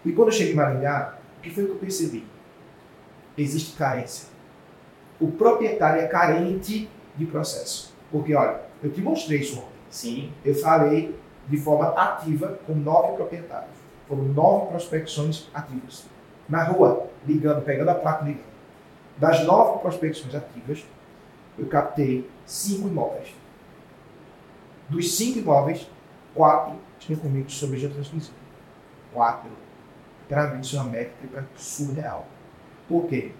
E 0.03 0.11
quando 0.11 0.29
eu 0.29 0.33
cheguei 0.33 0.53
em 0.53 0.55
Maringá, 0.55 1.19
o 1.37 1.41
que 1.41 1.51
foi 1.51 1.65
que 1.65 1.71
eu 1.71 1.75
percebi? 1.75 2.25
Existe 3.37 3.77
carência. 3.77 4.29
O 5.19 5.31
proprietário 5.31 6.01
é 6.01 6.07
carente 6.07 6.89
de 7.15 7.25
processo. 7.27 7.93
Porque, 8.11 8.33
olha, 8.33 8.61
eu 8.81 8.91
te 8.91 9.01
mostrei 9.01 9.41
isso 9.41 9.59
ontem. 9.59 9.69
Sim. 9.91 10.33
Eu 10.43 10.55
falei 10.55 11.15
de 11.47 11.57
forma 11.57 11.89
ativa 11.89 12.59
com 12.65 12.73
nove 12.73 13.15
proprietários. 13.17 13.77
Foram 14.07 14.23
nove 14.23 14.71
prospecções 14.71 15.47
ativas. 15.53 16.16
Na 16.47 16.63
rua, 16.63 17.07
ligando, 17.25 17.63
pegando 17.63 17.89
a 17.89 17.95
placa 17.95 18.25
ligando. 18.25 18.47
Das 19.17 19.43
nove 19.45 19.79
prospecções 19.79 20.33
ativas, 20.33 20.85
eu 21.57 21.65
captei 21.67 22.29
cinco 22.45 22.87
imóveis. 22.87 23.35
Dos 24.87 25.15
cinco 25.15 25.39
imóveis, 25.39 25.89
quatro 26.33 26.75
tinham 26.99 27.19
comigo 27.19 27.49
sobre 27.49 27.77
gestão 27.77 28.01
exclusiva. 28.01 28.35
Quatro 29.13 29.49
mim, 30.29 30.61
isso 30.61 30.75
é 30.75 30.81
uma 30.81 30.89
métrica 30.89 31.47
surreal. 31.55 32.27
Por 32.87 33.07
quê? 33.07 33.31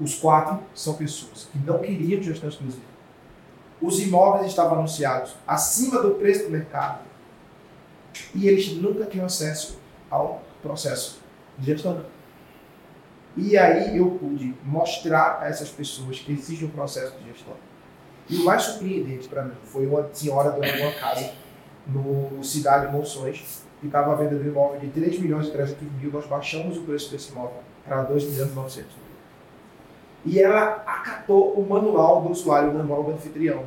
Os 0.00 0.14
quatro 0.16 0.60
são 0.74 0.94
pessoas 0.94 1.48
que 1.50 1.58
não 1.58 1.78
queriam 1.78 2.22
gestão 2.22 2.48
exclusiva. 2.48 2.84
Os 3.80 4.00
imóveis 4.00 4.46
estavam 4.46 4.78
anunciados 4.78 5.34
acima 5.46 6.00
do 6.00 6.12
preço 6.12 6.44
do 6.44 6.50
mercado 6.50 7.00
e 8.34 8.48
eles 8.48 8.72
nunca 8.76 9.04
tinham 9.06 9.26
acesso 9.26 9.78
ao 10.10 10.42
processo 10.62 11.20
de 11.58 11.66
gestão. 11.66 12.04
E 13.36 13.58
aí 13.58 13.98
eu 13.98 14.12
pude 14.12 14.54
mostrar 14.64 15.40
a 15.40 15.48
essas 15.48 15.68
pessoas 15.68 16.20
que 16.20 16.32
existe 16.32 16.64
um 16.64 16.70
processo 16.70 17.16
de 17.18 17.30
gestão. 17.30 17.54
E 18.28 18.36
o 18.36 18.44
mais 18.44 18.62
surpreendente 18.62 19.28
para 19.28 19.44
mim 19.44 19.54
foi 19.64 19.86
uma 19.86 20.08
senhora 20.12 20.50
dona 20.50 20.72
de 20.72 20.80
uma 20.80 20.92
casa 20.92 21.32
no 21.86 22.42
Cidade 22.42 22.86
de 22.86 22.92
Monções, 22.92 23.64
que 23.80 23.86
estava 23.86 24.12
à 24.12 24.14
venda 24.14 24.36
de 24.36 24.48
um 24.48 24.52
imóvel 24.52 24.80
de 24.80 24.88
3 24.88 25.18
milhões 25.18 25.48
e 25.48 25.50
300 25.50 25.82
mil, 26.00 26.10
nós 26.10 26.26
baixamos 26.26 26.78
o 26.78 26.82
preço 26.82 27.10
desse 27.10 27.32
imóvel 27.32 27.58
para 27.86 28.02
2 28.02 28.24
milhões 28.24 28.50
e 28.50 28.54
900 28.54 28.90
mil. 28.92 29.04
E 30.26 30.40
ela 30.40 30.82
acatou 30.86 31.52
o 31.52 31.68
manual 31.68 32.22
do 32.22 32.30
usuário, 32.30 32.70
o 32.70 32.74
manual 32.74 33.02
do 33.02 33.12
anfitrião. 33.12 33.64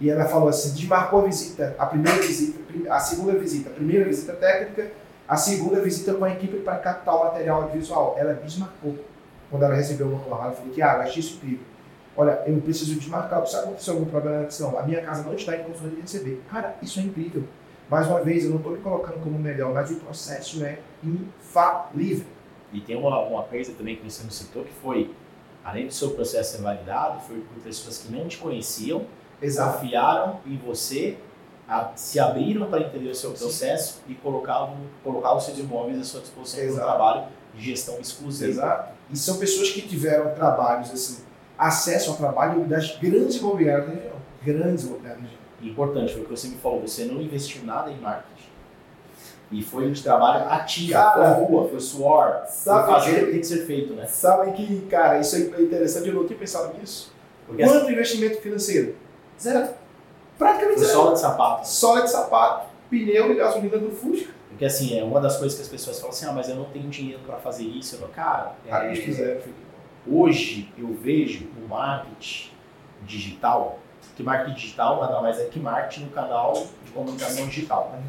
E 0.00 0.08
ela 0.08 0.24
falou 0.24 0.48
assim, 0.48 0.72
desmarcou 0.74 1.20
a 1.20 1.24
visita, 1.24 1.74
a 1.78 1.86
primeira 1.86 2.20
visita, 2.22 2.58
a 2.90 2.98
segunda 2.98 3.32
visita, 3.38 3.70
a 3.70 3.72
primeira 3.72 4.04
visita 4.04 4.32
técnica, 4.34 4.90
a 5.28 5.36
segunda 5.36 5.80
visita 5.80 6.14
com 6.14 6.24
a 6.24 6.30
equipe 6.30 6.58
para 6.58 6.78
captar 6.78 7.14
o 7.16 7.24
material 7.24 7.62
audiovisual. 7.62 8.14
Ela 8.18 8.34
desmarcou 8.34 8.96
quando 9.50 9.64
ela 9.64 9.74
recebeu 9.74 10.06
o 10.06 10.16
manual. 10.16 10.44
Ela 10.44 10.52
falou, 10.52 10.72
Tiago, 10.72 11.02
achei 11.02 11.20
isso 11.20 11.36
incrível. 11.36 11.64
Olha, 12.16 12.42
eu 12.46 12.60
preciso 12.60 12.94
desmarcar, 12.98 13.46
sabe 13.46 13.64
aconteceu 13.64 13.94
algum 13.94 14.06
problema 14.06 14.38
na 14.38 14.44
edição? 14.44 14.78
A 14.78 14.82
minha 14.82 15.02
casa 15.02 15.22
não 15.22 15.34
está 15.34 15.56
em 15.56 15.64
condições 15.64 15.94
de 15.94 16.00
receber. 16.00 16.42
Cara, 16.50 16.76
isso 16.80 16.98
é 16.98 17.02
incrível. 17.02 17.44
Mais 17.90 18.06
uma 18.06 18.20
vez, 18.22 18.44
eu 18.44 18.50
não 18.50 18.56
estou 18.56 18.72
me 18.72 18.78
colocando 18.78 19.22
como 19.22 19.38
melhor, 19.38 19.72
mas 19.74 19.90
o 19.90 19.96
processo 19.96 20.64
é 20.64 20.78
infalível. 21.04 22.26
E 22.72 22.80
tem 22.80 22.96
uma, 22.96 23.20
uma 23.20 23.42
coisa 23.42 23.72
também 23.72 23.96
que 23.96 24.10
você 24.10 24.22
não 24.22 24.30
citou, 24.30 24.64
que 24.64 24.72
foi 24.72 25.14
além 25.66 25.86
do 25.86 25.92
seu 25.92 26.10
processo 26.10 26.56
ser 26.56 26.62
validado, 26.62 27.20
foi 27.20 27.40
por 27.40 27.62
pessoas 27.62 27.98
que 27.98 28.12
não 28.12 28.28
te 28.28 28.38
conheciam, 28.38 29.04
Exato. 29.42 29.80
confiaram 29.80 30.40
em 30.46 30.56
você, 30.56 31.18
a- 31.68 31.90
se 31.96 32.18
abriram 32.20 32.66
para 32.70 32.80
entender 32.82 33.10
o 33.10 33.14
seu 33.14 33.30
processo 33.32 34.00
e 34.08 34.14
colocavam, 34.14 34.76
colocavam 35.02 35.38
os 35.38 35.44
seus 35.44 35.58
imóveis 35.58 36.00
à 36.00 36.04
sua 36.04 36.20
disposição 36.20 36.60
para 36.60 36.68
um 36.68 36.72
Exato. 36.72 36.86
trabalho 36.88 37.24
de 37.54 37.64
gestão 37.64 37.98
exclusiva. 38.00 38.50
Exato. 38.50 38.92
E 39.10 39.16
são 39.16 39.38
pessoas 39.38 39.70
que 39.70 39.82
tiveram 39.82 40.34
trabalhos, 40.34 40.90
assim, 40.90 41.22
acesso 41.58 42.10
ao 42.10 42.16
trabalho 42.16 42.64
das 42.66 42.96
grandes 42.98 43.36
imobiliárias 43.36 43.86
da 43.88 43.94
região. 43.94 44.16
Grandes 44.44 44.84
imobiliárias 44.84 45.22
da 45.22 45.28
região. 45.28 45.46
Importante, 45.62 46.12
foi 46.12 46.22
o 46.22 46.24
que 46.26 46.30
você 46.30 46.48
me 46.48 46.56
falou, 46.56 46.80
você 46.82 47.04
não 47.06 47.20
investiu 47.20 47.64
nada 47.64 47.90
em 47.90 47.98
marketing. 47.98 48.36
E 49.50 49.62
foi 49.62 49.90
de 49.90 50.02
trabalho 50.02 50.44
ativo, 50.50 50.92
Cara, 50.92 51.34
foi 51.36 51.44
rua, 51.44 51.68
foi 51.68 51.80
suor, 51.80 52.32
foi 52.40 52.46
sabe 52.50 52.86
fazer 52.92 53.10
que- 53.14 53.16
o 53.16 53.24
que 53.26 53.30
tem 53.30 53.40
que 53.40 53.46
ser 53.46 53.64
feito, 53.66 53.92
né? 53.94 54.04
Sabe 54.06 54.52
que, 54.52 54.80
cara, 54.86 55.20
isso 55.20 55.36
é 55.36 55.62
interessante, 55.62 56.08
eu 56.08 56.14
não 56.14 56.26
tinha 56.26 56.38
pensado 56.38 56.76
nisso. 56.78 57.12
Porque 57.46 57.62
Quanto 57.62 57.90
investimento 57.90 58.40
financeiro? 58.40 58.96
Zero. 59.40 59.68
Praticamente 60.38 60.80
zero. 60.80 60.92
sola 60.92 61.12
de 61.12 61.20
sapato. 61.20 61.68
Sola 61.68 62.02
de 62.02 62.10
sapato, 62.10 62.66
pneu 62.90 63.32
e 63.32 63.34
gasolina 63.34 63.78
do 63.78 63.90
Fusca. 63.90 64.32
Porque 64.48 64.64
assim, 64.64 64.98
é 64.98 65.04
uma 65.04 65.20
das 65.20 65.36
coisas 65.36 65.56
que 65.56 65.62
as 65.62 65.68
pessoas 65.68 65.98
falam 65.98 66.14
assim, 66.14 66.26
ah, 66.26 66.32
mas 66.32 66.48
eu 66.48 66.56
não 66.56 66.64
tenho 66.66 66.88
dinheiro 66.88 67.20
para 67.26 67.36
fazer 67.36 67.64
isso. 67.64 67.96
Eu 67.96 68.00
não, 68.02 68.08
cara, 68.08 68.54
é, 68.66 68.94
filho. 68.94 69.54
hoje 70.06 70.72
eu 70.78 70.94
vejo 70.94 71.46
o 71.62 71.68
marketing 71.68 72.50
digital, 73.02 73.78
que 74.16 74.22
marketing 74.22 74.54
digital 74.54 75.00
nada 75.00 75.20
mais 75.20 75.38
é 75.38 75.44
que 75.44 75.60
marketing 75.60 76.04
no 76.04 76.10
canal 76.10 76.54
de 76.84 76.90
comunicação 76.92 77.46
digital. 77.46 77.90
né? 77.92 78.02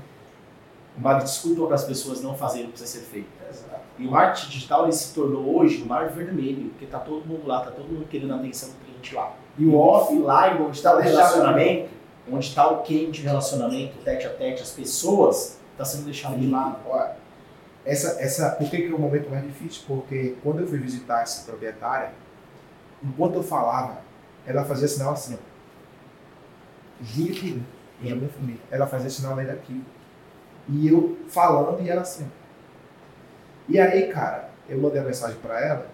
Marketing 0.97 1.25
desculpa 1.25 1.65
para 1.65 1.75
as 1.75 1.83
pessoas 1.83 2.21
não 2.21 2.33
fazerem 2.33 2.67
o 2.67 2.71
que 2.71 2.79
precisa 2.79 2.99
ser 2.99 3.05
feito. 3.05 3.27
Exato. 3.49 3.81
E 3.99 4.07
o 4.07 4.11
marketing 4.11 4.49
digital 4.49 4.83
ele 4.83 4.93
se 4.93 5.13
tornou 5.13 5.57
hoje 5.57 5.81
o 5.81 5.85
mar 5.85 6.07
vermelho, 6.09 6.69
porque 6.69 6.85
tá 6.85 6.99
todo 6.99 7.25
mundo 7.25 7.45
lá, 7.45 7.59
tá 7.59 7.71
todo 7.71 7.87
mundo 7.87 8.07
querendo 8.07 8.33
a 8.33 8.37
atenção 8.37 8.69
do 8.69 8.75
cliente 8.85 9.13
lá. 9.13 9.33
E 9.57 9.65
o 9.65 9.75
off, 9.75 10.13
offline, 10.13 10.61
onde 10.65 10.77
está 10.77 10.93
o 10.93 11.01
Deixado 11.01 11.17
relacionamento, 11.17 11.89
onde 12.31 12.45
está 12.45 12.67
o 12.67 12.83
quente 12.83 13.21
relacionamento, 13.21 13.97
tete 14.03 14.25
a 14.25 14.33
tete, 14.33 14.61
as 14.61 14.71
pessoas, 14.71 15.59
está 15.71 15.85
sendo 15.85 16.05
deixado 16.05 16.37
de 16.37 16.47
lado. 16.47 16.77
Essa, 17.85 18.21
essa, 18.21 18.51
por 18.51 18.69
que, 18.69 18.77
que 18.77 18.91
é 18.91 18.95
o 18.95 18.99
momento 18.99 19.29
mais 19.29 19.43
difícil? 19.43 19.83
Porque 19.87 20.35
quando 20.43 20.59
eu 20.59 20.67
fui 20.67 20.77
visitar 20.77 21.21
essa 21.21 21.45
proprietária, 21.45 22.11
enquanto 23.01 23.35
eu 23.35 23.43
falava, 23.43 24.01
ela 24.45 24.65
fazia 24.65 24.87
sinal 24.87 25.13
assim, 25.13 25.35
ó. 25.35 27.03
Gira 27.03 27.31
aqui, 27.31 27.63
e 28.01 28.11
a 28.11 28.15
minha 28.15 28.29
família. 28.29 28.61
Ela 28.69 28.87
fazia 28.87 29.09
sinal 29.09 29.33
além 29.33 29.45
daquilo. 29.45 29.85
E 30.69 30.87
eu 30.87 31.17
falando 31.29 31.81
e 31.81 31.89
ela 31.89 32.01
assim. 32.01 32.29
E 33.69 33.79
aí, 33.79 34.11
cara, 34.11 34.49
eu 34.67 34.79
mandei 34.79 34.99
a 34.99 35.03
mensagem 35.03 35.37
pra 35.39 35.59
ela. 35.59 35.87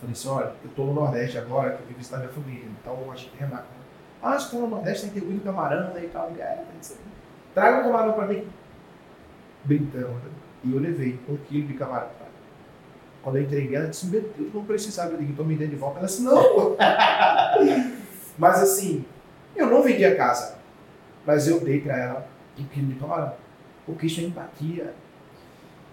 Falei 0.00 0.12
assim, 0.12 0.28
olha, 0.28 0.52
eu 0.64 0.70
tô 0.70 0.84
no 0.84 0.94
Nordeste 0.94 1.38
agora, 1.38 1.76
que 1.76 1.82
eu 1.82 1.86
vim 1.86 1.94
visitar 1.94 2.18
minha 2.18 2.30
família. 2.30 2.68
Então 2.80 3.10
a 3.10 3.16
gente 3.16 3.36
remata. 3.36 3.73
Ah, 4.24 4.38
você 4.38 4.50
tá 4.50 4.56
no 4.56 4.68
Nordeste, 4.68 5.02
tem 5.02 5.10
que 5.10 5.20
ter 5.20 5.26
muito 5.26 5.44
camarão 5.44 5.92
né, 5.92 6.04
e 6.04 6.08
tal. 6.08 6.32
E, 6.34 6.40
é, 6.40 6.64
que. 6.80 6.94
Traga 7.52 7.80
um 7.80 7.82
camarão 7.82 8.14
pra 8.14 8.26
mim. 8.26 8.48
Brincando. 9.64 10.08
né? 10.08 10.30
E 10.64 10.72
eu 10.72 10.80
levei 10.80 11.20
um 11.28 11.36
quilo 11.36 11.68
de 11.68 11.74
camarão. 11.74 12.08
Quando 13.22 13.36
eu 13.36 13.42
entreguei, 13.42 13.76
ela 13.76 13.88
disse, 13.88 14.06
meu 14.06 14.22
Deus, 14.22 14.54
não 14.54 14.64
precisava. 14.64 15.12
Eu 15.12 15.18
digo, 15.18 15.32
então 15.32 15.44
me 15.44 15.56
dê 15.56 15.66
de 15.66 15.76
volta. 15.76 15.98
Ela 15.98 16.06
disse, 16.06 16.22
não. 16.22 16.76
Mas 18.38 18.62
assim, 18.62 19.04
eu 19.54 19.66
não 19.66 19.82
vendi 19.82 20.04
a 20.06 20.16
casa. 20.16 20.56
Mas 21.26 21.46
eu 21.46 21.60
dei 21.60 21.80
pra 21.80 21.98
ela 21.98 22.26
um 22.58 22.64
quilo 22.64 22.88
de 22.88 22.94
camarão. 22.94 23.34
Porque 23.84 24.06
isso 24.06 24.20
é 24.20 24.24
empatia. 24.24 24.94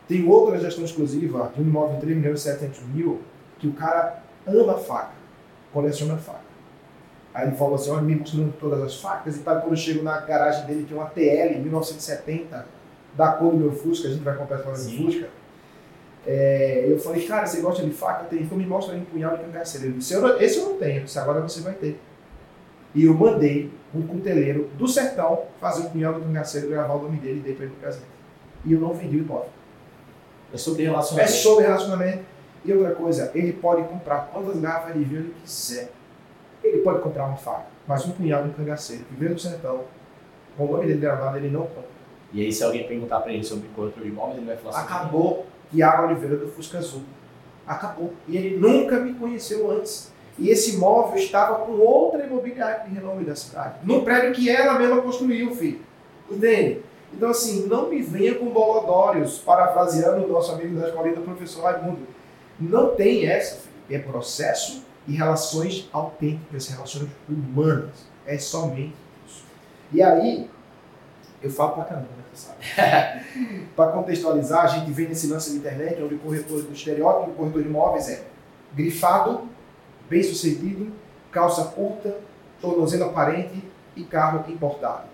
Tem 0.08 0.26
outra 0.28 0.58
gestão 0.58 0.86
exclusiva 0.86 1.52
de 1.54 1.62
um 1.62 1.66
imóvel 1.66 1.96
de 1.96 2.02
3 2.02 2.18
milhões 2.18 2.40
e 2.40 2.44
700 2.44 2.82
mil 2.88 3.22
que 3.60 3.68
o 3.68 3.74
cara 3.74 4.24
ama 4.48 4.78
faca, 4.78 5.12
coleciona 5.72 6.18
faca. 6.18 6.51
Aí 7.34 7.48
ele 7.48 7.56
falou 7.56 7.76
assim, 7.76 7.90
olha, 7.92 8.02
me 8.02 8.16
mostrando 8.16 8.54
todas 8.60 8.82
as 8.82 8.96
facas 9.02 9.38
e 9.38 9.40
tal. 9.40 9.62
Quando 9.62 9.72
eu 9.72 9.78
chego 9.78 10.04
na 10.04 10.20
garagem 10.22 10.66
dele, 10.66 10.86
tem 10.88 10.98
uma 10.98 11.06
TL 11.08 11.60
1970, 11.62 12.66
da 13.16 13.32
cor 13.34 13.52
do 13.52 13.58
meu 13.58 13.72
Fusca, 13.72 14.08
a 14.08 14.12
gente 14.12 14.24
vai 14.24 14.36
comprar 14.36 14.58
essa 14.60 14.70
do 14.72 14.78
Sim. 14.78 15.06
Fusca. 15.06 15.30
É, 16.28 16.86
eu 16.88 17.00
falei, 17.00 17.26
cara, 17.26 17.48
você 17.48 17.62
gosta 17.62 17.84
de 17.84 17.92
faca? 17.92 18.26
Tem, 18.26 18.44
então 18.44 18.58
me 18.58 18.66
mostra 18.66 18.94
aí 18.94 19.02
um 19.02 19.06
punhal 19.06 19.36
de 19.38 19.44
cangaceiro. 19.44 19.88
Ele 19.88 19.98
disse, 19.98 20.14
"Eu 20.14 20.22
não- 20.22 20.40
esse 20.40 20.60
eu 20.60 20.66
não 20.70 20.78
tenho, 20.78 21.04
disse, 21.04 21.18
agora 21.18 21.42
você 21.42 21.62
vai 21.62 21.74
ter. 21.74 22.00
E 22.94 23.06
eu 23.06 23.14
mandei 23.14 23.72
um 23.96 24.02
cuteleiro 24.06 24.70
do 24.78 24.88
sertão 24.88 25.44
fazer 25.60 25.84
um 25.84 25.90
punhal 25.90 26.14
de 26.14 26.22
cangaceiro, 26.22 26.70
gravar 26.70 26.94
o 26.94 27.02
nome 27.04 27.18
dele 27.18 27.40
e 27.40 27.44
dei 27.44 27.56
pra 27.56 27.66
ele 27.66 27.74
no 27.74 27.82
casamento. 27.82 28.12
E 28.66 28.74
eu 28.74 28.80
não 28.80 28.94
vendi 28.94 29.18
o 29.18 29.20
imóvel. 29.22 29.50
É 30.54 30.58
sobre 30.58 30.84
É 30.84 30.86
relacionamento. 30.90 31.32
sobre 31.34 31.64
relacionamento. 31.66 32.24
E 32.64 32.74
outra 32.74 32.94
coisa, 32.94 33.32
ele 33.34 33.54
pode 33.54 33.82
comprar 33.88 34.30
quantas 34.32 34.60
garrafas 34.60 34.94
de 34.94 35.04
vinho 35.04 35.22
ele 35.22 35.36
quiser. 35.44 35.90
Ele 36.64 36.80
pode 36.80 37.01
comprar 37.01 37.26
uma 37.26 37.38
faca, 37.38 37.66
mas 37.88 38.05
um 38.05 38.12
punhal 38.12 38.43
de 38.43 38.53
cangaceiro 38.53 39.03
que 39.05 39.16
veio 39.16 39.34
do 39.34 39.41
sertão, 39.41 39.82
com 40.57 40.66
o 40.66 40.72
nome 40.74 40.88
dele 40.88 40.99
gravado, 40.99 41.38
ele 41.38 41.49
não 41.49 41.62
compra. 41.62 41.89
E 42.34 42.41
aí, 42.41 42.51
se 42.51 42.64
alguém 42.64 42.88
perguntar 42.88 43.20
para 43.20 43.34
ele 43.34 43.43
sobre 43.43 43.68
corretor 43.76 44.03
de 44.03 44.09
imóveis, 44.09 44.38
ele 44.38 44.45
vai 44.45 44.57
falar 44.57 44.78
assim: 44.78 44.86
Acabou 44.86 45.45
Tiago 45.72 46.07
Oliveira 46.07 46.38
do 46.38 46.47
Fusca 46.47 46.78
Azul. 46.78 47.01
Acabou. 47.66 48.14
E 48.28 48.38
ele 48.38 48.57
nunca 48.57 48.99
me 48.99 49.14
conheceu 49.14 49.70
antes. 49.72 50.12
E 50.38 50.49
esse 50.49 50.76
imóvel 50.76 51.18
estava 51.18 51.66
com 51.66 51.74
outra 51.74 52.26
imobiliária 52.26 52.86
de 52.86 52.95
renome 52.95 53.26
da 53.26 53.36
cidade. 53.36 53.76
Num 53.84 54.03
prédio 54.03 54.34
que 54.34 54.49
ela 54.49 54.80
mesma 54.80 55.01
construiu, 55.01 55.53
filho. 55.55 55.80
Entende? 56.30 56.82
Então, 57.14 57.30
assim, 57.30 57.68
não 57.68 57.89
me 57.89 58.01
venha 58.01 58.36
com 58.36 58.45
bolodórios, 58.45 59.39
parafraseando 59.39 60.26
o 60.26 60.30
nosso 60.30 60.53
amigo 60.53 60.80
da 60.80 60.88
escolinha 60.88 61.16
do 61.16 61.22
professor 61.22 61.64
Raimundo. 61.64 62.07
Não 62.59 62.95
tem 62.95 63.28
essa, 63.28 63.57
filho. 63.57 63.72
É 63.89 63.99
processo 63.99 64.86
e 65.08 65.14
relações 65.16 65.89
autênticas, 65.91 66.68
relações 66.68 67.08
humanas. 67.28 68.06
É 68.26 68.38
somente 68.38 68.93
isso. 69.28 69.43
E 69.91 70.02
aí, 70.02 70.49
eu 71.41 71.49
falo 71.49 71.72
pra 71.74 71.86
caramba, 71.86 72.08
né? 72.18 72.24
você 72.32 72.47
sabe? 72.47 73.26
Para 73.76 73.91
contextualizar, 73.91 74.64
a 74.66 74.68
gente 74.68 74.91
vem 74.91 75.08
nesse 75.08 75.28
lance 75.28 75.52
da 75.52 75.58
internet, 75.58 76.02
onde 76.02 76.16
o 76.16 76.20
corretor 76.20 76.62
do 76.62 76.72
estereótipo 76.72 77.32
do 77.32 77.36
corretor 77.36 77.64
de 77.64 77.68
imóveis 77.70 78.10
é 78.10 78.24
grifado, 78.74 79.49
bem 80.10 80.22
sucedido, 80.24 80.91
calça 81.32 81.66
curta, 81.66 82.18
tornozelo 82.60 83.06
aparente 83.06 83.64
e 83.95 84.04
carro 84.04 84.49
importado. 84.52 85.10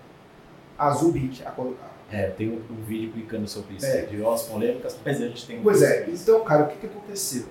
Azul 0.78 1.12
Beach, 1.12 1.42
a 1.42 1.50
carro. 1.50 1.74
É, 2.10 2.28
tem 2.30 2.48
um, 2.48 2.62
um 2.72 2.84
vídeo 2.84 3.12
clicando 3.12 3.46
sobre 3.48 3.74
isso, 3.76 3.86
É. 3.86 4.02
de 4.02 4.16
umas 4.20 4.42
polêmicas, 4.42 4.96
mas 5.04 5.20
a 5.20 5.26
gente 5.26 5.46
tem 5.46 5.58
um 5.58 5.62
Pois 5.62 5.82
é, 5.82 6.08
então, 6.08 6.40
cara, 6.42 6.64
o 6.64 6.68
que, 6.68 6.76
que 6.76 6.86
aconteceu? 6.86 7.46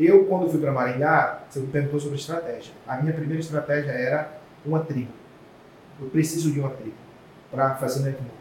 Eu, 0.00 0.24
quando 0.24 0.48
fui 0.48 0.58
para 0.58 0.72
Maringá, 0.72 1.40
você 1.46 1.60
me 1.60 1.66
perguntou 1.66 2.00
sobre 2.00 2.16
estratégia. 2.16 2.72
A 2.88 2.96
minha 2.96 3.12
primeira 3.12 3.38
estratégia 3.38 3.90
era 3.90 4.32
uma 4.64 4.80
tribo. 4.80 5.12
Eu 6.00 6.08
preciso 6.08 6.50
de 6.50 6.58
uma 6.58 6.70
tribo 6.70 6.96
para 7.50 7.74
fazer 7.74 8.00
network. 8.00 8.32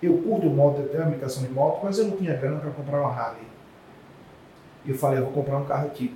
Eu 0.00 0.18
curto 0.18 0.46
moto, 0.46 0.82
eu 0.82 0.88
tenho 0.88 1.02
aplicação 1.02 1.42
de 1.42 1.48
moto, 1.50 1.80
mas 1.82 1.98
eu 1.98 2.06
não 2.06 2.16
tinha 2.16 2.36
grana 2.36 2.60
para 2.60 2.70
comprar 2.70 3.00
uma 3.00 3.10
Harley. 3.10 3.42
E 4.84 4.90
eu 4.90 4.96
falei, 4.96 5.18
eu 5.18 5.24
vou 5.24 5.32
comprar 5.32 5.58
um 5.58 5.64
carro 5.64 5.88
antigo. 5.88 6.14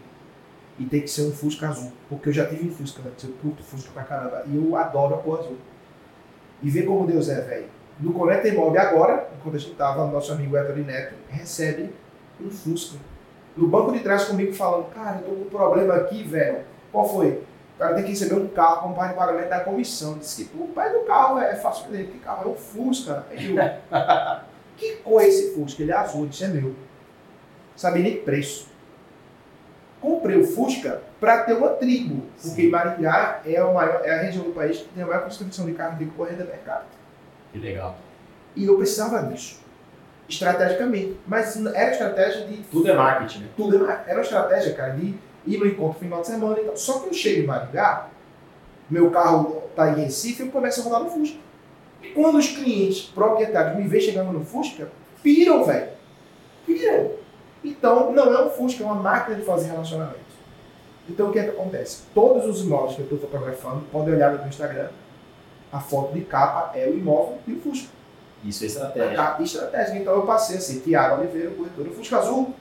E 0.78 0.84
tem 0.84 1.00
que 1.00 1.08
ser 1.08 1.22
um 1.22 1.32
Fusca 1.32 1.68
azul. 1.68 1.90
Porque 2.08 2.28
eu 2.28 2.32
já 2.32 2.46
tive 2.46 2.68
um 2.68 2.72
Fusca 2.72 3.02
antes, 3.04 3.24
eu 3.24 3.32
curto 3.42 3.64
Fusca 3.64 3.90
pra 3.92 4.04
caramba. 4.04 4.44
E 4.46 4.54
eu 4.54 4.76
adoro 4.76 5.16
a 5.16 5.18
cor 5.18 5.40
azul. 5.40 5.58
E 6.62 6.70
vê 6.70 6.84
como 6.84 7.04
Deus 7.04 7.28
é, 7.28 7.40
velho. 7.40 7.66
No 7.98 8.12
Conecta 8.12 8.46
Imóvel 8.46 8.80
agora, 8.80 9.28
enquanto 9.36 9.56
a 9.56 9.58
gente 9.58 9.74
tava, 9.74 10.06
nosso 10.06 10.32
amigo 10.32 10.56
Héctor 10.56 10.76
Neto 10.76 11.14
recebe 11.28 11.90
um 12.40 12.48
Fusca. 12.48 12.96
No 13.57 13.68
banco 13.68 13.92
de 13.92 14.00
trás 14.00 14.24
comigo 14.24 14.53
falando, 14.53 14.86
cara, 14.94 15.18
eu 15.18 15.22
tô 15.22 15.34
com 15.34 15.42
um 15.42 15.50
problema 15.50 15.94
aqui, 15.94 16.22
velho. 16.22 16.61
Qual 16.90 17.09
foi? 17.09 17.42
O 17.76 17.78
cara 17.78 17.94
tem 17.94 18.05
que 18.05 18.11
receber 18.11 18.34
um 18.34 18.48
carro 18.48 18.82
como 18.82 18.94
parte 18.94 19.12
de 19.12 19.18
pagamento 19.18 19.48
da 19.48 19.61
comissão. 19.61 20.18
Disse 20.18 20.44
que 20.46 20.57
o 20.57 20.68
pai 20.68 20.92
do 20.92 21.00
carro 21.00 21.38
é 21.38 21.55
fácil 21.57 21.90
dele, 21.90 22.09
que 22.12 22.18
carro 22.18 22.48
é 22.48 22.53
um 22.53 22.57
Fusca. 22.57 23.26
Aí 23.30 23.55
eu, 23.55 23.57
que 24.76 24.96
cor 24.96 25.22
é 25.22 25.28
esse 25.28 25.55
Fusca? 25.55 25.82
Ele 25.82 25.92
é 25.92 25.96
azul, 25.96 26.26
disse 26.26 26.44
é 26.44 26.48
meu. 26.48 26.74
Sabia 27.76 28.03
nem 28.03 28.16
preço. 28.18 28.68
Comprei 30.00 30.40
o 30.40 30.44
Fusca 30.44 31.03
para 31.20 31.44
ter 31.44 31.53
uma 31.53 31.70
tribo, 31.70 32.26
porque 32.42 32.62
Sim. 32.62 32.68
Maringá 32.70 33.40
é, 33.46 33.62
o 33.62 33.72
maior, 33.72 34.00
é 34.05 34.18
a 34.18 34.22
região 34.22 34.44
do 34.44 34.53
país 34.53 34.78
que 34.78 34.88
tem 34.88 35.05
a 35.05 35.07
maior 35.07 35.22
concentração 35.22 35.64
de 35.64 35.72
carro 35.74 35.96
de 35.96 36.07
corrida 36.07 36.42
do 36.42 36.50
mercado. 36.50 36.86
Que 37.53 37.59
legal. 37.59 37.96
E 38.57 38.64
eu 38.64 38.76
precisava 38.76 39.22
disso, 39.22 39.61
estrategicamente. 40.29 41.16
Mas 41.27 41.64
era 41.66 41.91
estratégia 41.91 42.47
de 42.47 42.59
Tudo 42.64 42.91
é 42.91 42.95
marketing, 42.95 43.41
né? 43.41 43.49
tudo, 43.57 43.87
era 43.87 44.14
uma 44.14 44.23
estratégia, 44.23 44.75
cara, 44.75 44.93
de 44.93 45.14
ir 45.47 45.59
no 45.59 45.66
encontro 45.66 45.99
final 45.99 46.20
de 46.20 46.27
semana 46.29 46.61
e 46.61 46.64
tal. 46.64 46.77
Só 46.77 47.01
que 47.01 47.09
eu 47.09 47.14
chego 47.14 47.43
em 47.43 47.47
Maringá, 47.47 48.09
meu 48.89 49.11
carro 49.11 49.62
tá 49.75 49.91
em 49.91 50.03
Recife, 50.03 50.43
eu 50.43 50.49
começo 50.49 50.81
a 50.81 50.85
rodar 50.85 51.03
no 51.03 51.11
Fusca. 51.11 51.39
E 52.03 52.09
quando 52.09 52.39
os 52.39 52.49
clientes 52.49 53.03
proprietários 53.07 53.77
me 53.77 53.87
veem 53.87 54.03
chegando 54.03 54.33
no 54.33 54.45
Fusca, 54.45 54.89
piram, 55.23 55.64
velho. 55.64 55.89
Piram. 56.66 57.11
Então, 57.64 58.12
não 58.12 58.35
é 58.35 58.45
um 58.45 58.51
Fusca, 58.51 58.83
é 58.83 58.87
uma 58.87 58.97
máquina 58.97 59.37
de 59.37 59.43
fazer 59.43 59.70
relacionamento. 59.70 60.20
Então, 61.09 61.29
o 61.29 61.33
que 61.33 61.39
é 61.39 61.45
que 61.45 61.51
acontece? 61.51 62.03
Todos 62.14 62.47
os 62.47 62.64
imóveis 62.64 62.95
que 62.95 63.01
eu 63.01 63.05
estou 63.05 63.18
fotografando, 63.18 63.83
podem 63.91 64.14
olhar 64.14 64.33
no 64.33 64.39
meu 64.39 64.49
Instagram, 64.49 64.89
a 65.73 65.81
foto 65.81 66.12
de 66.12 66.20
capa 66.23 66.77
é 66.77 66.87
o 66.87 66.97
imóvel 66.97 67.39
e 67.47 67.53
o 67.53 67.61
Fusca. 67.61 67.89
Isso 68.45 68.64
é 68.64 68.66
estratégia. 68.66 69.16
capa 69.16 69.43
estratégica. 69.43 69.99
Então, 69.99 70.14
eu 70.14 70.22
passei 70.22 70.57
assim, 70.57 70.80
Tiago 70.80 71.20
Oliveira, 71.20 71.51
corretor 71.51 71.84
do 71.84 71.90
Fusca 71.93 72.18
Azul. 72.18 72.55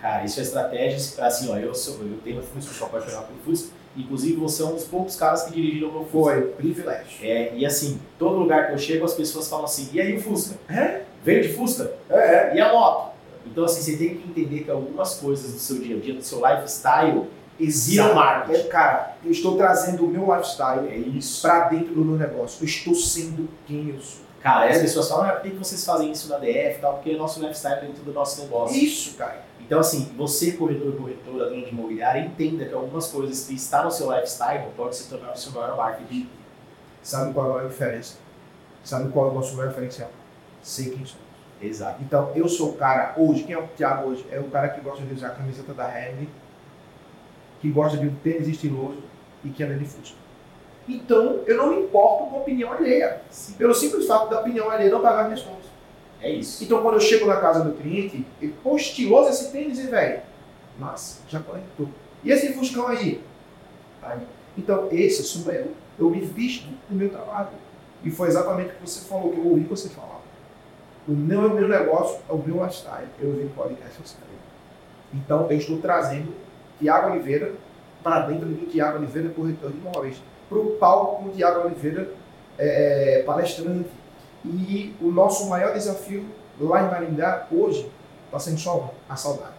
Cara, 0.00 0.24
isso 0.24 0.38
é 0.38 0.42
estratégia, 0.42 1.26
assim, 1.26 1.50
ó, 1.50 1.56
eu, 1.56 1.74
sou, 1.74 1.94
eu 2.00 2.18
tenho 2.22 2.38
um 2.38 2.42
Fusca, 2.42 2.72
sou 2.72 2.86
apaixonado 2.86 3.26
pelo 3.26 3.40
Fusca, 3.40 3.70
inclusive 3.96 4.36
você 4.36 4.62
é 4.62 4.66
um 4.66 4.74
dos 4.74 4.84
poucos 4.84 5.16
caras 5.16 5.42
que 5.42 5.52
dirigiram 5.52 5.88
o 5.88 5.92
meu 5.92 6.04
Fusca. 6.04 6.34
Foi, 6.34 6.42
privilégio. 6.52 7.18
É, 7.20 7.52
e 7.56 7.66
assim, 7.66 8.00
todo 8.16 8.36
lugar 8.36 8.68
que 8.68 8.74
eu 8.74 8.78
chego, 8.78 9.04
as 9.04 9.14
pessoas 9.14 9.48
falam 9.48 9.64
assim, 9.64 9.88
e 9.92 10.00
aí 10.00 10.16
o 10.16 10.22
Fusca? 10.22 10.54
É? 10.68 11.02
Veio 11.24 11.42
de 11.42 11.52
Fusca? 11.52 11.92
É, 12.08 12.54
E 12.54 12.60
a 12.60 12.72
moto? 12.72 13.12
Então, 13.44 13.64
assim, 13.64 13.80
você 13.80 13.96
tem 13.96 14.16
que 14.16 14.28
entender 14.28 14.64
que 14.64 14.70
algumas 14.70 15.14
coisas 15.14 15.52
do 15.52 15.58
seu 15.58 15.78
dia 15.78 15.96
a 15.96 16.00
dia, 16.00 16.14
do 16.14 16.22
seu 16.22 16.38
lifestyle, 16.46 17.26
viram 17.58 18.14
marketing. 18.14 18.60
É, 18.60 18.64
cara, 18.64 19.16
eu 19.24 19.30
estou 19.30 19.56
trazendo 19.56 20.04
o 20.04 20.08
meu 20.08 20.32
lifestyle 20.32 20.86
É 20.86 20.98
para 21.42 21.68
dentro 21.68 21.94
do 21.94 22.04
meu 22.04 22.16
negócio. 22.16 22.62
Eu 22.62 22.66
estou 22.66 22.94
sendo 22.94 23.48
quem 23.66 23.88
eu 23.88 24.00
sou. 24.00 24.27
Cara, 24.40 24.66
aí 24.66 24.70
as 24.70 24.78
pessoas 24.78 25.08
falam, 25.08 25.28
ah, 25.28 25.32
por 25.32 25.50
que 25.50 25.56
vocês 25.56 25.84
fazem 25.84 26.12
isso 26.12 26.28
na 26.28 26.38
DF 26.38 26.78
e 26.78 26.80
tal? 26.80 26.94
Porque 26.94 27.14
o 27.14 27.18
nosso 27.18 27.40
lifestyle 27.40 27.74
é 27.74 27.80
dentro 27.80 28.04
do 28.04 28.12
nosso 28.12 28.40
negócio. 28.40 28.76
Isso, 28.76 29.16
cara. 29.16 29.42
Então, 29.60 29.80
assim, 29.80 30.12
você, 30.16 30.52
corretor, 30.52 30.96
corretora, 30.96 31.50
dono 31.50 31.64
de 31.64 31.70
imobiliária, 31.70 32.20
entenda 32.20 32.64
que 32.64 32.72
algumas 32.72 33.08
coisas 33.08 33.46
que 33.46 33.54
estão 33.54 33.84
no 33.84 33.90
seu 33.90 34.10
lifestyle 34.10 34.64
pode 34.76 34.96
se 34.96 35.08
tornar 35.08 35.32
o 35.32 35.36
seu 35.36 35.52
maior 35.52 35.76
marketing. 35.76 36.28
Sabe 37.02 37.34
qual 37.34 37.46
é 37.46 37.50
a 37.50 37.54
maior 37.54 37.68
diferença? 37.68 38.16
Sabe 38.84 39.10
qual 39.10 39.28
é 39.28 39.30
o 39.30 39.34
nosso 39.34 39.56
maior 39.56 39.68
diferencial? 39.68 40.10
Sei 40.62 40.86
quem 40.90 41.04
somos. 41.04 41.28
Exato. 41.60 42.00
Então, 42.02 42.30
eu 42.34 42.48
sou 42.48 42.70
o 42.70 42.72
cara 42.76 43.14
hoje, 43.16 43.42
quem 43.42 43.54
é 43.54 43.58
o 43.58 43.66
Thiago 43.66 44.10
hoje? 44.10 44.24
É 44.30 44.38
o 44.38 44.44
cara 44.44 44.68
que 44.68 44.80
gosta 44.80 45.04
de 45.04 45.12
usar 45.12 45.28
a 45.28 45.30
camiseta 45.30 45.74
da 45.74 45.88
Henry, 45.88 46.28
que 47.60 47.70
gosta 47.70 47.98
de 47.98 48.06
um 48.06 48.14
tênis 48.16 48.46
estiloso 48.46 49.02
e 49.44 49.50
que 49.50 49.62
anda 49.62 49.74
de 49.74 49.84
Fusca. 49.84 50.16
Então, 50.88 51.40
eu 51.46 51.56
não 51.56 51.70
me 51.70 51.82
importo 51.82 52.30
com 52.30 52.36
a 52.36 52.40
opinião 52.40 52.72
alheia. 52.72 53.20
Sim. 53.30 53.52
Pelo 53.54 53.74
simples 53.74 54.06
fato 54.06 54.30
da 54.30 54.40
opinião 54.40 54.70
alheia 54.70 54.90
não 54.90 55.02
pagar 55.02 55.24
minhas 55.24 55.42
contas. 55.42 55.66
É 56.20 56.30
isso. 56.30 56.64
Então, 56.64 56.82
quando 56.82 56.94
eu 56.94 57.00
chego 57.00 57.26
na 57.26 57.36
casa 57.36 57.62
do 57.62 57.76
cliente, 57.76 58.24
ele, 58.40 58.54
pô, 58.62 58.74
estiloso 58.76 59.28
esse 59.28 59.52
tênis, 59.52 59.78
velho? 59.78 60.22
Massa, 60.78 61.20
já 61.28 61.40
conectou. 61.40 61.88
E 62.24 62.32
esse 62.32 62.52
Fuscão 62.54 62.88
aí? 62.88 63.22
Aí. 64.02 64.20
Então, 64.56 64.88
esse 64.90 65.22
sou 65.22 65.52
eu. 65.52 65.72
Eu 65.98 66.10
me 66.10 66.20
visto 66.20 66.66
do 66.88 66.96
meu 66.96 67.10
trabalho. 67.10 67.48
E 68.02 68.10
foi 68.10 68.28
exatamente 68.28 68.70
o 68.70 68.74
que 68.74 68.88
você 68.88 69.06
falou, 69.06 69.32
que 69.32 69.38
eu 69.38 69.46
ouvi 69.46 69.62
você 69.64 69.88
falar. 69.88 70.20
O 71.06 71.12
meu, 71.12 71.40
o 71.40 71.54
meu 71.54 71.68
negócio 71.68 72.20
é 72.28 72.32
o 72.32 72.38
meu 72.38 72.64
lifestyle. 72.64 73.08
Eu 73.20 73.32
vi 73.32 73.48
podcast 73.54 74.00
você 74.02 74.16
Então, 75.12 75.46
eu 75.50 75.56
estou 75.56 75.78
trazendo 75.78 76.32
Tiago 76.78 77.10
Oliveira 77.10 77.52
para 78.02 78.20
dentro 78.26 78.46
do 78.46 78.66
Tiago 78.66 78.98
Oliveira, 78.98 79.28
corretor 79.30 79.70
de 79.70 79.78
imóveis. 79.78 80.22
Para 80.48 80.58
o 80.58 80.76
palco 80.76 81.22
com 81.22 81.28
o 81.28 81.32
Tiago 81.32 81.66
Oliveira, 81.66 82.10
é, 82.58 83.22
palestrante. 83.26 83.90
E 84.44 84.94
o 85.00 85.10
nosso 85.10 85.48
maior 85.48 85.72
desafio 85.72 86.26
lá 86.60 86.82
em 86.84 86.90
Maringá, 86.90 87.46
hoje, 87.50 87.90
está 88.26 88.38
sendo 88.38 88.58
só 88.58 88.94
a 89.08 89.16
saudade. 89.16 89.54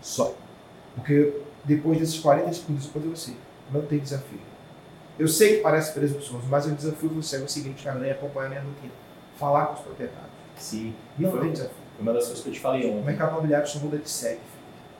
Só. 0.00 0.34
Porque 0.94 1.34
depois 1.64 1.98
desses 1.98 2.18
40 2.18 2.52
segundos, 2.52 2.90
eu 2.94 3.00
você, 3.10 3.32
não 3.72 3.82
tem 3.82 3.98
desafio. 3.98 4.40
Eu 5.18 5.28
sei 5.28 5.56
que 5.56 5.62
parece 5.62 5.92
presunçoso, 5.92 6.44
mas 6.48 6.66
eu 6.66 6.74
desafio 6.74 7.10
você 7.10 7.36
é 7.36 7.40
o 7.40 7.48
seguinte, 7.48 7.76
Instagram 7.76 8.06
e 8.06 8.10
acompanhar 8.10 8.48
minha 8.48 8.62
rotina. 8.62 8.92
Falar 9.36 9.66
com 9.66 9.74
os 9.74 9.80
proprietários. 9.80 10.30
Sim. 10.56 10.94
Não 11.18 11.30
Foi 11.30 11.40
tem 11.40 11.52
desafio. 11.52 11.76
uma 11.98 12.12
das 12.12 12.24
coisas 12.24 12.42
que 12.42 12.48
eu 12.48 12.54
te 12.54 12.60
falei 12.60 12.86
O 12.86 12.94
ontem. 12.94 13.04
mercado 13.04 13.32
imobiliário 13.32 13.66
só 13.68 13.78
muda 13.78 13.98
de 13.98 14.08
segue. 14.08 14.40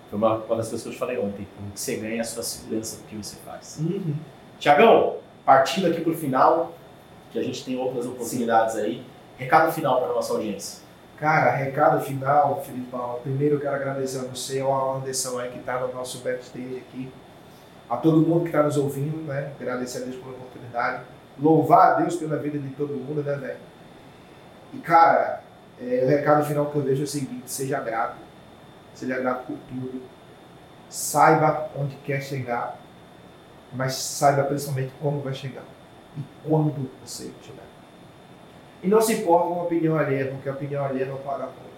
Foi 0.09 0.18
uma, 0.18 0.36
uma 0.36 0.57
das 0.57 0.68
coisas 0.68 0.82
que 0.82 0.88
eu 0.88 0.92
te 0.92 0.98
falei 0.98 1.18
ontem. 1.18 1.46
Como 1.57 1.70
que 1.70 1.80
você 1.80 1.96
ganha 1.96 2.20
a 2.20 2.24
sua 2.24 2.42
segurança 2.42 2.96
do 2.96 3.05
que 3.05 3.16
você 3.16 3.36
faz. 3.44 3.78
Uhum. 3.80 4.14
Tiagão, 4.61 5.17
partindo 5.45 5.87
aqui 5.87 6.03
pro 6.03 6.15
final, 6.15 6.75
que 7.33 7.39
a 7.39 7.43
gente 7.43 7.65
tem 7.65 7.79
outras 7.79 8.05
oportunidades 8.05 8.77
aí. 8.77 9.03
Recado 9.39 9.73
final 9.73 10.03
para 10.03 10.13
nossa 10.13 10.35
audiência. 10.35 10.83
Cara, 11.17 11.51
recado 11.53 12.05
final, 12.05 12.63
Filipão. 12.63 13.21
Primeiro 13.23 13.57
eu 13.57 13.61
quero 13.61 13.75
agradecer 13.75 14.19
a 14.19 14.23
você, 14.23 14.61
ao 14.61 14.97
Anderson 14.97 15.39
aí 15.39 15.51
que 15.51 15.59
está 15.59 15.81
no 15.81 15.93
nosso 15.95 16.19
backstage 16.19 16.77
aqui. 16.77 17.11
A 17.89 17.97
todo 17.97 18.21
mundo 18.21 18.43
que 18.43 18.49
está 18.49 18.63
nos 18.63 18.77
ouvindo, 18.77 19.27
né? 19.27 19.51
Agradecer 19.59 19.99
a 19.99 20.01
Deus 20.03 20.17
pela 20.17 20.33
oportunidade. 20.33 21.05
Louvar 21.39 21.93
a 21.93 21.95
Deus 21.95 22.17
pela 22.17 22.37
vida 22.37 22.59
de 22.59 22.69
todo 22.71 22.93
mundo, 22.93 23.23
né, 23.23 23.35
velho? 23.37 23.59
E, 24.75 24.79
cara, 24.79 25.43
é, 25.81 26.05
o 26.05 26.09
recado 26.09 26.45
final 26.45 26.67
que 26.67 26.77
eu 26.77 26.83
vejo 26.83 27.01
é 27.01 27.05
o 27.05 27.09
seguinte: 27.09 27.51
seja 27.51 27.81
grato. 27.81 28.19
Seja 28.95 29.19
grato 29.19 29.47
por 29.47 29.57
tudo. 29.69 30.03
Saiba 30.91 31.71
onde 31.79 31.97
quer 31.97 32.21
chegar, 32.21 32.79
mas 33.73 33.95
saiba 33.95 34.43
principalmente 34.45 34.93
como 35.01 35.21
vai 35.21 35.33
chegar 35.33 35.64
e 36.16 36.21
quando 36.47 36.91
você 37.05 37.31
chegar. 37.43 37.64
E 38.83 38.89
não 38.89 39.01
se 39.01 39.14
importa 39.14 39.49
com 39.49 39.61
a 39.61 39.64
opinião 39.64 39.97
alheia, 39.97 40.27
porque 40.27 40.49
a 40.49 40.53
opinião 40.53 40.85
alheia 40.85 41.07
não 41.07 41.18
paga 41.18 41.45
a 41.45 41.47
conta. 41.49 41.71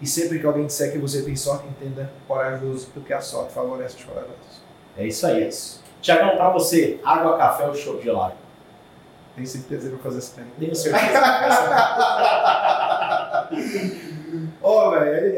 E 0.00 0.06
sempre 0.06 0.38
que 0.38 0.46
alguém 0.46 0.66
disser 0.66 0.92
que 0.92 0.98
você 0.98 1.22
tem 1.22 1.36
sorte, 1.36 1.66
entenda 1.66 2.10
corajoso, 2.26 2.88
porque 2.94 3.12
a 3.12 3.20
sorte 3.20 3.52
favorece 3.52 3.96
os 3.96 4.04
corajosos. 4.04 4.62
É 4.96 5.06
isso 5.06 5.26
aí, 5.26 5.42
é 5.42 5.48
isso. 5.48 5.82
Tiagão, 6.00 6.36
para 6.36 6.50
você, 6.50 7.00
água, 7.04 7.36
café 7.36 7.66
ou 7.66 7.74
show 7.74 8.00
gelado? 8.00 8.34
Tem 9.34 9.44
certeza 9.44 9.82
que 9.82 9.94
eu 9.94 9.98
vou 9.98 10.02
fazer 10.02 10.18
essa 10.18 10.34
pergunta? 10.34 10.56
Tenho 10.58 10.74
certeza. 10.74 11.20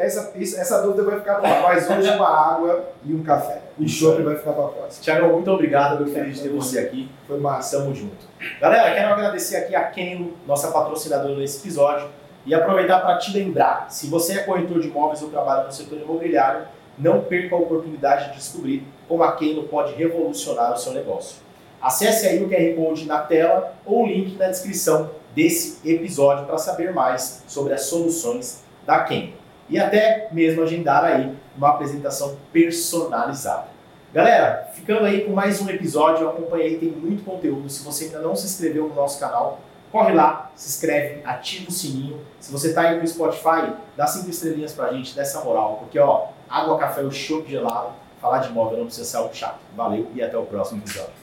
Essa, 0.01 0.33
essa 0.37 0.83
dúvida 0.83 1.03
vai 1.05 1.19
ficar 1.19 1.37
pra 1.37 1.61
Mas 1.61 1.91
hoje 1.91 2.11
uma 2.11 2.29
água 2.29 2.85
e 3.05 3.15
um 3.15 3.23
café. 3.23 3.61
O 3.79 3.87
chopp 3.89 4.19
aí. 4.19 4.25
vai 4.25 4.37
ficar 4.37 4.53
pra 4.53 4.69
próxima. 4.69 5.03
Tiagão, 5.03 5.33
muito 5.33 5.51
obrigado. 5.51 6.01
Muito 6.01 6.13
feliz 6.13 6.37
de 6.37 6.43
ter 6.43 6.49
você 6.49 6.79
aqui. 6.79 7.11
Foi 7.27 7.39
massa. 7.39 7.79
Tamo 7.79 7.95
junto. 7.95 8.27
Galera, 8.61 8.95
quero 8.95 9.13
agradecer 9.13 9.57
aqui 9.57 9.75
a 9.75 9.85
Kenlo, 9.85 10.35
nossa 10.47 10.71
patrocinadora 10.71 11.37
nesse 11.37 11.59
episódio, 11.59 12.09
e 12.47 12.55
aproveitar 12.55 13.01
para 13.01 13.19
te 13.19 13.33
lembrar, 13.37 13.91
se 13.91 14.07
você 14.07 14.39
é 14.39 14.43
corretor 14.43 14.81
de 14.81 14.89
imóveis 14.89 15.23
ou 15.23 15.29
trabalha 15.29 15.65
no 15.65 15.73
setor 15.73 15.99
imobiliário, 16.01 16.67
não 16.99 17.21
perca 17.23 17.55
a 17.55 17.59
oportunidade 17.59 18.31
de 18.31 18.37
descobrir 18.37 18.87
como 19.09 19.23
a 19.23 19.33
Kenlo 19.33 19.65
pode 19.65 19.95
revolucionar 19.95 20.73
o 20.73 20.77
seu 20.77 20.93
negócio. 20.93 21.37
Acesse 21.81 22.27
aí 22.27 22.43
o 22.43 22.49
QR 22.49 22.75
Code 22.77 23.07
na 23.07 23.21
tela 23.21 23.75
ou 23.87 24.05
o 24.05 24.07
link 24.07 24.37
na 24.37 24.49
descrição 24.49 25.11
desse 25.35 25.89
episódio 25.89 26.45
para 26.45 26.59
saber 26.59 26.93
mais 26.93 27.43
sobre 27.47 27.73
as 27.73 27.83
soluções 27.83 28.63
da 28.87 29.01
Kenlo. 29.05 29.40
E 29.71 29.79
até 29.79 30.29
mesmo 30.33 30.65
agendar 30.65 31.05
aí 31.05 31.33
uma 31.57 31.71
apresentação 31.71 32.37
personalizada. 32.53 33.69
Galera, 34.13 34.69
ficando 34.75 35.05
aí 35.05 35.25
com 35.25 35.33
mais 35.33 35.63
um 35.63 35.71
episódio, 35.71 36.29
acompanha 36.29 36.65
aí, 36.65 36.77
tem 36.77 36.91
muito 36.91 37.25
conteúdo. 37.25 37.71
Se 37.71 37.85
você 37.85 38.07
ainda 38.07 38.19
não 38.19 38.35
se 38.35 38.47
inscreveu 38.47 38.89
no 38.89 38.95
nosso 38.97 39.21
canal, 39.21 39.61
corre 39.93 40.13
lá, 40.13 40.51
se 40.57 40.69
inscreve, 40.69 41.21
ativa 41.25 41.69
o 41.69 41.73
sininho. 41.73 42.19
Se 42.41 42.51
você 42.51 42.75
tá 42.75 42.81
aí 42.81 43.01
no 43.01 43.07
Spotify, 43.07 43.73
dá 43.97 44.09
cinco 44.09 44.29
estrelinhas 44.29 44.73
pra 44.73 44.93
gente, 44.93 45.15
dá 45.15 45.23
essa 45.23 45.45
moral, 45.45 45.77
porque 45.77 46.01
ó, 46.01 46.27
água, 46.49 46.77
café 46.77 47.03
ou 47.05 47.13
chopp 47.13 47.49
gelado, 47.49 47.91
falar 48.21 48.39
de 48.39 48.49
imóvel 48.49 48.79
não 48.79 48.87
precisa 48.87 49.07
ser 49.07 49.19
algo 49.19 49.33
chato. 49.33 49.61
Valeu 49.77 50.09
e 50.13 50.21
até 50.21 50.37
o 50.37 50.43
próximo 50.47 50.83
episódio. 50.83 51.20